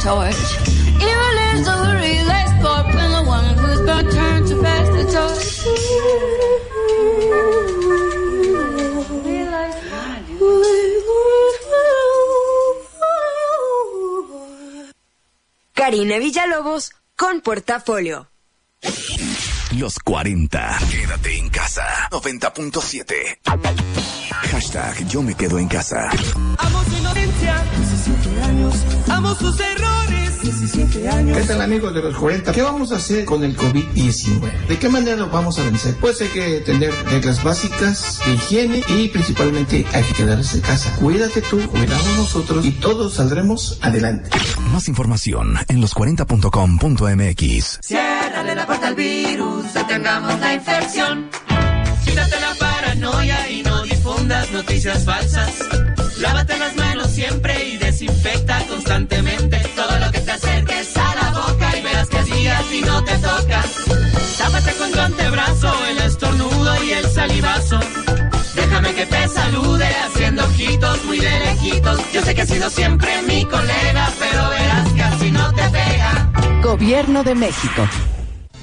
Torch. 0.03 0.35
Evil 0.99 1.37
is 1.53 1.67
a 1.67 1.77
relay 2.03 2.45
sport 2.53 2.85
when 2.93 3.09
the 3.15 3.23
one 3.25 3.55
who's 3.57 3.81
burned 3.87 4.11
turns 4.11 4.49
to 4.51 4.61
pass 4.61 4.87
the 4.95 5.03
torch. 5.15 5.43
Karina 15.73 16.17
Villalobos 16.19 16.91
con 17.15 17.41
Portafolio. 17.41 18.27
Los 19.77 19.99
40. 19.99 20.77
Quédate 20.91 21.37
en 21.37 21.49
casa. 21.49 21.83
90.7. 22.11 23.39
Hashtag 24.51 25.07
yo 25.07 25.21
me 25.23 25.33
quedo 25.35 25.57
en 25.57 25.67
casa. 25.67 26.09
Amo 26.57 26.83
su 26.83 26.97
inocencia, 26.97 27.63
17 27.75 28.22
años. 28.53 28.75
Amo 29.09 29.35
sus 29.35 29.59
errores, 29.59 30.41
17 30.41 31.09
años. 31.09 31.37
¿Qué 31.37 31.43
tal 31.43 31.61
amigos 31.61 31.93
de 31.93 32.01
los 32.01 32.15
40? 32.15 32.51
¿Qué 32.51 32.61
vamos 32.61 32.91
a 32.91 32.95
hacer 32.97 33.25
con 33.25 33.43
el 33.43 33.57
COVID-19? 33.57 34.67
¿De 34.67 34.79
qué 34.79 34.89
manera 34.89 35.17
lo 35.17 35.29
vamos 35.29 35.59
a 35.59 35.63
vencer? 35.63 35.95
Pues 35.99 36.21
hay 36.21 36.27
que 36.29 36.59
tener 36.61 36.93
reglas 37.05 37.43
básicas 37.43 38.19
de 38.25 38.33
higiene 38.33 38.83
y 38.87 39.07
principalmente 39.09 39.85
hay 39.91 40.03
que 40.03 40.13
quedarse 40.13 40.57
en 40.57 40.61
casa. 40.61 40.95
Cuídate 40.99 41.41
tú, 41.41 41.59
cuidamos 41.67 42.17
nosotros 42.17 42.65
y 42.65 42.71
todos 42.71 43.15
saldremos 43.15 43.79
adelante. 43.81 44.29
Más 44.71 44.87
información 44.87 45.57
en 45.67 45.81
los40.com.mx. 45.81 47.79
Ciérrale 47.81 48.55
la 48.55 48.65
puerta 48.65 48.87
al 48.87 48.95
virus, 48.95 49.73
detengamos 49.73 50.39
la 50.39 50.53
infección. 50.53 51.29
Quítate 52.05 52.39
la 52.39 52.53
paranoia 52.59 53.49
y 53.49 53.63
no 53.63 53.81
difundas 53.83 54.51
noticias 54.51 55.03
falsas. 55.05 55.51
Lávate 56.19 56.57
las 56.57 56.75
manos 56.75 57.09
siempre 57.11 57.69
y 57.69 57.82
desinfecta 58.03 58.59
constantemente 58.67 59.57
todo 59.75 59.99
lo 59.99 60.11
que 60.11 60.19
te 60.19 60.31
acerques 60.31 60.97
a 60.97 61.15
la 61.15 61.31
boca 61.31 61.77
y 61.77 61.81
verás 61.81 62.07
que 62.09 62.23
días 62.23 62.63
y 62.71 62.81
no 62.81 63.03
te 63.03 63.15
toca. 63.17 63.63
Tápate 64.37 64.71
con 64.73 64.91
tu 64.91 64.99
antebrazo 64.99 65.85
el 65.85 65.97
estornudo 65.99 66.83
y 66.83 66.91
el 66.91 67.05
salivazo. 67.07 67.79
Déjame 68.55 68.93
que 68.93 69.05
te 69.05 69.27
salude 69.27 69.85
haciendo 69.85 70.43
ojitos 70.43 71.05
muy 71.05 71.19
de 71.19 71.39
lejitos. 71.39 71.99
Yo 72.13 72.21
sé 72.21 72.35
que 72.35 72.41
has 72.41 72.49
sido 72.49 72.69
siempre 72.69 73.21
mi 73.23 73.45
colega, 73.45 74.09
pero 74.19 74.49
verás 74.49 74.93
que 74.93 75.03
así 75.03 75.31
no 75.31 75.53
te 75.53 75.63
pega. 75.69 76.61
Gobierno 76.61 77.23
de 77.23 77.35
México. 77.35 77.87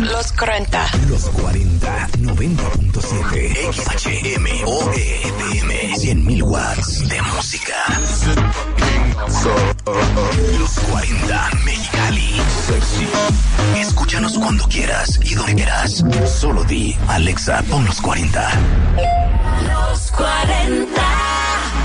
Los 0.00 0.32
40. 0.32 0.86
Los 1.08 1.28
40, 1.28 2.08
90.7. 2.20 3.72
XHMOE 3.72 5.20
FM. 5.24 5.74
100.000 5.94 6.42
watts 6.42 7.08
de 7.08 7.20
música. 7.22 7.74
Los 10.58 10.80
40 10.90 11.50
Mexicali. 11.64 12.40
Escúchanos 13.76 14.38
cuando 14.38 14.64
quieras 14.68 15.20
y 15.22 15.34
donde 15.34 15.54
quieras. 15.56 16.02
Solo 16.26 16.64
di, 16.64 16.96
Alexa, 17.08 17.62
pon 17.64 17.84
los 17.84 18.00
40. 18.00 18.50
Los 19.68 20.10
40. 20.12 21.02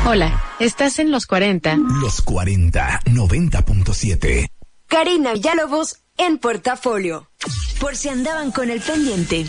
Hola, 0.07 0.41
estás 0.59 0.99
en 0.99 1.11
los 1.11 1.25
40. 1.25 1.75
Los 2.01 2.21
40, 2.21 3.01
90.7. 3.07 4.47
Karina 4.87 5.33
Villalobos 5.33 6.04
en 6.17 6.37
Portafolio. 6.37 7.29
Por 7.79 7.95
si 7.95 8.09
andaban 8.09 8.51
con 8.51 8.69
el 8.69 8.81
pendiente. 8.81 9.45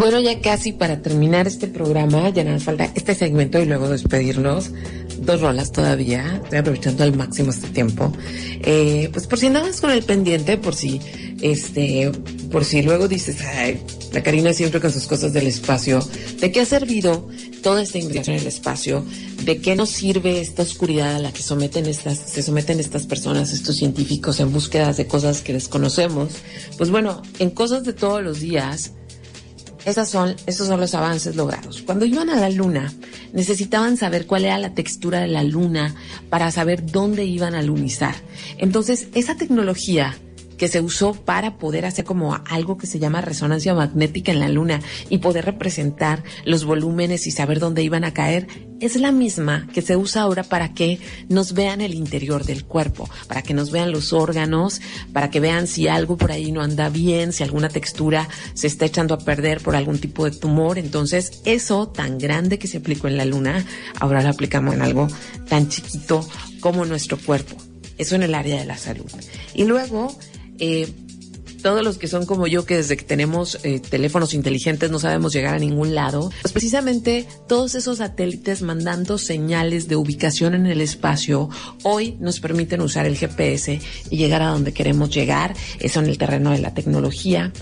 Bueno, 0.00 0.18
ya 0.18 0.40
casi 0.40 0.72
para 0.72 1.02
terminar 1.02 1.46
este 1.46 1.68
programa, 1.68 2.30
ya 2.30 2.42
más 2.42 2.64
falta 2.64 2.90
este 2.94 3.14
segmento 3.14 3.58
y 3.58 3.66
luego 3.66 3.86
despedirnos. 3.86 4.70
Dos 5.18 5.42
rolas 5.42 5.72
todavía, 5.72 6.40
estoy 6.42 6.58
aprovechando 6.58 7.04
al 7.04 7.14
máximo 7.14 7.50
este 7.50 7.68
tiempo. 7.68 8.10
Eh, 8.62 9.10
pues 9.12 9.26
por 9.26 9.38
si 9.38 9.48
andabas 9.48 9.82
con 9.82 9.90
el 9.90 10.02
pendiente, 10.02 10.56
por 10.56 10.74
si, 10.74 11.02
este, 11.42 12.10
por 12.50 12.64
si 12.64 12.80
luego 12.80 13.08
dices, 13.08 13.42
ay, 13.42 13.78
la 14.14 14.22
Karina 14.22 14.54
siempre 14.54 14.80
con 14.80 14.90
sus 14.90 15.06
cosas 15.06 15.34
del 15.34 15.46
espacio, 15.46 16.00
¿de 16.40 16.50
qué 16.50 16.62
ha 16.62 16.64
servido 16.64 17.28
toda 17.62 17.82
esta 17.82 17.98
investigación 17.98 18.36
en 18.36 18.40
el 18.40 18.48
espacio? 18.48 19.04
¿De 19.44 19.58
qué 19.58 19.76
nos 19.76 19.90
sirve 19.90 20.40
esta 20.40 20.62
oscuridad 20.62 21.16
a 21.16 21.18
la 21.18 21.30
que 21.30 21.42
someten 21.42 21.84
estas, 21.84 22.16
se 22.16 22.42
someten 22.42 22.80
estas 22.80 23.04
personas, 23.04 23.52
estos 23.52 23.76
científicos 23.76 24.40
en 24.40 24.50
búsquedas 24.50 24.96
de 24.96 25.06
cosas 25.06 25.42
que 25.42 25.52
desconocemos? 25.52 26.32
Pues 26.78 26.88
bueno, 26.88 27.20
en 27.38 27.50
cosas 27.50 27.84
de 27.84 27.92
todos 27.92 28.22
los 28.22 28.40
días, 28.40 28.92
esas 29.90 30.08
son, 30.08 30.34
esos 30.46 30.68
son 30.68 30.80
los 30.80 30.94
avances 30.94 31.36
logrados. 31.36 31.82
Cuando 31.82 32.04
iban 32.04 32.30
a 32.30 32.36
la 32.36 32.50
luna, 32.50 32.92
necesitaban 33.32 33.96
saber 33.96 34.26
cuál 34.26 34.44
era 34.44 34.58
la 34.58 34.74
textura 34.74 35.20
de 35.20 35.28
la 35.28 35.42
luna 35.42 35.94
para 36.28 36.50
saber 36.50 36.90
dónde 36.90 37.24
iban 37.24 37.54
a 37.54 37.62
lunizar. 37.62 38.14
Entonces, 38.58 39.08
esa 39.14 39.36
tecnología 39.36 40.16
que 40.60 40.68
se 40.68 40.82
usó 40.82 41.14
para 41.14 41.56
poder 41.56 41.86
hacer 41.86 42.04
como 42.04 42.38
algo 42.44 42.76
que 42.76 42.86
se 42.86 42.98
llama 42.98 43.22
resonancia 43.22 43.72
magnética 43.72 44.30
en 44.30 44.40
la 44.40 44.50
luna 44.50 44.82
y 45.08 45.16
poder 45.16 45.46
representar 45.46 46.22
los 46.44 46.66
volúmenes 46.66 47.26
y 47.26 47.30
saber 47.30 47.60
dónde 47.60 47.82
iban 47.82 48.04
a 48.04 48.12
caer, 48.12 48.46
es 48.78 48.94
la 48.96 49.10
misma 49.10 49.66
que 49.72 49.80
se 49.80 49.96
usa 49.96 50.20
ahora 50.20 50.42
para 50.42 50.74
que 50.74 50.98
nos 51.30 51.54
vean 51.54 51.80
el 51.80 51.94
interior 51.94 52.44
del 52.44 52.66
cuerpo, 52.66 53.08
para 53.26 53.40
que 53.40 53.54
nos 53.54 53.70
vean 53.70 53.90
los 53.90 54.12
órganos, 54.12 54.82
para 55.14 55.30
que 55.30 55.40
vean 55.40 55.66
si 55.66 55.88
algo 55.88 56.18
por 56.18 56.30
ahí 56.30 56.52
no 56.52 56.60
anda 56.60 56.90
bien, 56.90 57.32
si 57.32 57.42
alguna 57.42 57.70
textura 57.70 58.28
se 58.52 58.66
está 58.66 58.84
echando 58.84 59.14
a 59.14 59.18
perder 59.18 59.62
por 59.62 59.74
algún 59.74 59.98
tipo 59.98 60.26
de 60.26 60.36
tumor. 60.36 60.76
Entonces, 60.76 61.40
eso 61.46 61.88
tan 61.88 62.18
grande 62.18 62.58
que 62.58 62.68
se 62.68 62.76
aplicó 62.76 63.08
en 63.08 63.16
la 63.16 63.24
luna, 63.24 63.64
ahora 63.98 64.22
lo 64.22 64.28
aplicamos 64.28 64.74
en 64.74 64.82
algo 64.82 65.08
tan 65.48 65.70
chiquito 65.70 66.28
como 66.60 66.84
nuestro 66.84 67.16
cuerpo. 67.16 67.56
Eso 67.96 68.14
en 68.14 68.24
el 68.24 68.34
área 68.34 68.58
de 68.58 68.64
la 68.66 68.78
salud. 68.78 69.10
Y 69.54 69.64
luego, 69.64 70.16
eh, 70.60 70.88
todos 71.60 71.84
los 71.84 71.98
que 71.98 72.08
son 72.08 72.26
como 72.26 72.46
yo, 72.46 72.64
que 72.64 72.76
desde 72.76 72.96
que 72.96 73.04
tenemos 73.04 73.58
eh, 73.62 73.80
teléfonos 73.80 74.34
inteligentes 74.34 74.90
no 74.90 74.98
sabemos 74.98 75.32
llegar 75.32 75.54
a 75.54 75.58
ningún 75.58 75.94
lado, 75.94 76.30
pues 76.42 76.52
precisamente 76.52 77.26
todos 77.46 77.74
esos 77.74 77.98
satélites 77.98 78.62
mandando 78.62 79.18
señales 79.18 79.88
de 79.88 79.96
ubicación 79.96 80.54
en 80.54 80.66
el 80.66 80.80
espacio 80.80 81.48
hoy 81.82 82.16
nos 82.20 82.40
permiten 82.40 82.80
usar 82.80 83.06
el 83.06 83.16
GPS 83.16 83.80
y 84.10 84.16
llegar 84.16 84.42
a 84.42 84.48
donde 84.48 84.72
queremos 84.72 85.10
llegar, 85.10 85.54
eso 85.78 86.00
en 86.00 86.06
el 86.06 86.18
terreno 86.18 86.50
de 86.50 86.58
la 86.58 86.74
tecnología. 86.74 87.52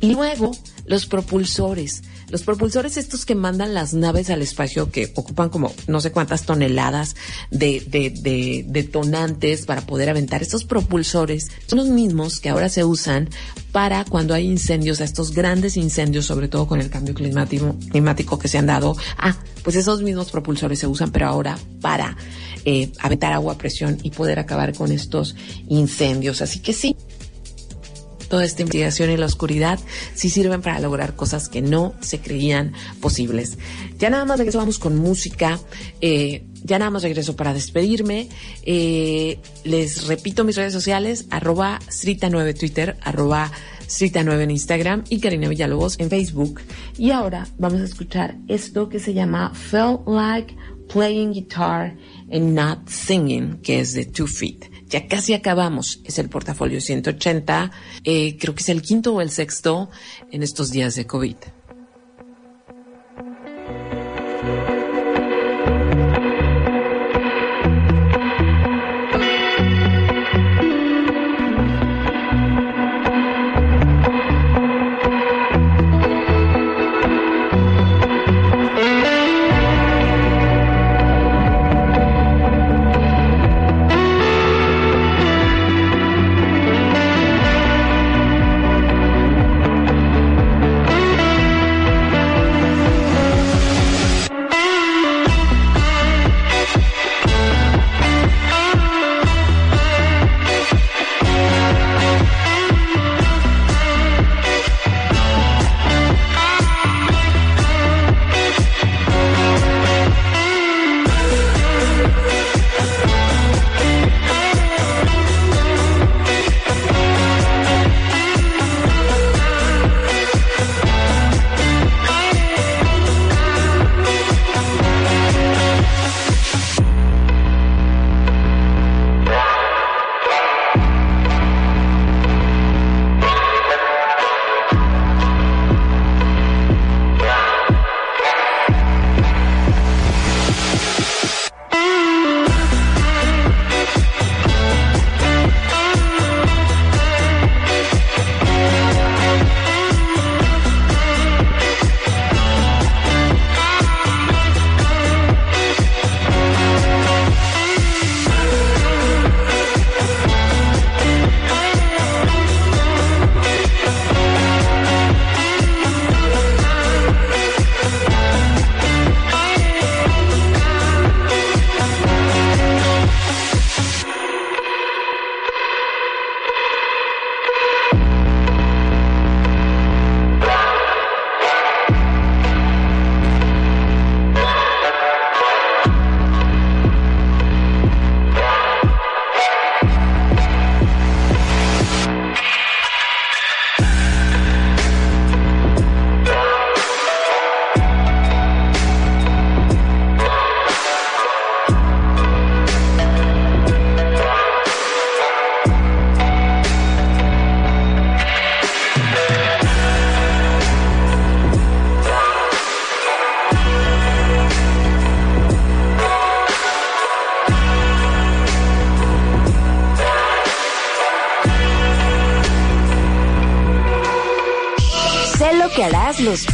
Y 0.00 0.12
luego 0.12 0.52
los 0.88 1.06
propulsores. 1.06 2.02
Los 2.30 2.42
propulsores 2.42 2.96
estos 2.96 3.24
que 3.24 3.34
mandan 3.34 3.74
las 3.74 3.94
naves 3.94 4.30
al 4.30 4.42
espacio 4.42 4.90
que 4.90 5.12
ocupan 5.14 5.50
como 5.50 5.72
no 5.86 6.00
sé 6.00 6.10
cuántas 6.12 6.42
toneladas 6.42 7.14
de, 7.50 7.80
de, 7.86 8.10
de 8.10 8.64
detonantes 8.66 9.66
para 9.66 9.82
poder 9.82 10.10
aventar. 10.10 10.42
Estos 10.42 10.64
propulsores 10.64 11.50
son 11.66 11.78
los 11.78 11.88
mismos 11.88 12.40
que 12.40 12.48
ahora 12.48 12.68
se 12.68 12.84
usan 12.84 13.28
para 13.72 14.04
cuando 14.04 14.34
hay 14.34 14.46
incendios, 14.46 15.00
estos 15.00 15.32
grandes 15.32 15.76
incendios, 15.76 16.26
sobre 16.26 16.48
todo 16.48 16.66
con 16.66 16.80
el 16.80 16.90
cambio 16.90 17.14
climático, 17.14 17.76
climático 17.90 18.38
que 18.38 18.48
se 18.48 18.58
han 18.58 18.66
dado. 18.66 18.96
Ah, 19.16 19.36
pues 19.62 19.76
esos 19.76 20.02
mismos 20.02 20.30
propulsores 20.30 20.78
se 20.78 20.86
usan, 20.86 21.12
pero 21.12 21.28
ahora 21.28 21.58
para 21.80 22.16
eh, 22.64 22.90
aventar 22.98 23.32
agua 23.32 23.54
a 23.54 23.58
presión 23.58 23.98
y 24.02 24.10
poder 24.10 24.38
acabar 24.38 24.74
con 24.74 24.90
estos 24.90 25.36
incendios. 25.68 26.40
Así 26.42 26.60
que 26.60 26.72
sí, 26.72 26.96
toda 28.28 28.44
esta 28.44 28.62
investigación 28.62 29.10
y 29.10 29.16
la 29.16 29.26
oscuridad 29.26 29.78
sí 30.14 30.30
sirven 30.30 30.62
para 30.62 30.80
lograr 30.80 31.16
cosas 31.16 31.48
que 31.48 31.62
no 31.62 31.94
se 32.00 32.20
creían 32.20 32.72
posibles. 33.00 33.58
Ya 33.98 34.10
nada 34.10 34.24
más 34.24 34.38
regreso, 34.38 34.58
vamos 34.58 34.78
con 34.78 34.96
música. 34.96 35.58
Eh, 36.00 36.44
ya 36.64 36.78
nada 36.78 36.90
más 36.90 37.02
regreso 37.02 37.36
para 37.36 37.54
despedirme. 37.54 38.28
Eh, 38.62 39.38
les 39.64 40.06
repito 40.06 40.44
mis 40.44 40.56
redes 40.56 40.72
sociales, 40.72 41.26
arroba 41.30 41.80
Srita9 41.88 42.58
Twitter, 42.58 42.96
arroba 43.02 43.50
Srita9 43.88 44.42
en 44.42 44.50
Instagram 44.50 45.04
y 45.08 45.20
Karina 45.20 45.48
Villalobos 45.48 45.98
en 45.98 46.10
Facebook. 46.10 46.60
Y 46.98 47.10
ahora 47.10 47.46
vamos 47.58 47.80
a 47.80 47.84
escuchar 47.84 48.36
esto 48.48 48.88
que 48.88 49.00
se 49.00 49.14
llama 49.14 49.52
Felt 49.54 50.06
Like 50.06 50.54
Playing 50.92 51.32
Guitar 51.32 51.96
and 52.30 52.54
Not 52.54 52.88
Singing, 52.88 53.58
que 53.62 53.80
es 53.80 53.94
de 53.94 54.04
Two 54.04 54.26
Feet. 54.26 54.67
Ya 54.88 55.06
casi 55.06 55.34
acabamos. 55.34 56.00
Es 56.04 56.18
el 56.18 56.28
portafolio 56.28 56.80
180. 56.80 57.70
Eh, 58.04 58.36
creo 58.38 58.54
que 58.54 58.62
es 58.62 58.68
el 58.68 58.82
quinto 58.82 59.14
o 59.14 59.20
el 59.20 59.30
sexto 59.30 59.90
en 60.30 60.42
estos 60.42 60.70
días 60.70 60.94
de 60.94 61.06
COVID. 61.06 61.36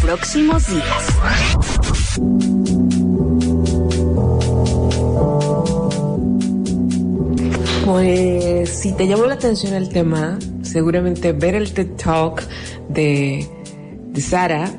Próximos 0.04 0.66
días. 0.68 1.16
Pues 7.86 8.68
si 8.68 8.92
te 8.92 9.06
llamó 9.06 9.24
la 9.24 9.34
atención 9.34 9.72
el 9.72 9.88
tema, 9.88 10.38
seguramente 10.62 11.32
ver 11.32 11.54
el 11.54 11.72
TED 11.72 11.96
Talk 11.96 12.42
de, 12.90 13.48
Sara 14.18 14.70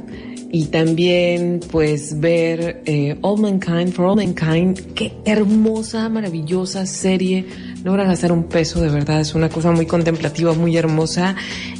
y 0.52 0.66
también 0.66 1.60
pues 1.72 2.20
ver 2.20 2.84
eh, 2.86 3.18
All 3.22 3.42
Mankind, 3.42 3.94
For 3.94 4.06
All 4.06 4.18
Mankind, 4.18 4.94
qué 4.94 5.12
hermosa, 5.26 6.08
maravillosa 6.08 6.86
serie. 6.86 7.48
No 7.84 7.92
van 7.92 8.02
a 8.02 8.06
gastar 8.06 8.32
un 8.32 8.44
peso, 8.44 8.80
de 8.80 8.90
verdad, 8.90 9.22
es 9.22 9.34
una 9.34 9.50
cosa 9.50 9.72
muy 9.72 9.88
contemplativa, 9.88 10.54
muy 10.54 10.78
hermosa. 10.78 11.36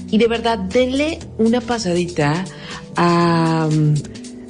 Y 0.10 0.18
de 0.18 0.28
verdad, 0.28 0.58
denle 0.58 1.20
una 1.38 1.62
pasadita 1.62 2.44
a... 2.96 3.70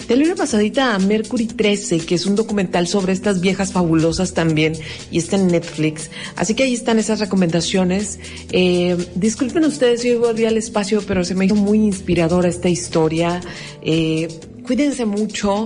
Denle 0.07 0.25
una 0.25 0.35
pasadita 0.35 0.93
a 0.93 0.99
Mercury 0.99 1.47
13, 1.47 1.97
que 1.99 2.13
es 2.13 2.27
un 2.27 2.35
documental 2.35 2.87
sobre 2.87 3.11
estas 3.11 3.41
viejas 3.41 3.71
fabulosas 3.71 4.35
también, 4.35 4.73
y 5.09 5.17
está 5.17 5.35
en 5.35 5.47
Netflix. 5.47 6.11
Así 6.35 6.53
que 6.53 6.61
ahí 6.61 6.75
están 6.75 6.99
esas 6.99 7.19
recomendaciones. 7.19 8.19
Eh, 8.51 8.95
disculpen 9.15 9.65
ustedes 9.65 10.01
si 10.01 10.13
volví 10.13 10.45
al 10.45 10.57
espacio, 10.57 11.01
pero 11.07 11.23
se 11.23 11.33
me 11.33 11.45
hizo 11.45 11.55
muy 11.55 11.79
inspiradora 11.79 12.47
esta 12.47 12.69
historia. 12.69 13.41
Eh, 13.81 14.27
cuídense 14.63 15.05
mucho. 15.05 15.65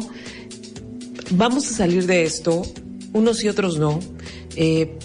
Vamos 1.31 1.69
a 1.69 1.73
salir 1.73 2.05
de 2.05 2.23
esto, 2.23 2.61
unos 3.11 3.43
y 3.43 3.49
otros 3.49 3.77
no. 3.77 3.99
Eh, 4.55 4.97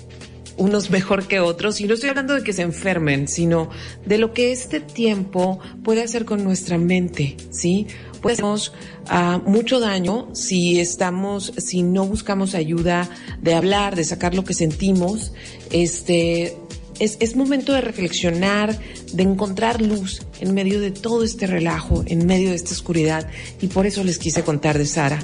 unos 0.57 0.91
mejor 0.91 1.27
que 1.27 1.41
otros, 1.41 1.81
y 1.81 1.85
no 1.85 1.95
estoy 1.95 2.11
hablando 2.11 2.35
de 2.35 2.43
que 2.43 2.53
se 2.53 2.63
enfermen, 2.63 3.29
sino 3.29 3.71
de 4.05 4.19
lo 4.19 4.33
que 4.33 4.53
este 4.53 4.81
tiempo 4.81 5.59
puede 5.83 6.03
hacer 6.03 6.25
con 6.25 6.45
nuestra 6.45 6.79
mente, 6.79 7.37
¿sí? 7.51 7.87
Puede 8.21 8.35
hacernos 8.35 8.73
ah, 9.09 9.41
mucho 9.45 9.81
daño 9.81 10.29
si 10.33 10.81
estamos, 10.81 11.53
si 11.59 11.83
no 11.83 12.07
buscamos 12.07 12.55
ayuda 12.55 13.09
de 13.43 13.55
hablar, 13.55 13.97
de 13.97 14.05
sacar 14.05 14.35
lo 14.35 14.45
que 14.45 14.55
sentimos, 14.55 15.33
este, 15.71 16.57
es, 16.99 17.17
es, 17.21 17.37
momento 17.37 17.73
de 17.73 17.81
reflexionar, 17.81 18.79
de 19.13 19.23
encontrar 19.25 19.83
luz 19.83 20.23
en 20.41 20.55
medio 20.55 20.81
de 20.81 20.91
todo 20.91 21.25
este 21.25 21.47
relajo, 21.47 22.05
en 22.07 22.27
medio 22.27 22.51
de 22.51 22.57
esta 22.57 22.73
oscuridad, 22.73 23.29
y 23.61 23.67
por 23.67 23.87
eso 23.87 24.05
les 24.05 24.19
quise 24.19 24.43
contar 24.43 24.79
de 24.79 24.87
Sara. 24.87 25.19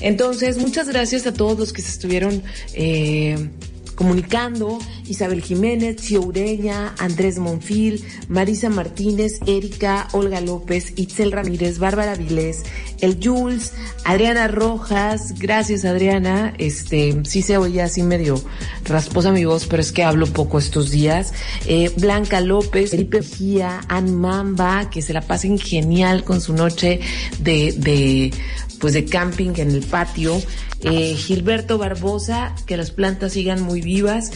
Entonces, 0.00 0.58
muchas 0.58 0.88
gracias 0.88 1.26
a 1.26 1.32
todos 1.32 1.58
los 1.58 1.72
que 1.72 1.82
se 1.82 1.90
estuvieron 1.90 2.42
eh, 2.74 3.50
comunicando, 3.96 4.78
Isabel 5.08 5.42
Jiménez, 5.42 5.96
Chio 5.96 6.22
Ureña, 6.22 6.94
Andrés 6.98 7.38
Monfil, 7.38 8.04
Marisa 8.28 8.70
Martínez, 8.70 9.40
Erika, 9.46 10.08
Olga 10.12 10.40
López, 10.40 10.92
Itzel 10.96 11.32
Ramírez, 11.32 11.78
Bárbara 11.78 12.14
Vilés, 12.14 12.62
el 13.00 13.18
Jules, 13.22 13.72
Adriana 14.04 14.48
Rojas, 14.48 15.34
gracias 15.38 15.84
Adriana, 15.84 16.54
este, 16.58 17.20
sí 17.24 17.42
se 17.42 17.58
oye 17.58 17.82
así 17.82 18.02
medio 18.02 18.42
rasposa 18.84 19.32
mi 19.32 19.44
voz, 19.44 19.66
pero 19.66 19.82
es 19.82 19.92
que 19.92 20.04
hablo 20.04 20.26
poco 20.26 20.58
estos 20.58 20.90
días, 20.90 21.32
eh, 21.66 21.90
Blanca 21.96 22.40
López, 22.40 22.90
Felipe 22.90 23.20
Mejía, 23.20 23.80
Ann 23.88 24.14
Mamba, 24.14 24.88
que 24.90 25.02
se 25.02 25.12
la 25.12 25.20
pasen 25.20 25.58
genial 25.58 26.24
con 26.24 26.40
su 26.40 26.54
noche 26.54 27.00
de, 27.40 27.72
de 27.72 28.32
pues 28.80 28.94
de 28.94 29.04
camping 29.04 29.52
en 29.56 29.70
el 29.70 29.82
patio. 29.82 30.40
Eh, 30.82 31.16
Gilberto 31.16 31.78
Barbosa, 31.78 32.54
que 32.66 32.76
las 32.76 32.90
plantas 32.90 33.32
sigan 33.32 33.62
muy 33.62 33.80
vivas. 33.80 34.30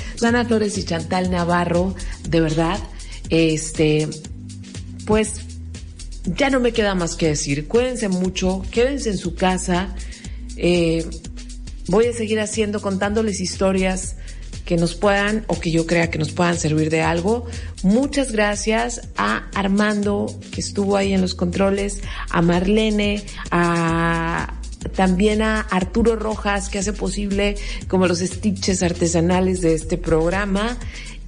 Y 0.67 0.85
Chantal 0.85 1.31
Navarro, 1.31 1.95
de 2.29 2.41
verdad. 2.41 2.79
Este, 3.31 4.09
pues 5.07 5.41
ya 6.25 6.51
no 6.51 6.61
me 6.61 6.73
queda 6.73 6.95
más 6.95 7.17
que 7.17 7.29
decir. 7.29 7.67
Cuídense 7.67 8.09
mucho, 8.09 8.63
quédense 8.71 9.11
en 9.11 9.19
su 9.19 9.35
casa. 9.35 9.95
Eh, 10.57 11.05
voy 11.89 12.07
a 12.07 12.13
seguir 12.13 12.41
haciendo, 12.41 12.81
contándoles 12.81 13.41
historias 13.41 14.17
que 14.65 14.77
nos 14.77 14.95
puedan 14.95 15.45
o 15.49 15.59
que 15.59 15.73
yo 15.73 15.87
crea 15.87 16.11
que 16.11 16.19
nos 16.19 16.33
puedan 16.33 16.59
servir 16.59 16.91
de 16.91 17.01
algo. 17.03 17.47
Muchas 17.83 18.33
gracias 18.33 19.09
a 19.17 19.49
Armando 19.55 20.27
que 20.53 20.61
estuvo 20.61 20.97
ahí 20.97 21.13
en 21.13 21.23
los 21.23 21.35
controles, 21.35 22.01
a 22.29 22.43
Marlene, 22.43 23.25
a 23.51 24.60
también 24.95 25.43
a 25.43 25.61
Arturo 25.61 26.17
Rojas 26.17 26.69
que 26.69 26.79
hace 26.79 26.93
posible 26.93 27.57
como 27.89 28.07
los 28.07 28.21
stitches 28.21 28.83
artesanales 28.83 29.61
de 29.61 29.75
este 29.75 29.99
programa 29.99 30.77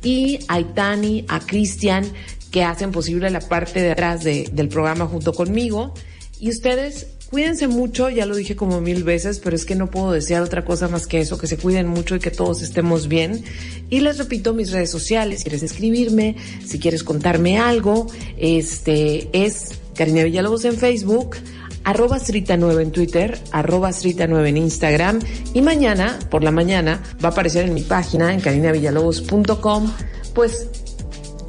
y 0.03 0.41
a 0.49 0.61
Itani, 0.61 1.25
a 1.29 1.41
Cristian 1.41 2.05
que 2.51 2.65
hacen 2.65 2.93
posible 2.93 3.31
la 3.31 3.41
parte 3.41 3.81
de 3.81 3.93
atrás 3.93 4.25
de, 4.25 4.49
del 4.53 4.69
programa 4.69 5.07
junto 5.07 5.33
conmigo. 5.33 5.95
Y 6.39 6.51
ustedes 6.51 7.07
Cuídense 7.33 7.67
mucho, 7.67 8.11
ya 8.11 8.27
lo 8.27 8.37
dije 8.37 8.57
como 8.57 8.83
mil 8.83 9.05
veces, 9.05 9.41
pero 9.43 9.57
es 9.57 9.65
que 9.65 9.75
no 9.75 9.91
puedo 9.91 10.13
desear 10.13 10.43
otra 10.43 10.67
cosa 10.67 10.89
más 10.89 11.07
que 11.07 11.19
eso, 11.19 11.39
que 11.39 11.47
se 11.47 11.57
cuiden 11.57 11.87
mucho 11.87 12.15
y 12.15 12.19
que 12.19 12.31
todos 12.31 12.61
estemos 12.61 13.09
bien. 13.09 13.43
Y 13.89 14.01
les 14.01 14.19
repito 14.19 14.53
mis 14.53 14.71
redes 14.71 14.91
sociales, 14.91 15.39
si 15.39 15.45
quieres 15.45 15.63
escribirme, 15.63 16.37
si 16.63 16.79
quieres 16.79 17.03
contarme 17.03 17.57
algo, 17.57 18.07
este 18.37 19.31
es 19.33 19.71
Karina 19.95 20.25
Villalobos 20.25 20.67
en 20.67 20.77
Facebook, 20.77 21.37
arroba 21.85 22.19
Srita9 22.19 22.83
en 22.83 22.91
Twitter, 22.93 23.39
arroba 23.51 23.91
Srita9 23.91 24.49
en 24.49 24.57
Instagram 24.57 25.21
y 25.55 25.63
mañana, 25.63 26.19
por 26.31 26.43
la 26.43 26.51
mañana, 26.51 27.03
va 27.23 27.31
a 27.31 27.33
aparecer 27.33 27.67
en 27.67 27.75
mi 27.75 27.83
página 27.83 28.33
en 28.33 28.41
carinavillalobos.com, 28.41 29.93
pues 30.35 30.69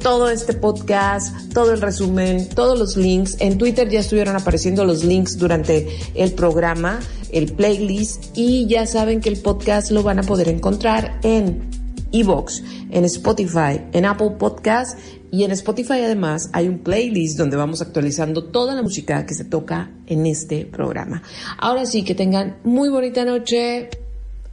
todo 0.04 0.28
este 0.28 0.52
podcast, 0.52 1.34
todo 1.54 1.72
el 1.72 1.80
resumen, 1.80 2.48
todos 2.50 2.78
los 2.78 2.96
links. 2.98 3.36
En 3.40 3.56
Twitter 3.56 3.88
ya 3.88 4.00
estuvieron 4.00 4.36
apareciendo 4.36 4.84
los 4.84 5.02
links 5.02 5.38
durante 5.38 5.88
el 6.14 6.32
programa, 6.32 7.00
el 7.32 7.52
playlist 7.52 8.36
y 8.36 8.66
ya 8.66 8.86
saben 8.86 9.22
que 9.22 9.30
el 9.30 9.40
podcast 9.40 9.90
lo 9.90 10.02
van 10.02 10.18
a 10.18 10.22
poder 10.22 10.48
encontrar 10.48 11.18
en 11.22 11.70
Evox, 12.12 12.62
en 12.90 13.04
Spotify, 13.06 13.80
en 13.92 14.04
Apple 14.04 14.32
Podcast 14.38 14.98
y 15.34 15.42
en 15.42 15.50
Spotify 15.50 16.00
además 16.04 16.48
hay 16.52 16.68
un 16.68 16.78
playlist 16.78 17.36
donde 17.36 17.56
vamos 17.56 17.82
actualizando 17.82 18.44
toda 18.44 18.76
la 18.76 18.82
música 18.82 19.26
que 19.26 19.34
se 19.34 19.44
toca 19.44 19.90
en 20.06 20.26
este 20.26 20.64
programa. 20.64 21.24
Ahora 21.58 21.86
sí, 21.86 22.04
que 22.04 22.14
tengan 22.14 22.58
muy 22.62 22.88
bonita 22.88 23.24
noche. 23.24 23.90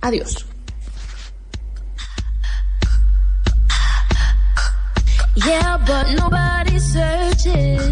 Adiós. 0.01 0.47
Yeah, 5.35 5.77
but 5.85 6.19
nobody 6.19 6.79
searches. 6.79 7.91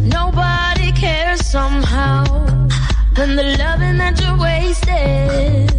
Nobody 0.00 0.90
cares 1.00 1.46
somehow. 1.46 2.24
When 3.16 3.36
the 3.36 3.56
loving 3.56 3.98
that 3.98 4.20
you 4.20 4.36
wasted 4.36 5.72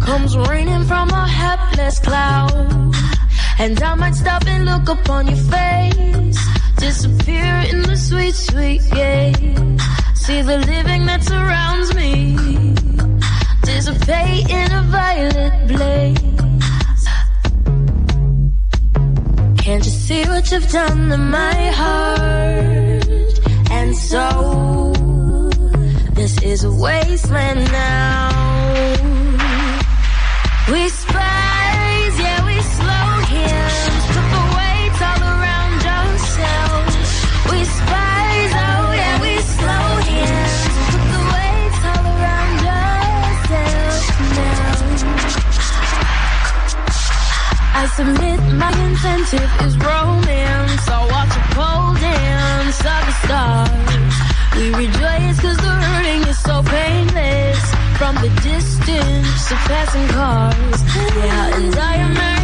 comes 0.00 0.36
raining 0.36 0.84
from 0.84 1.10
a 1.10 1.26
hapless 1.26 1.98
cloud. 1.98 2.84
And 3.58 3.80
I 3.82 3.94
might 3.94 4.14
stop 4.14 4.44
and 4.46 4.64
look 4.64 4.88
upon 4.88 5.26
your 5.28 5.36
face. 5.36 6.38
Disappear 6.76 7.64
in 7.70 7.82
the 7.82 7.96
sweet, 7.96 8.34
sweet 8.34 8.82
gaze. 8.90 9.82
See 10.14 10.42
the 10.42 10.58
living 10.58 11.06
that 11.06 11.22
surrounds 11.22 11.94
me. 11.94 12.36
Dissipate 13.62 14.50
in 14.50 14.72
a 14.72 14.82
violet 14.82 15.68
blaze. 15.68 16.24
Can't 19.64 19.84
you 19.84 19.90
see 19.90 20.24
what 20.24 20.50
you've 20.50 20.68
done 20.70 21.08
to 21.10 21.16
my 21.16 21.70
heart 21.80 23.38
and 23.70 23.96
soul? 23.96 24.92
This 26.12 26.42
is 26.42 26.64
a 26.64 26.70
wasteland 26.72 27.64
now. 27.72 28.30
We 30.70 30.88
I 47.76 47.86
submit 47.96 48.40
my 48.54 48.72
incentive 48.86 49.50
is 49.66 49.76
romance. 49.78 50.88
I'll 50.88 51.08
watch 51.10 51.34
a 51.36 51.44
pole 51.54 51.94
dance 51.94 52.78
of 52.78 53.02
the 53.08 53.14
stars. 53.24 54.14
We 54.56 54.64
rejoice 54.82 55.40
cause 55.40 55.58
the 55.58 55.74
hurting 55.86 56.22
is 56.32 56.38
so 56.38 56.62
painless. 56.62 57.62
From 57.98 58.14
the 58.16 58.30
distance 58.42 59.50
of 59.50 59.58
passing 59.70 60.08
cars. 60.08 60.80
Yeah, 61.16 61.56
and 61.56 61.74
I 61.76 61.94
am 61.96 62.14
married 62.14 62.43